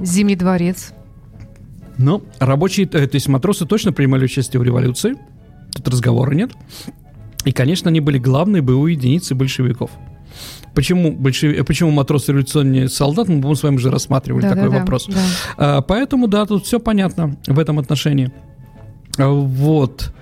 Зимний 0.02 0.36
дворец. 0.36 0.92
Но 1.96 2.22
рабочие, 2.38 2.86
э, 2.86 3.06
то 3.08 3.16
есть 3.16 3.28
матросы 3.28 3.66
точно 3.66 3.92
принимали 3.92 4.24
участие 4.24 4.60
в 4.60 4.62
революции. 4.62 5.14
Тут 5.74 5.88
разговора 5.88 6.32
нет. 6.34 6.52
И, 7.44 7.52
конечно, 7.52 7.88
они 7.90 8.00
были 8.00 8.18
главной 8.18 8.60
боевой 8.60 8.92
единицей 8.92 9.36
большевиков. 9.36 9.90
Почему, 10.74 11.10
большеви- 11.12 11.56
э, 11.60 11.64
почему 11.64 11.90
матросы 11.90 12.30
революционные 12.30 12.88
солдат, 12.88 13.26
мы, 13.28 13.36
по-моему, 13.36 13.54
с 13.56 13.62
вами 13.64 13.76
уже 13.76 13.90
рассматривали 13.90 14.42
такой 14.42 14.56
Да-да-да, 14.56 14.78
вопрос. 14.80 15.06
да. 15.08 15.20
А, 15.56 15.80
поэтому, 15.80 16.28
да, 16.28 16.46
тут 16.46 16.66
все 16.66 16.78
понятно 16.78 17.36
в 17.48 17.58
этом 17.58 17.78
отношении. 17.80 18.30
А, 19.18 19.28
Вот. 19.28 20.12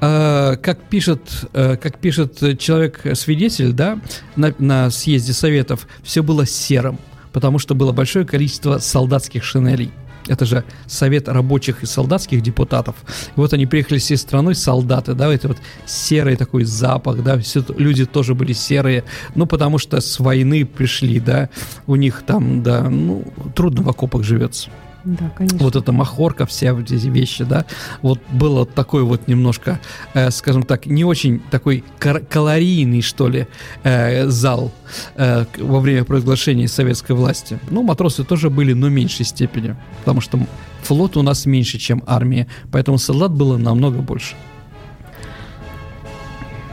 А, 0.00 0.56
как 0.56 0.82
пишет, 0.84 1.20
э, 1.52 1.76
как 1.76 1.98
пишет 1.98 2.58
человек-свидетель, 2.58 3.72
да, 3.72 4.00
на, 4.34 4.54
на 4.58 4.90
съезде 4.90 5.32
советов, 5.32 5.86
все 6.02 6.22
было 6.22 6.46
серым, 6.46 6.98
потому 7.32 7.58
что 7.58 7.74
было 7.74 7.92
большое 7.92 8.24
количество 8.24 8.78
солдатских 8.78 9.44
шинелей. 9.44 9.92
Это 10.26 10.46
же 10.46 10.64
совет 10.86 11.28
рабочих 11.28 11.82
и 11.82 11.86
солдатских 11.86 12.42
депутатов. 12.42 12.94
И 13.36 13.40
вот 13.40 13.52
они 13.52 13.66
приехали 13.66 13.98
всей 13.98 14.16
страной, 14.16 14.54
солдаты, 14.54 15.14
да, 15.14 15.32
это 15.32 15.48
вот 15.48 15.58
серый 15.86 16.36
такой 16.36 16.64
запах, 16.64 17.22
да, 17.22 17.38
все 17.38 17.64
люди 17.76 18.06
тоже 18.06 18.34
были 18.34 18.52
серые, 18.52 19.04
ну, 19.34 19.46
потому 19.46 19.78
что 19.78 20.00
с 20.00 20.18
войны 20.18 20.64
пришли, 20.64 21.20
да, 21.20 21.50
у 21.86 21.96
них 21.96 22.22
там, 22.26 22.62
да, 22.62 22.88
ну, 22.88 23.24
трудно 23.54 23.82
в 23.82 23.88
окопах 23.88 24.22
живется. 24.22 24.70
Да, 25.04 25.30
конечно. 25.30 25.58
Вот 25.58 25.76
эта 25.76 25.92
махорка, 25.92 26.46
все 26.46 26.72
вот 26.72 26.90
эти 26.90 27.06
вещи, 27.06 27.44
да, 27.44 27.64
вот 28.02 28.20
было 28.30 28.66
такой 28.66 29.02
вот 29.02 29.28
немножко, 29.28 29.80
э, 30.14 30.30
скажем 30.30 30.62
так, 30.62 30.86
не 30.86 31.04
очень 31.04 31.40
такой 31.50 31.84
калорийный, 31.98 33.02
что 33.02 33.28
ли, 33.28 33.46
э, 33.82 34.28
зал 34.28 34.72
э, 35.16 35.44
во 35.58 35.80
время 35.80 36.04
провозглашения 36.04 36.68
советской 36.68 37.12
власти. 37.12 37.58
Ну, 37.70 37.82
матросы 37.82 38.24
тоже 38.24 38.50
были, 38.50 38.72
но 38.72 38.88
в 38.88 38.90
меньшей 38.90 39.24
степени, 39.24 39.76
потому 40.00 40.20
что 40.20 40.38
флот 40.82 41.16
у 41.16 41.22
нас 41.22 41.46
меньше, 41.46 41.78
чем 41.78 42.02
армия, 42.06 42.46
поэтому 42.70 42.98
солдат 42.98 43.32
было 43.32 43.56
намного 43.56 44.00
больше. 44.00 44.34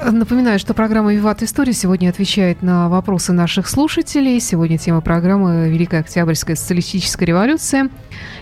Напоминаю, 0.06 0.60
что 0.60 0.74
программа 0.74 1.14
«Виват 1.14 1.42
История» 1.44 1.74
сегодня 1.74 2.10
отвечает 2.10 2.62
на 2.62 2.88
вопросы 2.88 3.34
наших 3.34 3.68
слушателей. 3.68 4.40
Сегодня 4.40 4.78
тема 4.78 5.02
программы 5.02 5.70
«Великая 5.70 6.02
Октябрьская 6.02 6.56
социалистическая 6.56 7.26
революция». 7.26 7.90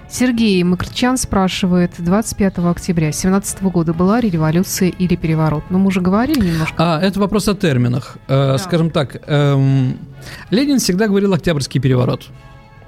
Сергей 0.09 0.61
Макрчан 0.63 1.17
спрашивает, 1.17 1.93
25 1.97 2.59
октября 2.59 3.11
17 3.11 3.63
года 3.63 3.93
была 3.93 4.19
ли 4.21 4.29
революция 4.29 4.89
или 4.89 5.15
переворот? 5.15 5.63
Ну, 5.69 5.79
мы 5.79 5.87
уже 5.87 6.01
говорили 6.01 6.39
немножко. 6.45 6.75
А, 6.77 7.01
это 7.01 7.19
вопрос 7.19 7.47
о 7.47 7.55
терминах. 7.55 8.17
Э, 8.27 8.51
Да. 8.53 8.57
Скажем 8.59 8.91
так, 8.91 9.17
эм, 9.25 9.97
Ленин 10.51 10.77
всегда 10.79 11.07
говорил 11.07 11.33
Октябрьский 11.33 11.79
переворот. 11.81 12.27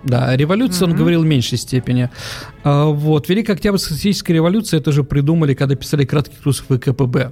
Да, 0.04 0.36
революция 0.36 0.86
он 0.86 0.92
Мгм. 0.92 1.00
говорил 1.00 1.24
в 1.24 1.26
меньшей 1.26 1.58
степени. 1.58 2.10
А, 2.64 2.86
вот, 2.86 3.30
Великая 3.30 3.54
Октябрьская 3.54 3.96
социалистическая 3.96 4.34
революция 4.34 4.80
это 4.80 4.92
же 4.92 5.04
придумали, 5.04 5.54
когда 5.56 5.76
писали 5.76 6.06
краткий 6.06 6.36
курс 6.44 6.60
ВКПБ. 6.68 7.32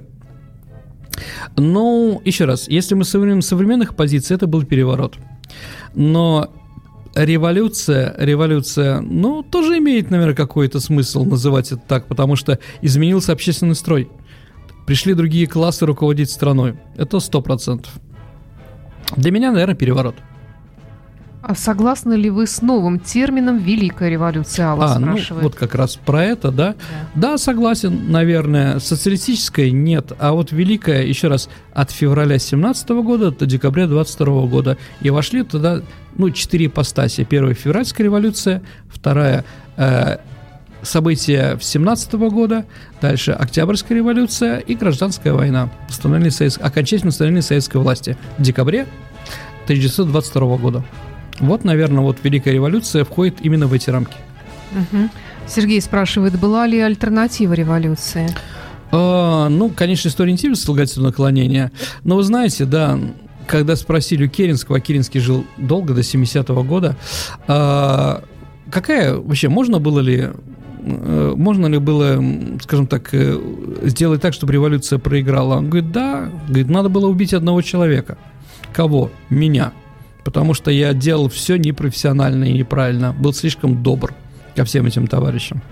Ну, 1.56 2.20
еще 2.24 2.44
раз, 2.44 2.68
если 2.68 2.94
мы 2.94 3.04
современным 3.04 3.42
современных 3.42 3.94
позиций, 3.94 4.36
это 4.36 4.46
был 4.46 4.64
переворот. 4.64 5.16
Но 5.94 6.50
революция, 7.14 8.14
революция, 8.18 9.00
ну, 9.00 9.42
тоже 9.42 9.78
имеет, 9.78 10.10
наверное, 10.10 10.34
какой-то 10.34 10.80
смысл 10.80 11.24
называть 11.24 11.72
это 11.72 11.82
так, 11.86 12.06
потому 12.06 12.36
что 12.36 12.58
изменился 12.82 13.32
общественный 13.32 13.74
строй. 13.74 14.10
Пришли 14.86 15.14
другие 15.14 15.46
классы 15.46 15.86
руководить 15.86 16.30
страной. 16.30 16.76
Это 16.96 17.18
сто 17.18 17.40
процентов. 17.40 17.92
Для 19.16 19.30
меня, 19.30 19.50
наверное, 19.50 19.74
переворот. 19.74 20.16
А 21.48 21.54
согласны 21.54 22.14
ли 22.14 22.28
вы 22.28 22.48
с 22.48 22.60
новым 22.60 22.98
термином 22.98 23.58
«Великая 23.58 24.10
революция»? 24.10 24.66
Алла 24.66 24.94
а, 24.94 24.98
ну, 24.98 25.12
спрашивает. 25.12 25.44
вот 25.44 25.54
как 25.54 25.76
раз 25.76 25.94
про 25.94 26.24
это, 26.24 26.50
да. 26.50 26.74
Да. 27.14 27.30
Да, 27.30 27.38
согласен, 27.38 28.10
наверное. 28.10 28.80
Социалистическая 28.80 29.70
нет, 29.70 30.10
а 30.18 30.32
вот 30.32 30.50
великая, 30.50 31.06
еще 31.06 31.28
раз, 31.28 31.48
от 31.72 31.92
февраля 31.92 32.40
17 32.40 32.88
года 32.88 33.30
до 33.30 33.46
декабря 33.46 33.86
22 33.86 34.46
года. 34.48 34.76
И 35.00 35.10
вошли 35.10 35.44
туда, 35.44 35.82
ну, 36.16 36.30
четыре 36.30 36.66
ипостаси. 36.66 37.22
Первая 37.22 37.54
февральская 37.54 38.04
революция, 38.04 38.62
вторая 38.88 39.44
э, 39.76 40.16
события 40.82 41.58
17 41.60 42.12
года, 42.14 42.64
дальше 43.00 43.30
Октябрьская 43.30 43.96
революция 43.96 44.58
и 44.58 44.74
Гражданская 44.74 45.32
война. 45.32 45.70
Восстановление 45.88 46.32
совет- 46.32 46.58
окончательное 46.60 47.10
восстановление 47.10 47.42
советской 47.42 47.76
власти 47.76 48.16
в 48.36 48.42
декабре 48.42 48.88
1922 49.66 50.56
года. 50.56 50.84
Вот, 51.40 51.64
наверное, 51.64 52.02
вот 52.02 52.18
Великая 52.22 52.52
революция 52.52 53.04
входит 53.04 53.36
именно 53.40 53.66
в 53.66 53.72
эти 53.72 53.90
рамки. 53.90 54.16
Мгм. 54.72 55.10
Сергей 55.46 55.80
спрашивает, 55.80 56.38
была 56.38 56.66
ли 56.66 56.80
альтернатива 56.80 57.52
революции? 57.52 58.28
А, 58.90 59.48
ну, 59.48 59.70
конечно, 59.70 60.08
история 60.08 60.32
интересна, 60.32 60.64
слагательное 60.64 61.08
наклонение. 61.08 61.72
Но 62.04 62.16
вы 62.16 62.22
знаете, 62.22 62.64
да, 62.64 62.98
когда 63.46 63.76
спросили 63.76 64.26
у 64.26 64.28
Керенского, 64.28 64.78
а 64.78 64.80
Керенский 64.80 65.20
жил 65.20 65.44
долго, 65.56 65.94
до 65.94 66.00
70-го 66.00 66.62
года, 66.62 66.96
а, 67.46 68.22
какая 68.70 69.16
вообще, 69.16 69.48
можно 69.48 69.78
было 69.78 70.00
ли 70.00 70.30
э, 70.78 71.34
можно 71.36 71.66
ли 71.66 71.78
было, 71.78 72.22
скажем 72.62 72.86
так, 72.86 73.10
э, 73.12 73.38
сделать 73.84 74.20
так, 74.20 74.34
чтобы 74.34 74.52
революция 74.52 74.98
проиграла? 74.98 75.56
Он 75.56 75.68
говорит, 75.68 75.92
да, 75.92 76.30
говорит, 76.48 76.68
надо 76.68 76.88
было 76.88 77.06
убить 77.06 77.34
одного 77.34 77.62
человека. 77.62 78.18
Кого? 78.72 79.10
Меня. 79.30 79.72
Потому 80.26 80.54
что 80.54 80.72
я 80.72 80.92
делал 80.92 81.28
все 81.28 81.56
непрофессионально 81.56 82.46
и 82.46 82.52
неправильно. 82.52 83.12
Был 83.12 83.32
слишком 83.32 83.80
добр 83.84 84.12
ко 84.56 84.64
всем 84.64 84.84
этим 84.84 85.06
товарищам. 85.06 85.62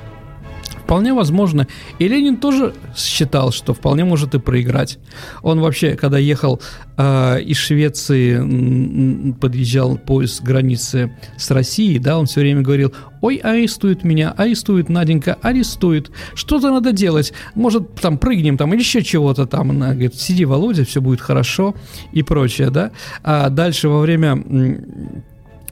Вполне 0.85 1.15
возможно. 1.15 1.67
И 1.99 2.07
Ленин 2.07 2.37
тоже 2.37 2.75
считал, 2.95 3.53
что 3.53 3.73
вполне 3.73 4.05
может 4.05 4.35
и 4.35 4.39
проиграть. 4.39 4.99
Он 5.43 5.61
вообще, 5.61 5.97
когда 5.97 6.19
ехал 6.19 6.61
э, 6.99 7.41
из 7.41 7.57
Швеции, 7.57 9.33
подъезжал 9.41 9.97
поезд 9.97 10.43
границы 10.43 11.17
с 11.39 11.51
Россией, 11.51 11.99
да, 11.99 12.19
он 12.19 12.27
все 12.27 12.41
время 12.41 12.61
говорил, 12.61 12.93
ой, 13.23 13.37
арестуют 13.37 14.05
меня, 14.05 14.33
арестуют, 14.37 14.91
Наденька, 14.91 15.39
арестуют. 15.41 16.11
Что-то 16.35 16.71
надо 16.71 16.93
делать. 16.93 17.33
Может, 17.55 17.95
там 17.95 18.19
прыгнем 18.19 18.59
там 18.59 18.75
или 18.75 18.81
еще 18.81 19.03
чего-то 19.03 19.47
там. 19.47 19.71
Она 19.71 19.93
говорит, 19.93 20.15
сиди, 20.15 20.45
Володя, 20.45 20.85
все 20.85 21.01
будет 21.01 21.23
хорошо 21.23 21.75
и 22.13 22.23
прочее, 22.23 22.69
да. 22.69 22.91
А 23.23 23.49
дальше 23.49 23.89
во 23.89 24.01
время 24.01 24.37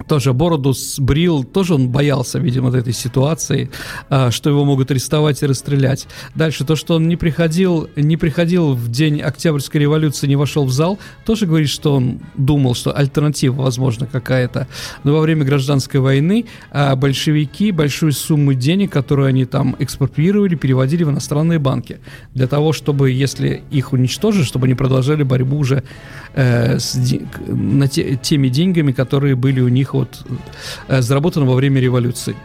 тоже 0.07 0.33
бороду 0.33 0.73
сбрил, 0.73 1.45
тоже 1.45 1.75
он 1.75 1.89
боялся, 1.89 2.39
видимо, 2.39 2.69
от 2.69 2.75
этой 2.75 2.93
ситуации, 2.93 3.71
а, 4.09 4.31
что 4.31 4.51
его 4.51 4.65
могут 4.65 4.91
арестовать 4.91 5.43
и 5.43 5.47
расстрелять. 5.47 6.07
Дальше 6.35 6.65
то, 6.65 6.77
что 6.77 6.95
он 6.95 7.09
не 7.09 7.17
приходил, 7.17 7.89
не 7.97 8.17
приходил 8.17 8.75
в 8.75 8.91
день 8.91 9.21
Октябрьской 9.21 9.81
революции, 9.81 10.27
не 10.27 10.37
вошел 10.37 10.65
в 10.65 10.73
зал, 10.73 10.99
тоже 11.25 11.47
говорит, 11.47 11.69
что 11.69 11.95
он 11.95 12.21
думал, 12.37 12.75
что 12.75 12.97
альтернатива, 12.97 13.63
возможно, 13.63 14.07
какая-то. 14.07 14.69
Но 15.05 15.13
во 15.13 15.21
время 15.21 15.45
гражданской 15.45 16.01
войны 16.01 16.47
а, 16.71 16.97
большевики 16.97 17.73
большую 17.73 18.13
сумму 18.13 18.55
денег, 18.55 18.93
которую 18.93 19.29
они 19.29 19.45
там 19.45 19.77
экспроприировали, 19.79 20.55
переводили 20.55 21.05
в 21.05 21.11
иностранные 21.11 21.59
банки. 21.59 22.01
Для 22.35 22.47
того, 22.47 22.73
чтобы, 22.73 23.11
если 23.11 23.63
их 23.71 23.93
уничтожить, 23.93 24.47
чтобы 24.47 24.67
они 24.67 24.75
продолжали 24.75 25.23
борьбу 25.23 25.59
уже 25.59 25.85
э, 26.35 26.79
с, 26.79 26.97
на 27.47 27.89
те, 27.89 28.17
теми 28.17 28.49
деньгами, 28.49 28.93
которые 28.93 29.35
были 29.35 29.61
у 29.61 29.69
них 29.69 29.91
вот 29.95 30.24
э, 30.88 31.03
заработано 31.03 31.47
во 31.47 31.55
время 31.55 31.80
революции. 31.80 32.36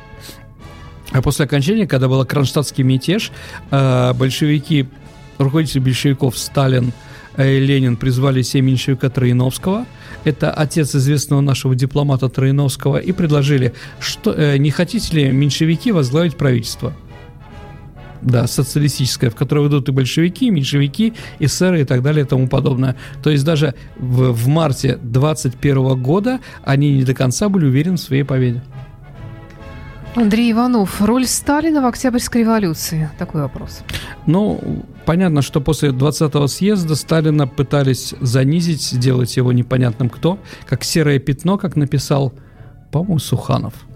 А 1.12 1.22
после 1.22 1.46
окончания, 1.46 1.88
когда 1.88 2.08
был 2.08 2.24
кронштадтский 2.26 2.84
мятеж, 2.84 3.32
э, 3.72 4.14
большевики, 4.14 4.88
руководитель 5.38 5.82
большевиков 5.82 6.38
Сталин 6.38 6.92
и 7.38 7.60
Ленин 7.60 7.98
призвали 7.98 8.42
себе 8.42 8.64
меньшевика 8.64 9.10
Троиновского, 9.10 9.86
это 10.24 10.52
отец 10.52 10.96
известного 10.96 11.42
нашего 11.42 11.76
дипломата 11.76 12.30
Троиновского, 12.30 12.98
и 12.98 13.12
предложили, 13.12 13.74
что 14.00 14.34
э, 14.34 14.58
не 14.58 14.72
хотите 14.72 15.16
ли 15.16 15.32
меньшевики 15.32 15.92
возглавить 15.92 16.36
правительство– 16.36 16.94
да, 18.22 18.48
социалистическая, 18.48 19.30
в 19.30 19.36
которой 19.36 19.66
ведут 19.66 19.90
и 19.90 19.92
большевики, 19.92 20.48
и 20.48 20.50
меньшевики, 20.50 21.14
эсеры 21.40 21.82
и 21.82 21.86
так 21.86 22.02
далее 22.02 22.26
и 22.26 22.28
тому 22.28 22.48
подобное. 22.48 22.96
То 23.24 23.30
есть 23.30 23.44
даже 23.44 23.76
в, 23.98 24.32
в 24.32 24.48
марте 24.48 24.98
21 25.02 26.02
года 26.02 26.40
они 26.64 26.94
не 26.94 27.04
до 27.04 27.14
конца 27.14 27.50
были 27.50 27.66
уверены 27.66 27.98
в 27.98 28.02
своей 28.02 28.24
победе. 28.24 28.62
Андрей 30.16 30.52
Иванов, 30.52 31.00
роль 31.00 31.28
Сталина 31.28 31.80
в 31.80 31.86
Октябрьской 31.86 32.42
революции? 32.42 33.08
Такой 33.20 33.42
вопрос. 33.42 33.82
Ну, 34.26 34.84
понятно, 35.06 35.44
что 35.44 35.62
после 35.62 35.90
20-го 35.90 36.48
съезда 36.48 36.96
Сталина 36.96 37.46
пытались 37.46 38.16
занизить, 38.20 38.82
сделать 38.82 39.38
его 39.38 39.52
непонятным 39.52 40.10
кто, 40.10 40.40
как 40.66 40.84
серое 40.84 41.20
пятно, 41.20 41.60
как 41.60 41.76
написал, 41.76 42.34
по-моему, 42.92 43.20
Суханов– 43.20 43.74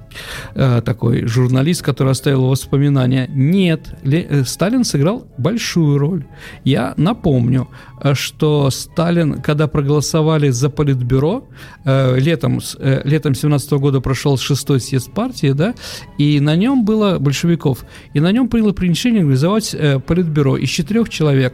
Э, 0.55 0.82
такой 0.82 1.26
журналист, 1.28 1.82
который 1.82 2.12
оставил 2.12 2.47
воспоминания. 2.47 3.28
Нет, 3.30 3.95
Ле, 4.03 4.28
э, 4.30 4.43
Сталин 4.43 4.84
сыграл 4.84 5.28
большую 5.38 5.97
роль. 5.97 6.26
Я 6.64 6.93
напомню, 6.97 7.68
э, 8.03 8.14
что 8.14 8.70
Сталин, 8.70 9.41
когда 9.41 9.68
проголосовали 9.68 10.49
за 10.49 10.70
политбюро, 10.70 11.47
э, 11.86 12.20
летом, 12.20 12.59
э, 12.80 13.01
летом 13.05 13.36
17 13.36 13.80
года 13.80 14.01
прошел 14.01 14.38
шестой 14.38 14.80
съезд 14.80 15.12
партии, 15.14 15.53
да, 15.53 15.74
и 16.18 16.39
на 16.39 16.55
нем 16.55 16.86
было 16.86 17.20
большевиков, 17.20 17.86
и 18.14 18.20
на 18.20 18.32
нем 18.32 18.47
приняло 18.47 18.74
решение 18.80 19.22
организовать 19.22 19.74
э, 19.74 19.99
политбюро 19.99 20.57
из 20.57 20.70
четырех 20.70 21.09
человек. 21.09 21.53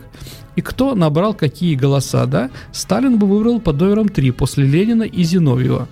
И 0.55 0.61
кто 0.61 0.95
набрал 0.95 1.35
какие 1.35 1.75
голоса, 1.75 2.25
да? 2.25 2.49
Сталин 2.71 3.19
бы 3.19 3.27
выбрал 3.27 3.59
под 3.61 3.79
номером 3.79 4.09
3 4.09 4.31
после 4.31 4.65
Ленина 4.65 5.03
и 5.03 5.23
Зиновьева. 5.23 5.87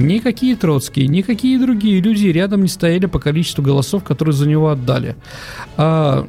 Никакие 0.00 0.56
Троцкие, 0.56 1.06
никакие 1.08 1.58
другие 1.58 2.00
люди 2.00 2.28
рядом 2.28 2.62
не 2.62 2.68
стояли 2.68 3.06
по 3.06 3.18
количеству 3.18 3.62
голосов, 3.62 4.02
которые 4.02 4.32
за 4.32 4.48
него 4.48 4.70
отдали. 4.70 5.14
А, 5.76 6.26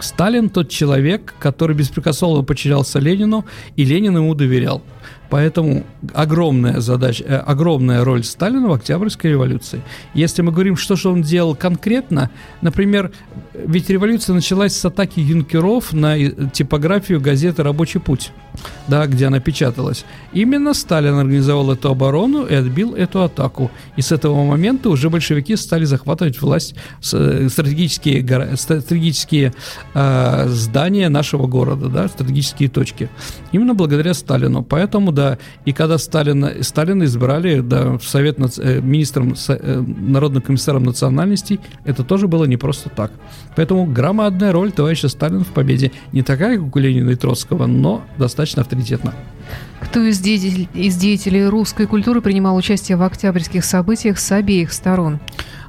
Сталин 0.00 0.50
тот 0.50 0.68
человек, 0.68 1.34
который 1.38 1.76
беспрекословно 1.76 2.42
подчинялся 2.42 2.98
Ленину, 2.98 3.44
и 3.76 3.84
Ленин 3.84 4.16
ему 4.16 4.34
доверял. 4.34 4.82
Поэтому 5.30 5.84
огромная 6.12 6.80
задача, 6.80 7.24
э, 7.24 7.36
огромная 7.36 8.04
роль 8.04 8.24
Сталина 8.24 8.68
в 8.68 8.72
Октябрьской 8.72 9.30
революции. 9.30 9.80
Если 10.12 10.42
мы 10.42 10.52
говорим, 10.52 10.76
что 10.76 10.96
же 10.96 11.08
он 11.08 11.22
делал 11.22 11.54
конкретно, 11.54 12.30
например, 12.60 13.12
ведь 13.54 13.88
революция 13.90 14.34
началась 14.34 14.74
с 14.76 14.84
атаки 14.84 15.20
юнкеров 15.20 15.92
на 15.92 16.16
типографию 16.50 17.20
газеты 17.20 17.62
«Рабочий 17.62 18.00
путь», 18.00 18.32
да, 18.88 19.06
где 19.06 19.26
она 19.26 19.40
печаталась. 19.40 20.04
Именно 20.32 20.74
Сталин 20.74 21.14
организовал 21.14 21.70
эту 21.72 21.90
оборону 21.90 22.44
и 22.44 22.54
отбил 22.54 22.94
эту 22.94 23.22
атаку. 23.22 23.70
И 23.96 24.02
с 24.02 24.12
этого 24.12 24.44
момента 24.44 24.90
уже 24.90 25.10
большевики 25.10 25.56
стали 25.56 25.84
захватывать 25.84 26.40
власть, 26.42 26.74
э, 27.12 27.48
стратегические, 27.48 28.56
стратегические 28.56 29.52
э, 29.94 30.48
здания 30.48 31.08
нашего 31.08 31.46
города, 31.46 31.88
да, 31.88 32.08
стратегические 32.08 32.68
точки. 32.68 33.08
Именно 33.52 33.74
благодаря 33.74 34.14
Сталину. 34.14 34.62
Поэтому, 34.62 35.12
да, 35.20 35.36
и 35.66 35.74
когда 35.74 35.98
Сталина, 35.98 36.50
Сталина 36.62 37.04
избрали 37.04 37.60
да, 37.60 37.98
в 37.98 38.04
Совет 38.04 38.38
э, 38.38 38.80
министром, 38.80 39.34
э, 39.48 39.84
народным 39.98 40.42
комиссаром 40.42 40.82
национальностей, 40.84 41.60
это 41.84 42.04
тоже 42.04 42.26
было 42.26 42.46
не 42.46 42.56
просто 42.56 42.88
так. 42.88 43.12
Поэтому 43.54 43.84
громадная 43.84 44.50
роль 44.50 44.72
товарища 44.72 45.10
Сталина 45.10 45.44
в 45.44 45.48
победе. 45.48 45.92
Не 46.12 46.22
такая, 46.22 46.58
как 46.58 46.74
у 46.74 46.78
Ленина 46.78 47.10
и 47.10 47.16
Троцкого, 47.16 47.66
но 47.66 48.02
достаточно 48.16 48.62
авторитетна. 48.62 49.12
Кто 49.80 50.00
из 50.00 50.20
деятелей, 50.20 50.70
из 50.72 50.96
деятелей 50.96 51.44
русской 51.48 51.86
культуры 51.86 52.22
принимал 52.22 52.56
участие 52.56 52.96
в 52.96 53.02
октябрьских 53.02 53.62
событиях 53.62 54.18
с 54.18 54.32
обеих 54.32 54.72
сторон? 54.72 55.20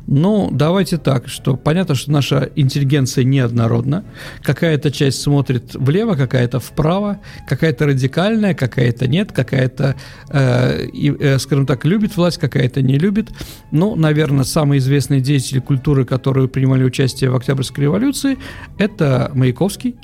Ну, 0.07 0.49
давайте 0.51 0.97
так, 0.97 1.27
что 1.27 1.55
понятно, 1.55 1.95
что 1.95 2.11
наша 2.11 2.49
интеллигенция 2.55 3.23
неоднородна. 3.23 4.03
Какая-то 4.41 4.91
часть 4.91 5.21
смотрит 5.21 5.75
влево, 5.75 6.15
какая-то 6.15 6.59
вправо, 6.59 7.19
какая-то 7.47 7.85
радикальная, 7.85 8.53
какая-то 8.53 9.07
нет, 9.07 9.31
какая-то, 9.31 9.95
э, 10.29 10.87
э, 10.93 11.39
скажем 11.39 11.65
так, 11.65 11.85
любит 11.85 12.17
власть, 12.17 12.39
какая-то 12.39 12.81
не 12.81 12.97
любит. 12.97 13.29
Ну, 13.71 13.95
наверное, 13.95 14.43
самые 14.43 14.79
известные 14.79 15.21
деятели 15.21 15.59
культуры, 15.59 16.05
которые 16.05 16.47
принимали 16.47 16.83
участие 16.83 17.29
в 17.29 17.35
Октябрьской 17.35 17.83
революции, 17.83 18.37
это 18.77 19.31
Маяковский, 19.33 19.95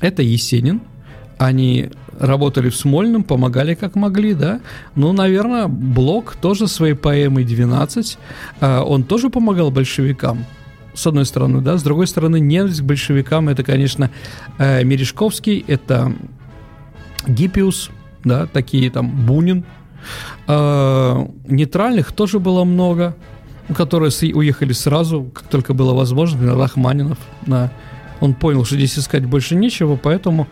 это 0.00 0.22
Есенин, 0.22 0.80
они 1.38 1.90
работали 2.18 2.68
в 2.68 2.76
Смольном, 2.76 3.24
помогали 3.24 3.74
как 3.74 3.94
могли, 3.94 4.34
да. 4.34 4.60
Ну, 4.94 5.12
наверное, 5.12 5.68
Блок 5.68 6.36
тоже 6.40 6.68
своей 6.68 6.94
поэмой 6.94 7.44
«12», 7.44 8.18
а, 8.60 8.82
он 8.82 9.04
тоже 9.04 9.30
помогал 9.30 9.70
большевикам 9.70 10.44
с 10.94 11.06
одной 11.06 11.24
стороны, 11.24 11.60
да, 11.60 11.78
с 11.78 11.82
другой 11.82 12.06
стороны, 12.06 12.38
ненависть 12.38 12.80
к 12.80 12.84
большевикам, 12.84 13.48
это, 13.48 13.62
конечно, 13.62 14.10
э, 14.58 14.84
Мережковский, 14.84 15.64
это 15.66 16.12
Гиппиус, 17.26 17.90
да, 18.24 18.46
такие 18.46 18.90
там, 18.90 19.10
Бунин. 19.26 19.64
Э, 20.48 21.26
нейтральных 21.46 22.12
тоже 22.12 22.40
было 22.40 22.64
много, 22.64 23.16
которые 23.74 24.10
уехали 24.34 24.72
сразу, 24.72 25.30
как 25.32 25.44
только 25.44 25.72
было 25.72 25.94
возможно, 25.94 26.54
Рахманинов, 26.54 27.18
да. 27.46 27.72
Он 28.20 28.34
понял, 28.34 28.64
что 28.64 28.76
здесь 28.76 28.98
искать 28.98 29.24
больше 29.26 29.56
нечего, 29.56 29.96
поэтому 29.96 30.46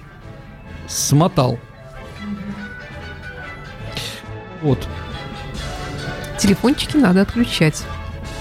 смотал. 0.90 1.58
Вот. 4.62 4.86
Телефончики 6.38 6.96
надо 6.96 7.22
отключать 7.22 7.82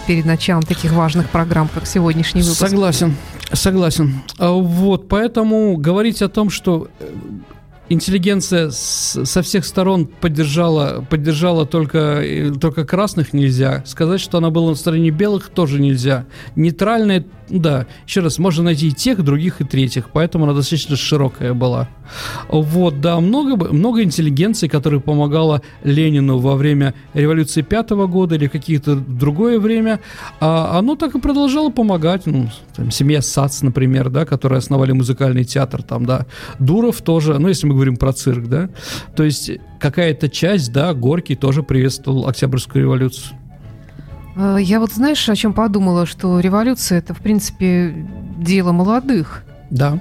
перед 0.07 0.25
началом 0.25 0.63
таких 0.63 0.91
важных 0.91 1.29
программ, 1.29 1.69
как 1.73 1.85
сегодняшний 1.85 2.41
выпуск. 2.41 2.59
Согласен, 2.59 3.15
согласен. 3.53 4.21
А 4.37 4.51
вот, 4.51 5.07
поэтому 5.07 5.77
говорить 5.77 6.21
о 6.21 6.29
том, 6.29 6.49
что 6.49 6.89
э, 6.99 7.09
интеллигенция 7.89 8.71
с, 8.71 9.23
со 9.23 9.41
всех 9.41 9.65
сторон 9.65 10.07
поддержала, 10.07 11.05
поддержала 11.09 11.65
только, 11.65 12.21
э, 12.23 12.51
только 12.51 12.85
красных 12.85 13.33
нельзя. 13.33 13.83
Сказать, 13.85 14.19
что 14.19 14.39
она 14.39 14.49
была 14.49 14.69
на 14.69 14.75
стороне 14.75 15.11
белых, 15.11 15.49
тоже 15.49 15.79
нельзя. 15.79 16.25
Нейтральная, 16.55 17.25
да, 17.49 17.87
еще 18.05 18.21
раз, 18.21 18.37
можно 18.39 18.63
найти 18.63 18.87
и 18.87 18.91
тех, 18.91 19.23
других, 19.23 19.61
и 19.61 19.63
третьих, 19.63 20.09
поэтому 20.11 20.45
она 20.45 20.53
достаточно 20.53 20.95
широкая 20.95 21.53
была. 21.53 21.89
Вот, 22.49 23.01
да, 23.01 23.19
много, 23.19 23.71
много 23.71 24.03
интеллигенции, 24.03 24.67
которая 24.67 24.99
помогала 24.99 25.61
Ленину 25.83 26.37
во 26.37 26.55
время 26.55 26.93
революции 27.13 27.61
пятого 27.61 28.07
года 28.07 28.35
или 28.35 28.47
какие-то 28.47 28.95
другое 28.95 29.59
время, 29.59 29.99
а 30.39 30.77
оно 30.77 30.95
так 30.95 31.15
и 31.15 31.19
продолжало 31.19 31.69
помогать. 31.69 32.25
Ну, 32.25 32.49
там, 32.75 32.91
семья 32.91 33.21
Сац, 33.21 33.61
например, 33.61 34.09
да, 34.09 34.25
которые 34.25 34.59
основали 34.59 34.91
музыкальный 34.91 35.43
театр, 35.43 35.83
там, 35.83 36.05
да, 36.05 36.25
Дуров 36.59 37.01
тоже, 37.01 37.37
ну, 37.39 37.47
если 37.47 37.67
мы 37.67 37.75
говорим 37.75 37.97
про 37.97 38.13
цирк, 38.13 38.47
да, 38.47 38.69
то 39.15 39.23
есть 39.23 39.51
какая-то 39.79 40.29
часть, 40.29 40.71
да, 40.71 40.93
Горький 40.93 41.35
тоже 41.35 41.63
приветствовал 41.63 42.27
Октябрьскую 42.27 42.83
революцию. 42.83 43.37
Э, 44.39 44.57
я 44.59 44.79
вот 44.79 44.93
знаешь, 44.93 45.27
о 45.27 45.35
чем 45.35 45.53
подумала, 45.53 46.05
что 46.05 46.39
революция 46.39 46.99
это, 46.99 47.13
в 47.13 47.19
принципе, 47.19 47.93
дело 48.37 48.71
молодых. 48.71 49.43
Да. 49.69 49.99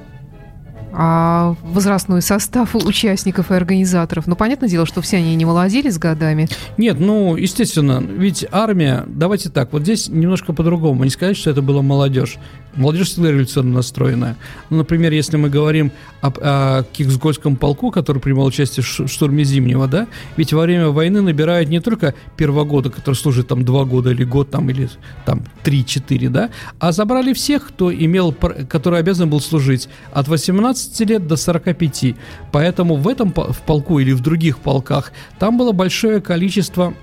А 1.01 1.55
возрастной 1.63 2.23
состав 2.23 2.75
участников 2.75 3.53
и 3.53 3.55
организаторов? 3.55 4.27
Ну, 4.27 4.35
понятное 4.35 4.69
дело, 4.69 4.85
что 4.85 5.01
все 5.01 5.19
они 5.19 5.37
не 5.37 5.45
молодели 5.45 5.91
с 5.91 5.97
годами. 5.97 6.49
Нет, 6.77 6.99
ну, 6.99 7.37
естественно, 7.37 8.03
ведь 8.03 8.45
армия, 8.51 9.05
давайте 9.07 9.49
так, 9.49 9.73
вот 9.73 9.83
здесь 9.83 10.09
немножко 10.09 10.53
по-другому. 10.53 11.05
Не 11.05 11.11
сказать, 11.11 11.37
что 11.37 11.51
это 11.51 11.63
была 11.63 11.83
молодежь. 11.83 12.39
Молодежь 12.75 13.11
всегда 13.11 13.31
революционно 13.31 13.75
настроенная. 13.75 14.37
Ну, 14.71 14.79
например, 14.79 15.13
если 15.13 15.37
мы 15.37 15.51
говорим 15.51 15.93
об, 16.21 16.39
о 16.41 16.83
Киксгольском 16.93 17.55
полку, 17.55 17.93
который 17.93 18.21
принимал 18.21 18.47
участие 18.47 18.83
в 18.83 19.09
штурме 19.09 19.45
Зимнего, 19.45 19.87
да, 19.87 20.09
ведь 20.37 20.53
во 20.53 20.63
время 20.63 20.89
войны 20.89 21.21
набирают 21.21 21.69
не 21.69 21.79
только 21.79 22.15
первогода, 22.37 22.91
который 22.91 23.15
служит 23.15 23.47
там 23.47 23.65
два 23.65 23.85
года 23.85 24.11
или 24.11 24.25
год, 24.25 24.51
там, 24.51 24.69
или 24.69 24.91
там 25.25 25.45
три-четыре, 25.63 26.29
да, 26.29 26.51
а 26.81 26.91
забрали 26.91 27.35
всех, 27.35 27.69
кто 27.69 27.95
имел, 27.95 28.33
который 28.33 28.99
обязан 28.99 29.31
был 29.31 29.41
служить 29.41 29.89
от 30.13 30.27
18 30.27 30.88
лет 31.01 31.27
до 31.27 31.37
45. 31.37 32.15
Поэтому 32.53 32.97
в 32.97 33.09
этом 33.09 33.33
в 33.33 33.61
полку 33.67 33.99
или 33.99 34.13
в 34.13 34.21
других 34.21 34.59
полках 34.59 35.13
там 35.39 35.59
было 35.59 35.73
большое 35.73 36.21
количество 36.21 36.95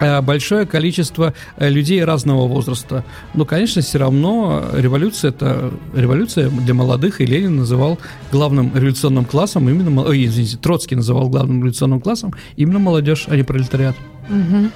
Э, 0.00 0.22
большое 0.22 0.64
количество 0.64 1.34
э, 1.58 1.68
людей 1.68 2.02
разного 2.02 2.48
возраста. 2.48 3.04
Но, 3.34 3.44
конечно, 3.44 3.82
все 3.82 3.98
равно 3.98 4.64
революция 4.74 5.28
это 5.28 5.70
революция 5.94 6.48
для 6.48 6.72
молодых, 6.72 7.20
и 7.20 7.26
Ленин 7.26 7.56
называл 7.56 7.98
главным 8.32 8.74
революционным 8.74 9.26
классом 9.26 9.68
именно, 9.68 10.02
ой, 10.02 10.24
извините, 10.24 10.56
Троцкий 10.56 10.96
называл 10.96 11.28
главным 11.28 11.58
революционным 11.58 12.00
классом 12.00 12.32
именно 12.56 12.78
молодежь, 12.78 13.26
а 13.28 13.36
не 13.36 13.42
пролетариат. 13.42 13.94
Угу. 14.30 14.70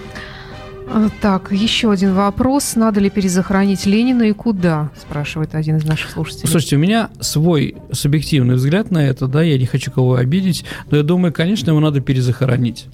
А, 0.94 1.10
так, 1.20 1.50
еще 1.50 1.90
один 1.90 2.14
вопрос. 2.14 2.76
Надо 2.76 3.00
ли 3.00 3.10
перезахоронить 3.10 3.84
Ленина 3.84 4.22
и 4.22 4.32
куда? 4.32 4.92
Спрашивает 4.96 5.56
один 5.56 5.78
из 5.78 5.84
наших 5.84 6.12
слушателей. 6.12 6.48
Слушайте, 6.48 6.76
у 6.76 6.78
меня 6.78 7.10
свой 7.18 7.74
субъективный 7.90 8.54
взгляд 8.54 8.92
на 8.92 9.04
это, 9.04 9.26
да, 9.26 9.42
я 9.42 9.58
не 9.58 9.66
хочу 9.66 9.90
кого 9.90 10.14
обидеть, 10.14 10.64
но 10.92 10.98
я 10.98 11.02
думаю, 11.02 11.32
конечно, 11.32 11.70
его 11.70 11.80
надо 11.80 12.00
перезахоронить. 12.00 12.86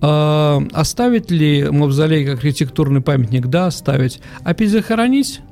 А, 0.00 0.62
оставить 0.72 1.30
ли 1.30 1.68
мавзолей 1.68 2.24
как 2.24 2.38
архитектурный 2.38 3.02
памятник? 3.02 3.48
Да, 3.48 3.66
оставить. 3.66 4.22
А 4.44 4.54
перезахоронить? 4.54 5.42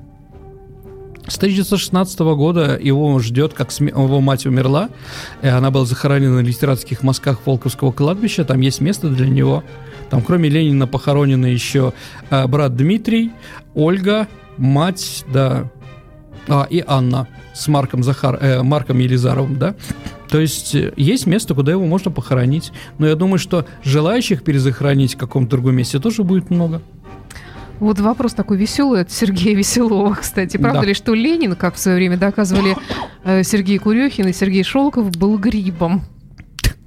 С 1.28 1.36
1916 1.36 2.18
года 2.20 2.78
его 2.82 3.18
ждет, 3.18 3.52
как 3.52 3.70
его 3.78 4.20
мать 4.22 4.46
умерла, 4.46 4.88
и 5.42 5.48
она 5.48 5.70
была 5.70 5.84
захоронена 5.84 6.36
на 6.36 6.40
литературских 6.40 7.02
мазках 7.02 7.40
Волковского 7.44 7.92
кладбища, 7.92 8.46
там 8.46 8.60
есть 8.62 8.80
место 8.80 9.10
для 9.10 9.28
него. 9.28 9.62
Там 10.10 10.22
кроме 10.22 10.48
Ленина 10.48 10.86
похоронены 10.86 11.46
еще 11.46 11.92
э, 12.30 12.46
брат 12.46 12.76
Дмитрий, 12.76 13.30
Ольга, 13.74 14.28
мать, 14.56 15.24
да, 15.32 15.70
а, 16.48 16.66
и 16.68 16.82
Анна 16.86 17.28
с 17.54 17.68
Марком, 17.68 18.02
Захар, 18.02 18.38
э, 18.40 18.62
Марком 18.62 18.98
Елизаровым, 18.98 19.58
да. 19.58 19.74
То 20.28 20.40
есть 20.40 20.74
э, 20.74 20.92
есть 20.96 21.26
место, 21.26 21.54
куда 21.54 21.72
его 21.72 21.84
можно 21.86 22.10
похоронить. 22.10 22.72
Но 22.98 23.06
я 23.06 23.14
думаю, 23.14 23.38
что 23.38 23.66
желающих 23.84 24.42
перезахоронить 24.42 25.14
в 25.14 25.18
каком-то 25.18 25.52
другом 25.52 25.76
месте 25.76 25.98
тоже 25.98 26.24
будет 26.24 26.50
много. 26.50 26.82
Вот 27.78 27.98
вопрос 27.98 28.34
такой 28.34 28.58
веселый 28.58 29.00
от 29.00 29.10
Сергея 29.10 29.56
Веселова, 29.56 30.14
кстати. 30.14 30.56
Правда 30.58 30.80
да. 30.80 30.86
ли, 30.86 30.94
что 30.94 31.14
Ленин, 31.14 31.56
как 31.56 31.76
в 31.76 31.78
свое 31.78 31.96
время 31.96 32.16
доказывали 32.18 32.76
э, 33.24 33.42
Сергей 33.42 33.78
Курехин 33.78 34.28
и 34.28 34.32
Сергей 34.32 34.64
Шолков, 34.64 35.10
был 35.16 35.38
грибом? 35.38 36.02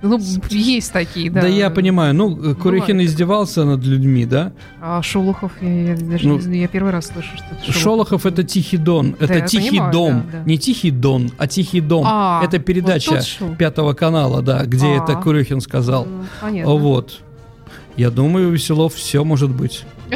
Ну, 0.04 0.20
есть 0.50 0.92
такие, 0.92 1.32
да. 1.32 1.42
Да, 1.42 1.48
я 1.48 1.70
понимаю. 1.70 2.14
Ну, 2.14 2.36
Бывает. 2.36 2.58
Курехин 2.58 3.02
издевался 3.02 3.64
над 3.64 3.86
людьми, 3.86 4.26
да? 4.26 4.52
А 4.82 5.02
Шолохов, 5.02 5.54
я, 5.62 5.94
я 5.94 5.96
даже 5.96 6.28
ну, 6.28 6.40
не, 6.40 6.60
я 6.60 6.68
первый 6.68 6.92
раз 6.92 7.08
слышу, 7.08 7.30
что 7.38 7.46
это 7.46 7.64
Шолохов. 7.64 7.82
Шолохов 7.82 8.26
это 8.26 8.44
Тихий 8.44 8.76
Дон. 8.76 9.16
Да, 9.18 9.26
это 9.26 9.48
Тихий 9.48 9.70
понимаю, 9.70 9.94
дом. 9.94 10.24
Да, 10.30 10.40
да. 10.40 10.44
Не 10.44 10.58
Тихий 10.58 10.92
Дон, 10.92 11.32
а 11.38 11.48
Тихий 11.48 11.80
дом. 11.80 12.04
А, 12.06 12.42
это 12.44 12.60
передача 12.60 13.22
вот 13.40 13.58
Пятого 13.58 13.94
канала, 13.94 14.42
да, 14.42 14.66
где 14.66 14.88
а, 14.88 15.04
это 15.04 15.16
Курехин 15.16 15.62
сказал. 15.62 16.06
Ну, 16.06 16.26
понятно. 16.42 16.76
Вот. 16.76 17.22
Я 17.96 18.10
думаю, 18.10 18.50
у 18.50 18.52
Веселов 18.52 18.96
все 18.96 19.24
может 19.24 19.52
быть. 19.52 19.86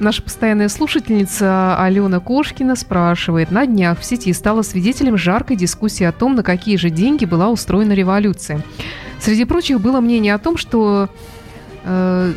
Наша 0.00 0.22
постоянная 0.22 0.68
слушательница 0.68 1.76
Алена 1.82 2.20
Кошкина 2.20 2.76
спрашивает. 2.76 3.50
На 3.50 3.66
днях 3.66 3.98
в 3.98 4.04
сети 4.04 4.32
стала 4.32 4.62
свидетелем 4.62 5.16
жаркой 5.16 5.56
дискуссии 5.56 6.04
о 6.04 6.12
том, 6.12 6.36
на 6.36 6.44
какие 6.44 6.76
же 6.76 6.88
деньги 6.88 7.24
была 7.24 7.48
устроена 7.48 7.94
революция. 7.94 8.62
Среди 9.20 9.44
прочих 9.44 9.80
было 9.80 10.00
мнение 10.00 10.34
о 10.34 10.38
том, 10.38 10.56
что 10.56 11.08
э, 11.84 12.32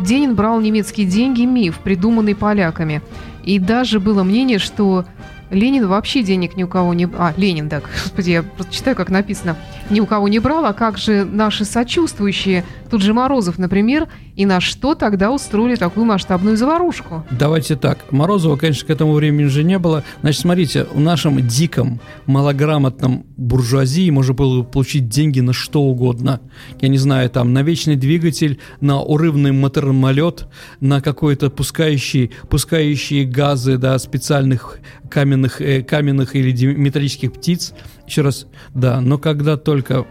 Денин 0.00 0.34
брал 0.34 0.60
немецкие 0.60 1.06
деньги 1.06 1.42
миф, 1.42 1.78
придуманный 1.78 2.34
поляками. 2.34 3.00
И 3.44 3.58
даже 3.58 3.98
было 3.98 4.22
мнение, 4.22 4.58
что 4.58 5.06
Ленин 5.50 5.86
вообще 5.86 6.22
денег 6.22 6.56
ни 6.56 6.64
у 6.64 6.68
кого 6.68 6.92
не... 6.92 7.08
А, 7.16 7.32
Ленин, 7.38 7.68
да, 7.68 7.80
господи, 8.04 8.30
я 8.30 8.44
читаю, 8.70 8.94
как 8.94 9.08
написано. 9.08 9.56
Ни 9.88 10.00
у 10.00 10.06
кого 10.06 10.28
не 10.28 10.38
брал, 10.38 10.66
а 10.66 10.74
как 10.74 10.98
же 10.98 11.24
наши 11.24 11.64
сочувствующие, 11.64 12.64
тут 12.90 13.00
же 13.00 13.14
Морозов, 13.14 13.58
например, 13.58 14.08
и 14.36 14.46
на 14.46 14.60
что 14.60 14.94
тогда 14.94 15.30
устроили 15.30 15.76
такую 15.76 16.06
масштабную 16.06 16.56
заварушку? 16.56 17.24
Давайте 17.30 17.76
так. 17.76 18.10
Морозова, 18.10 18.56
конечно, 18.56 18.86
к 18.86 18.90
этому 18.90 19.14
времени 19.14 19.46
же 19.46 19.62
не 19.62 19.78
было. 19.78 20.02
Значит, 20.22 20.40
смотрите, 20.42 20.84
в 20.84 21.00
нашем 21.00 21.46
диком, 21.46 22.00
малограмотном 22.26 23.26
буржуазии 23.36 24.10
можно 24.10 24.34
было 24.34 24.62
получить 24.62 25.08
деньги 25.08 25.40
на 25.40 25.52
что 25.52 25.82
угодно. 25.82 26.40
Я 26.80 26.88
не 26.88 26.98
знаю, 26.98 27.30
там, 27.30 27.52
на 27.52 27.62
вечный 27.62 27.96
двигатель, 27.96 28.58
на 28.80 29.00
урывный 29.00 29.52
моторомолет, 29.52 30.48
на 30.80 31.00
какой-то 31.00 31.50
пускающий, 31.50 32.32
пускающие 32.48 33.24
газы, 33.24 33.78
да, 33.78 33.98
специальных 33.98 34.78
каменных, 35.10 35.60
э, 35.60 35.82
каменных 35.82 36.34
или 36.34 36.74
металлических 36.74 37.32
птиц. 37.32 37.72
Еще 38.06 38.22
раз, 38.22 38.46
да, 38.74 39.00
но 39.00 39.18
когда 39.18 39.56
только 39.56 40.06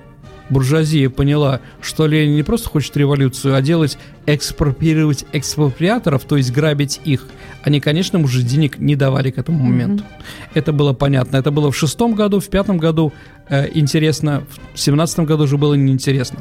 буржуазия 0.54 1.10
поняла, 1.10 1.60
что 1.82 2.08
Ленин 2.08 2.36
не 2.36 2.44
просто 2.44 2.70
хочет 2.70 2.96
революцию, 2.96 3.56
а 3.56 3.62
делать 3.62 3.98
экспроприировать 4.26 5.26
экспроприаторов, 5.34 6.24
то 6.24 6.38
есть 6.38 6.54
грабить 6.54 7.02
их, 7.04 7.28
они, 7.64 7.80
конечно, 7.80 8.20
уже 8.20 8.42
денег 8.44 8.78
не 8.78 8.96
давали 8.96 9.32
к 9.32 9.38
этому 9.38 9.60
моменту. 9.60 10.04
Mm-hmm. 10.04 10.52
Это 10.54 10.74
было 10.74 10.94
понятно. 10.94 11.38
Это 11.38 11.52
было 11.52 11.72
в 11.72 11.78
шестом 11.78 12.14
году, 12.14 12.40
в 12.40 12.48
пятом 12.48 12.78
году 12.78 13.12
э, 13.50 13.70
интересно, 13.74 14.44
в 14.74 14.80
семнадцатом 14.80 15.26
году 15.26 15.44
уже 15.44 15.58
было 15.58 15.74
неинтересно. 15.74 16.40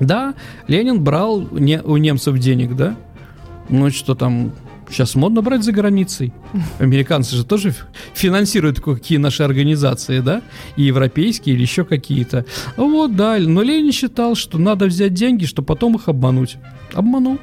Да, 0.00 0.34
Ленин 0.68 1.02
брал 1.02 1.48
не, 1.50 1.82
у 1.82 1.96
немцев 1.96 2.38
денег, 2.38 2.76
да? 2.76 2.96
Ну, 3.68 3.90
что 3.90 4.14
там, 4.14 4.52
Сейчас 4.90 5.14
модно 5.14 5.42
брать 5.42 5.64
за 5.64 5.72
границей. 5.72 6.32
Американцы 6.78 7.36
же 7.36 7.44
тоже 7.44 7.74
финансируют 8.14 8.80
какие 8.80 9.18
наши 9.18 9.42
организации, 9.42 10.20
да? 10.20 10.42
И 10.76 10.84
европейские 10.84 11.54
или 11.54 11.62
еще 11.62 11.84
какие-то. 11.84 12.44
Вот, 12.76 13.14
да. 13.14 13.38
Но 13.38 13.62
Ленин 13.62 13.92
считал, 13.92 14.34
что 14.34 14.58
надо 14.58 14.86
взять 14.86 15.14
деньги, 15.14 15.44
чтобы 15.44 15.66
потом 15.66 15.96
их 15.96 16.08
обмануть. 16.08 16.56
Обманул. 16.94 17.38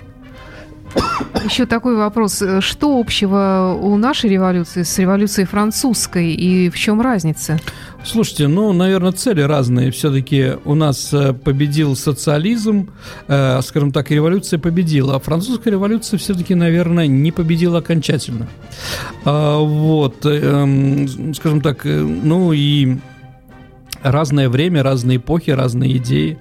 Еще 1.43 1.65
такой 1.65 1.95
вопрос. 1.95 2.41
Что 2.59 2.99
общего 2.99 3.77
у 3.79 3.97
нашей 3.97 4.29
революции 4.29 4.83
с 4.83 4.97
революцией 4.97 5.45
французской 5.45 6.33
и 6.33 6.69
в 6.69 6.77
чем 6.77 7.01
разница? 7.01 7.59
Слушайте, 8.03 8.47
ну, 8.47 8.73
наверное, 8.73 9.11
цели 9.11 9.41
разные. 9.41 9.91
Все-таки 9.91 10.53
у 10.63 10.75
нас 10.75 11.13
э, 11.13 11.33
победил 11.33 11.95
социализм, 11.95 12.89
э, 13.27 13.61
скажем 13.63 13.91
так, 13.91 14.11
революция 14.11 14.59
победила. 14.59 15.15
А 15.15 15.19
французская 15.19 15.71
революция 15.71 16.17
все-таки, 16.19 16.55
наверное, 16.55 17.07
не 17.07 17.31
победила 17.31 17.79
окончательно. 17.79 18.47
А, 19.23 19.59
вот, 19.59 20.25
э, 20.25 21.07
скажем 21.35 21.61
так, 21.61 21.85
э, 21.85 22.01
ну 22.01 22.53
и 22.53 22.97
разное 24.05 24.49
время, 24.49 24.83
разные 24.83 25.17
эпохи, 25.17 25.49
разные 25.49 25.97
идеи. 25.97 26.37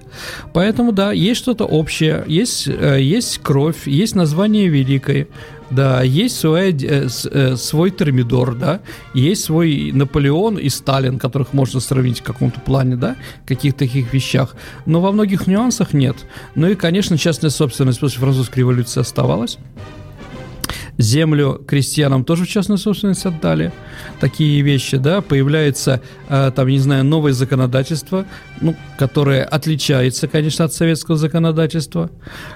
Поэтому, 0.53 0.91
да, 0.91 1.11
есть 1.11 1.41
что-то 1.41 1.65
общее, 1.65 2.23
есть, 2.27 2.67
э, 2.67 3.01
есть 3.01 3.39
кровь, 3.39 3.87
есть 3.87 4.15
название 4.15 4.67
великое, 4.67 5.27
да, 5.71 6.03
есть 6.03 6.37
свой, 6.37 6.71
э, 6.71 7.07
э, 7.31 7.55
свой 7.55 7.91
термидор, 7.91 8.55
да, 8.55 8.81
есть 9.13 9.43
свой 9.45 9.91
Наполеон 9.91 10.57
и 10.57 10.69
Сталин, 10.69 11.17
которых 11.17 11.53
можно 11.53 11.79
сравнить 11.79 12.19
в 12.19 12.23
каком-то 12.23 12.59
плане, 12.59 12.95
да, 12.95 13.15
каких-то 13.45 13.79
таких 13.79 14.13
вещах. 14.13 14.55
Но 14.85 15.01
во 15.01 15.11
многих 15.11 15.47
нюансах 15.47 15.93
нет. 15.93 16.17
Ну 16.53 16.67
и, 16.67 16.75
конечно, 16.75 17.17
частная 17.17 17.49
собственность 17.49 17.99
после 17.99 18.19
французской 18.19 18.59
революции 18.59 19.01
оставалась. 19.01 19.57
Землю 20.97 21.61
крестьянам 21.67 22.23
тоже 22.23 22.45
в 22.45 22.47
частную 22.47 22.77
собственность 22.77 23.25
отдали. 23.25 23.71
Такие 24.19 24.61
вещи, 24.61 24.97
да, 24.97 25.21
появляется, 25.21 26.01
э, 26.29 26.51
там, 26.55 26.67
не 26.67 26.79
знаю, 26.79 27.03
новое 27.03 27.33
законодательство, 27.33 28.25
ну, 28.61 28.75
которое 28.97 29.43
отличается, 29.43 30.27
конечно, 30.27 30.65
от 30.65 30.73
советского 30.73 31.17
законодательства. 31.17 32.09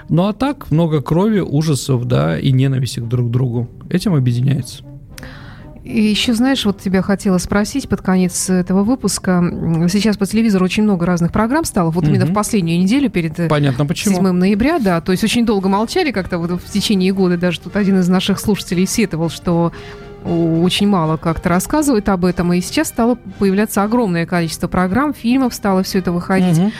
Ну, 0.08 0.26
а 0.26 0.32
так 0.32 0.70
много 0.70 1.02
крови, 1.02 1.40
ужасов, 1.40 2.06
да, 2.06 2.38
и 2.38 2.52
ненависти 2.52 3.00
друг 3.00 3.28
к 3.28 3.30
другу. 3.30 3.68
Этим 3.90 4.14
объединяется. 4.14 4.89
И 5.82 6.02
еще, 6.02 6.34
знаешь, 6.34 6.64
вот 6.66 6.80
тебя 6.80 7.00
хотела 7.00 7.38
спросить 7.38 7.88
под 7.88 8.02
конец 8.02 8.50
этого 8.50 8.84
выпуска. 8.84 9.42
Сейчас 9.88 10.18
по 10.18 10.26
телевизору 10.26 10.64
очень 10.64 10.82
много 10.82 11.06
разных 11.06 11.32
программ 11.32 11.64
стало. 11.64 11.90
Вот 11.90 12.04
угу. 12.04 12.10
именно 12.10 12.26
в 12.26 12.34
последнюю 12.34 12.78
неделю 12.78 13.08
перед 13.08 13.38
э, 13.40 13.48
Понятно, 13.48 13.86
почему. 13.86 14.16
7 14.16 14.30
ноября, 14.30 14.78
да. 14.78 15.00
То 15.00 15.12
есть 15.12 15.24
очень 15.24 15.46
долго 15.46 15.68
молчали 15.68 16.10
как-то 16.10 16.38
вот 16.38 16.62
в 16.62 16.70
течение 16.70 17.12
года. 17.12 17.38
Даже 17.38 17.60
тут 17.60 17.76
один 17.76 17.98
из 17.98 18.08
наших 18.08 18.38
слушателей 18.40 18.86
сетовал, 18.86 19.30
что 19.30 19.72
очень 20.24 20.86
мало 20.86 21.16
как-то 21.16 21.48
рассказывает 21.48 22.08
об 22.10 22.26
этом. 22.26 22.52
И 22.52 22.60
сейчас 22.60 22.88
стало 22.88 23.16
появляться 23.38 23.82
огромное 23.82 24.26
количество 24.26 24.68
программ, 24.68 25.14
фильмов 25.14 25.54
стало 25.54 25.82
все 25.82 26.00
это 26.00 26.12
выходить. 26.12 26.58
Угу. 26.58 26.72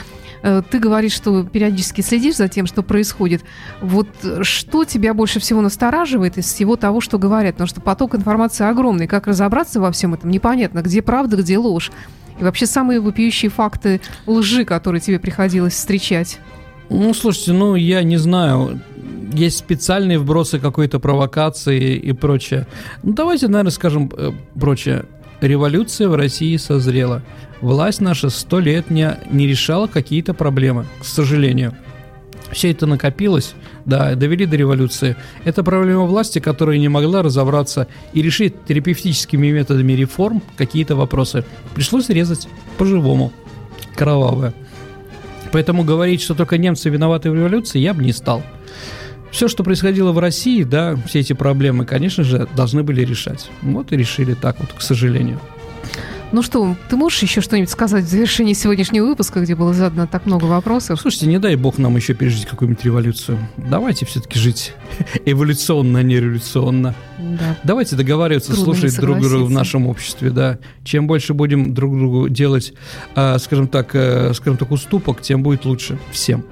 Ты 0.43 0.79
говоришь, 0.79 1.13
что 1.13 1.45
периодически 1.45 2.01
следишь 2.01 2.37
за 2.37 2.49
тем, 2.49 2.67
что 2.67 2.83
происходит. 2.83 3.43
Вот 3.81 4.09
что 4.43 4.85
тебя 4.85 5.15
больше 5.15 5.41
всего 5.41 5.61
настораживает 5.61 6.39
из 6.39 6.47
всего 6.47 6.77
того, 6.77 7.01
что 7.01 7.19
говорят? 7.19 7.55
Потому 7.55 7.69
что 7.69 7.81
поток 7.81 8.15
информации 8.15 8.65
огромный. 8.65 9.07
Как 9.07 9.27
разобраться 9.27 9.81
во 9.81 9.93
всем 9.93 10.15
этом, 10.15 10.31
непонятно. 10.31 10.81
Где 10.83 11.03
правда, 11.03 11.37
где 11.37 11.59
ложь. 11.59 11.91
И 12.39 12.45
вообще 12.45 12.67
самые 12.67 13.01
вопиющие 13.01 13.51
факты 13.51 14.01
лжи, 14.27 14.65
которые 14.65 15.01
тебе 15.01 15.19
приходилось 15.19 15.75
встречать. 15.75 16.39
Ну, 16.89 17.13
слушайте, 17.15 17.53
ну, 17.53 17.75
я 17.75 18.03
не 18.03 18.17
знаю 18.17 18.81
есть 19.33 19.59
специальные 19.59 20.19
вбросы 20.19 20.59
какой-то 20.59 20.99
провокации 20.99 21.97
и 21.97 22.13
прочее. 22.13 22.67
Ну, 23.03 23.13
давайте, 23.13 23.49
наверное, 23.49 23.71
скажем 23.71 24.11
э, 24.17 24.33
прочее. 24.59 25.05
Революция 25.41 26.09
в 26.09 26.15
России 26.15 26.57
созрела. 26.57 27.23
Власть 27.61 28.01
наша 28.01 28.31
сто 28.31 28.59
лет 28.59 28.91
не, 28.91 29.17
не 29.31 29.47
решала 29.47 29.87
какие-то 29.87 30.35
проблемы, 30.35 30.87
к 31.01 31.05
сожалению. 31.05 31.77
Все 32.53 32.71
это 32.73 32.87
накопилось, 32.87 33.55
да, 33.85 34.15
довели 34.15 34.45
до 34.45 34.57
революции. 34.57 35.17
Это 35.45 35.63
проблема 35.63 36.05
власти, 36.05 36.41
которая 36.41 36.79
не 36.79 36.89
могла 36.89 37.23
разобраться 37.23 37.87
и 38.13 38.23
решить 38.23 38.65
терапевтическими 38.65 39.51
методами 39.51 39.93
реформ 39.93 40.43
какие-то 40.57 40.97
вопросы. 40.97 41.45
Пришлось 41.75 42.09
резать 42.09 42.49
по-живому, 42.77 43.33
кровавое. 43.95 44.53
Поэтому 45.53 45.85
говорить, 45.85 46.23
что 46.23 46.35
только 46.35 46.59
немцы 46.59 46.91
виноваты 46.91 47.31
в 47.31 47.35
революции, 47.35 47.79
я 47.79 47.95
бы 47.95 48.03
не 48.03 48.13
стал 48.13 48.43
все, 49.31 49.49
что 49.49 49.63
происходило 49.63 50.13
в 50.13 50.19
России, 50.19 50.63
да, 50.65 50.97
все 51.07 51.21
эти 51.21 51.33
проблемы, 51.33 51.85
конечно 51.85 52.25
же, 52.25 52.49
должны 52.57 52.83
были 52.83 53.05
решать. 53.05 53.51
Вот 53.63 53.93
и 53.93 53.97
решили 53.97 54.35
так 54.35 54.59
вот, 54.61 54.73
к 54.73 54.81
сожалению. 54.83 55.41
Ну 56.33 56.43
что, 56.43 56.77
ты 56.89 56.97
можешь 56.97 57.23
еще 57.23 57.41
что-нибудь 57.41 57.71
сказать 57.71 58.05
в 58.05 58.09
завершении 58.09 58.53
сегодняшнего 58.53 59.07
выпуска, 59.07 59.41
где 59.41 59.57
было 59.57 59.75
задано 59.75 60.07
так 60.07 60.27
много 60.27 60.45
вопросов? 60.45 61.01
Слушайте, 61.01 61.27
не 61.27 61.39
дай 61.39 61.57
бог 61.57 61.79
нам 61.79 61.97
еще 61.97 62.15
пережить 62.15 62.47
какую-нибудь 62.47 62.85
революцию. 62.85 63.39
Давайте 63.57 64.07
все-таки 64.07 64.39
жить 64.39 64.73
эволюционно, 65.25 65.99
а 65.99 66.03
не 66.03 66.21
революционно. 66.21 66.95
Да. 67.19 67.59
Давайте 67.65 67.97
договариваться, 67.97 68.53
Трудно 68.53 68.75
слушать 68.75 68.97
друг 68.97 69.21
друга 69.21 69.45
в 69.45 69.51
нашем 69.51 69.89
обществе, 69.89 70.31
да. 70.31 70.59
Чем 70.85 71.09
больше 71.09 71.35
будем 71.35 71.75
друг 71.75 71.99
другу 71.99 72.29
делать, 72.29 72.75
э, 73.17 73.39
скажем 73.39 73.67
так, 73.67 73.95
э, 73.95 74.33
скажем 74.35 74.57
так, 74.57 74.71
уступок, 74.71 75.23
тем 75.23 75.43
будет 75.43 75.65
лучше 75.65 75.99
всем. 76.13 76.45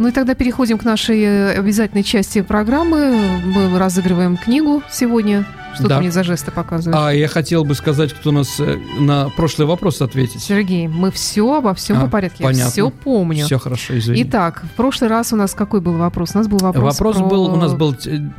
Ну 0.00 0.08
и 0.08 0.12
тогда 0.12 0.34
переходим 0.34 0.78
к 0.78 0.84
нашей 0.84 1.20
э, 1.20 1.58
обязательной 1.58 2.02
части 2.02 2.40
программы. 2.40 3.38
Мы 3.44 3.78
разыгрываем 3.78 4.38
книгу 4.38 4.82
сегодня. 4.90 5.46
Что 5.74 5.88
да. 5.88 5.96
ты 5.96 6.00
мне 6.00 6.10
за 6.10 6.24
жесты 6.24 6.50
показываешь? 6.50 6.98
А 6.98 7.12
я 7.12 7.28
хотел 7.28 7.66
бы 7.66 7.74
сказать, 7.74 8.14
кто 8.14 8.32
нас 8.32 8.58
э, 8.60 8.78
на 8.98 9.28
прошлый 9.28 9.68
вопрос 9.68 10.00
ответит. 10.00 10.40
Сергей, 10.40 10.88
мы 10.88 11.10
все 11.10 11.54
обо 11.54 11.74
всем 11.74 11.98
а, 11.98 12.00
по 12.04 12.08
порядке. 12.08 12.42
Понятно. 12.42 12.62
Я 12.62 12.70
все 12.70 12.88
помню. 12.88 13.44
Все 13.44 13.58
хорошо, 13.58 13.98
извини. 13.98 14.22
Итак, 14.22 14.62
в 14.72 14.74
прошлый 14.74 15.10
раз 15.10 15.34
у 15.34 15.36
нас 15.36 15.52
какой 15.52 15.82
был 15.82 15.98
вопрос? 15.98 16.30
У 16.34 16.38
нас 16.38 16.48
был 16.48 16.56
вопрос 16.56 16.94
Вопрос 16.94 17.16
про... 17.18 17.26
был, 17.26 17.42
у 17.52 17.56
нас 17.56 17.74
был 17.74 17.94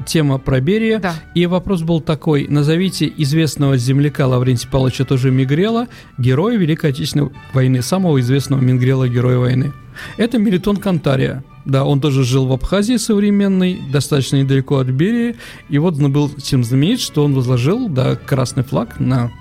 тема 0.08 0.40
про 0.40 0.60
Берия. 0.62 0.98
Да. 0.98 1.14
И 1.36 1.46
вопрос 1.46 1.84
был 1.84 2.02
такой. 2.02 2.48
Назовите 2.48 3.14
известного 3.18 3.78
земляка 3.78 4.26
Лаврентия 4.26 4.68
Павловича 4.68 5.06
тоже 5.06 5.30
Мигрела, 5.30 5.88
героя 6.18 6.58
Великой 6.58 6.90
Отечественной 6.90 7.30
войны, 7.54 7.84
самого 7.84 8.20
известного 8.20 8.62
Мингрела 8.62 9.08
героя 9.08 9.38
войны. 9.38 9.74
Это 10.18 10.40
Мелитон 10.40 10.78
Кантария. 10.78 11.44
Да, 11.66 11.86
он 11.86 12.02
тоже 12.02 12.24
жил 12.24 12.48
в 12.48 12.52
Абхазии 12.54 12.98
современной, 12.98 13.80
достаточно 13.92 14.38
недалеко 14.38 14.78
от 14.78 14.88
Берии. 14.88 15.36
И 15.70 15.78
вот 15.78 16.00
он 16.00 16.12
был 16.12 16.30
тем 16.30 16.64
знаменит, 16.64 17.00
что 17.00 17.24
он 17.24 17.34
возложил 17.34 17.88
да, 17.88 18.16
красный 18.16 18.64
флаг 18.64 19.00
на 19.00 19.32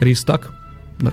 Рейстаг. 0.00 0.50
Да. 1.00 1.12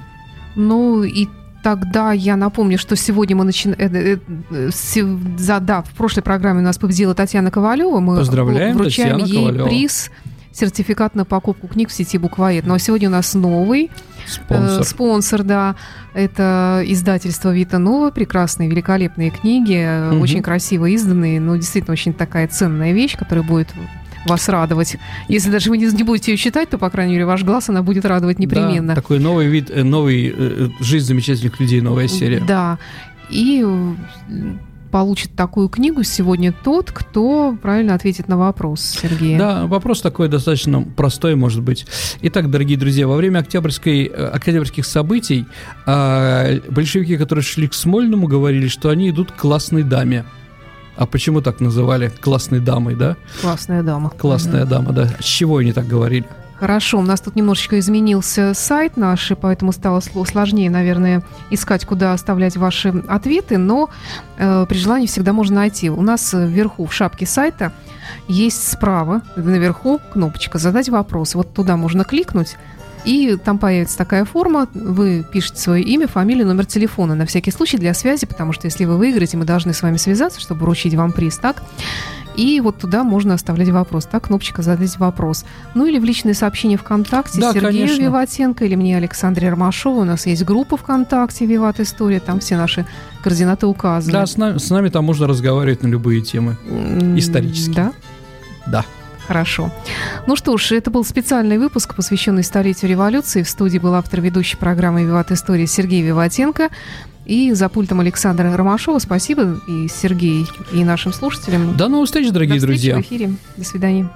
Ну 0.55 1.03
и 1.03 1.27
Тогда 1.63 2.11
я 2.11 2.35
напомню, 2.37 2.79
что 2.79 2.95
сегодня 2.95 3.35
мы 3.35 3.43
начинаем... 3.43 3.79
Э, 3.79 4.17
э, 4.51 4.69
э, 4.71 5.59
да, 5.59 5.83
в 5.83 5.91
прошлой 5.91 6.23
программе 6.23 6.61
у 6.61 6.63
нас 6.63 6.77
победила 6.77 7.13
Татьяна 7.13 7.51
Ковалева. 7.51 7.99
Мы 7.99 8.17
Поздравляем, 8.17 8.77
вручаем 8.77 9.19
Татьяна 9.19 9.29
ей 9.29 9.45
Ковалева. 9.45 9.67
приз 9.67 10.11
сертификат 10.51 11.15
на 11.15 11.25
покупку 11.25 11.67
книг 11.67 11.89
в 11.89 11.93
сети 11.93 12.17
Буквоед. 12.17 12.65
Но 12.65 12.77
сегодня 12.77 13.09
у 13.09 13.11
нас 13.11 13.33
новый 13.33 13.89
спонсор, 14.27 14.81
э, 14.81 14.83
спонсор 14.83 15.43
да. 15.43 15.75
Это 16.13 16.83
издательство 16.85 17.53
Вита 17.53 17.79
Нова. 17.79 18.11
Прекрасные, 18.11 18.69
великолепные 18.69 19.29
книги, 19.29 20.09
угу. 20.11 20.21
очень 20.21 20.41
красиво 20.41 20.85
изданные. 20.87 21.39
Ну, 21.39 21.55
действительно, 21.55 21.93
очень 21.93 22.13
такая 22.13 22.47
ценная 22.47 22.91
вещь, 22.91 23.17
которая 23.17 23.45
будет 23.45 23.69
вас 24.25 24.47
радовать. 24.49 24.97
Если 25.27 25.49
даже 25.49 25.69
вы 25.69 25.77
не, 25.77 26.03
будете 26.03 26.31
ее 26.31 26.37
читать, 26.37 26.69
то, 26.69 26.77
по 26.77 26.89
крайней 26.89 27.13
мере, 27.13 27.25
ваш 27.25 27.43
глаз 27.43 27.69
она 27.69 27.81
будет 27.81 28.05
радовать 28.05 28.39
непременно. 28.39 28.89
Да, 28.89 28.95
такой 28.95 29.19
новый 29.19 29.47
вид, 29.47 29.71
э, 29.71 29.83
новый 29.83 30.33
э, 30.35 30.69
жизнь 30.79 31.07
замечательных 31.07 31.59
людей, 31.59 31.81
новая 31.81 32.07
серия. 32.07 32.39
Да. 32.39 32.77
И 33.29 33.65
получит 34.91 35.35
такую 35.35 35.69
книгу 35.69 36.03
сегодня 36.03 36.51
тот, 36.51 36.91
кто 36.91 37.57
правильно 37.61 37.95
ответит 37.95 38.27
на 38.27 38.37
вопрос, 38.37 38.81
Сергей. 38.81 39.37
Да, 39.37 39.65
вопрос 39.65 40.01
такой 40.01 40.27
достаточно 40.27 40.81
простой, 40.81 41.35
может 41.35 41.63
быть. 41.63 41.85
Итак, 42.21 42.51
дорогие 42.51 42.77
друзья, 42.77 43.07
во 43.07 43.15
время 43.15 43.39
октябрьской, 43.39 44.05
э, 44.05 44.25
октябрьских 44.27 44.85
событий 44.85 45.45
э, 45.87 46.59
большевики, 46.69 47.17
которые 47.17 47.43
шли 47.43 47.67
к 47.67 47.73
Смольному, 47.73 48.27
говорили, 48.27 48.67
что 48.67 48.89
они 48.89 49.09
идут 49.09 49.31
к 49.31 49.35
классной 49.37 49.83
даме. 49.83 50.25
А 50.97 51.05
почему 51.05 51.41
так 51.41 51.61
называли 51.61 52.11
классной 52.21 52.59
дамой, 52.59 52.95
да? 52.95 53.15
Классная 53.41 53.81
дама. 53.81 54.09
Классная 54.09 54.65
mm 54.65 54.69
дама, 54.69 54.91
да. 54.91 55.07
С 55.19 55.25
чего 55.25 55.57
они 55.57 55.71
так 55.71 55.87
говорили? 55.87 56.25
Хорошо, 56.61 56.99
у 56.99 57.01
нас 57.01 57.19
тут 57.19 57.35
немножечко 57.35 57.79
изменился 57.79 58.53
сайт 58.53 58.95
наш, 58.95 59.31
и 59.31 59.33
поэтому 59.33 59.71
стало 59.71 59.99
сложнее, 59.99 60.69
наверное, 60.69 61.23
искать, 61.49 61.85
куда 61.85 62.13
оставлять 62.13 62.55
ваши 62.55 62.89
ответы, 63.07 63.57
но 63.57 63.89
э, 64.37 64.67
при 64.69 64.77
желании 64.77 65.07
всегда 65.07 65.33
можно 65.33 65.55
найти. 65.55 65.89
У 65.89 66.03
нас 66.03 66.33
вверху 66.33 66.85
в 66.85 66.93
шапке 66.93 67.25
сайта 67.25 67.73
есть 68.27 68.71
справа, 68.71 69.23
наверху 69.35 69.99
кнопочка 70.13 70.59
«Задать 70.59 70.89
вопрос». 70.89 71.33
Вот 71.33 71.51
туда 71.51 71.77
можно 71.77 72.03
кликнуть, 72.03 72.57
и 73.05 73.37
там 73.43 73.57
появится 73.57 73.97
такая 73.97 74.23
форма, 74.23 74.67
вы 74.75 75.25
пишете 75.31 75.59
свое 75.59 75.83
имя, 75.83 76.07
фамилию, 76.07 76.45
номер 76.45 76.67
телефона 76.67 77.15
на 77.15 77.25
всякий 77.25 77.49
случай 77.49 77.79
для 77.79 77.95
связи, 77.95 78.27
потому 78.27 78.53
что 78.53 78.67
если 78.67 78.85
вы 78.85 78.97
выиграете, 78.97 79.35
мы 79.35 79.45
должны 79.45 79.73
с 79.73 79.81
вами 79.81 79.97
связаться, 79.97 80.39
чтобы 80.39 80.61
вручить 80.61 80.93
вам 80.93 81.11
приз, 81.11 81.39
так? 81.39 81.63
И 82.35 82.59
вот 82.61 82.77
туда 82.77 83.03
можно 83.03 83.33
оставлять 83.33 83.69
вопрос. 83.69 84.05
Так, 84.05 84.27
кнопочка 84.27 84.61
«Задать 84.61 84.97
вопрос». 84.97 85.45
Ну 85.73 85.85
или 85.85 85.99
в 85.99 86.03
личные 86.03 86.33
сообщения 86.33 86.77
ВКонтакте 86.77 87.39
да, 87.39 87.53
Сергею 87.53 87.87
конечно. 87.87 88.01
Виватенко 88.03 88.65
или 88.65 88.75
мне 88.75 88.97
Александре 88.97 89.49
Ромашову. 89.49 90.01
У 90.01 90.05
нас 90.05 90.25
есть 90.25 90.43
группа 90.43 90.77
ВКонтакте 90.77 91.45
«Виват 91.45 91.79
История». 91.79 92.19
Там 92.19 92.39
все 92.39 92.57
наши 92.57 92.85
координаты 93.23 93.67
указаны. 93.67 94.13
Да, 94.13 94.25
с 94.25 94.37
нами, 94.37 94.57
с 94.57 94.69
нами 94.69 94.89
там 94.89 95.05
можно 95.05 95.27
разговаривать 95.27 95.83
на 95.83 95.87
любые 95.87 96.21
темы 96.21 96.57
исторические. 97.17 97.75
Да? 97.75 97.93
Да. 98.67 98.85
Хорошо. 99.27 99.71
Ну 100.27 100.35
что 100.35 100.57
ж, 100.57 100.73
это 100.73 100.91
был 100.91 101.05
специальный 101.05 101.57
выпуск, 101.57 101.95
посвященный 101.95 102.43
столетию 102.43 102.89
революции. 102.91 103.43
В 103.43 103.49
студии 103.49 103.77
был 103.77 103.95
автор 103.95 104.21
ведущей 104.21 104.57
программы 104.57 105.03
«Виват 105.03 105.31
История» 105.31 105.67
Сергей 105.67 106.01
Виватенко. 106.01 106.69
И 107.25 107.53
за 107.53 107.69
пультом 107.69 107.99
Александра 107.99 108.55
Ромашова. 108.55 108.99
Спасибо 108.99 109.61
и 109.67 109.87
Сергей, 109.87 110.45
и 110.73 110.83
нашим 110.83 111.13
слушателям. 111.13 111.77
До 111.77 111.87
новых 111.87 112.07
встреч, 112.07 112.31
дорогие 112.31 112.59
До 112.59 112.65
друзья. 112.65 112.97
в 112.97 113.01
эфире. 113.01 113.35
До 113.57 113.63
свидания. 113.63 114.09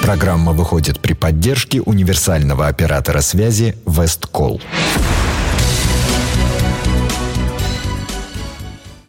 Программа 0.00 0.52
выходит 0.52 1.00
при 1.00 1.12
поддержке 1.12 1.82
универсального 1.82 2.66
оператора 2.66 3.20
связи 3.20 3.76
«Весткол». 3.86 4.60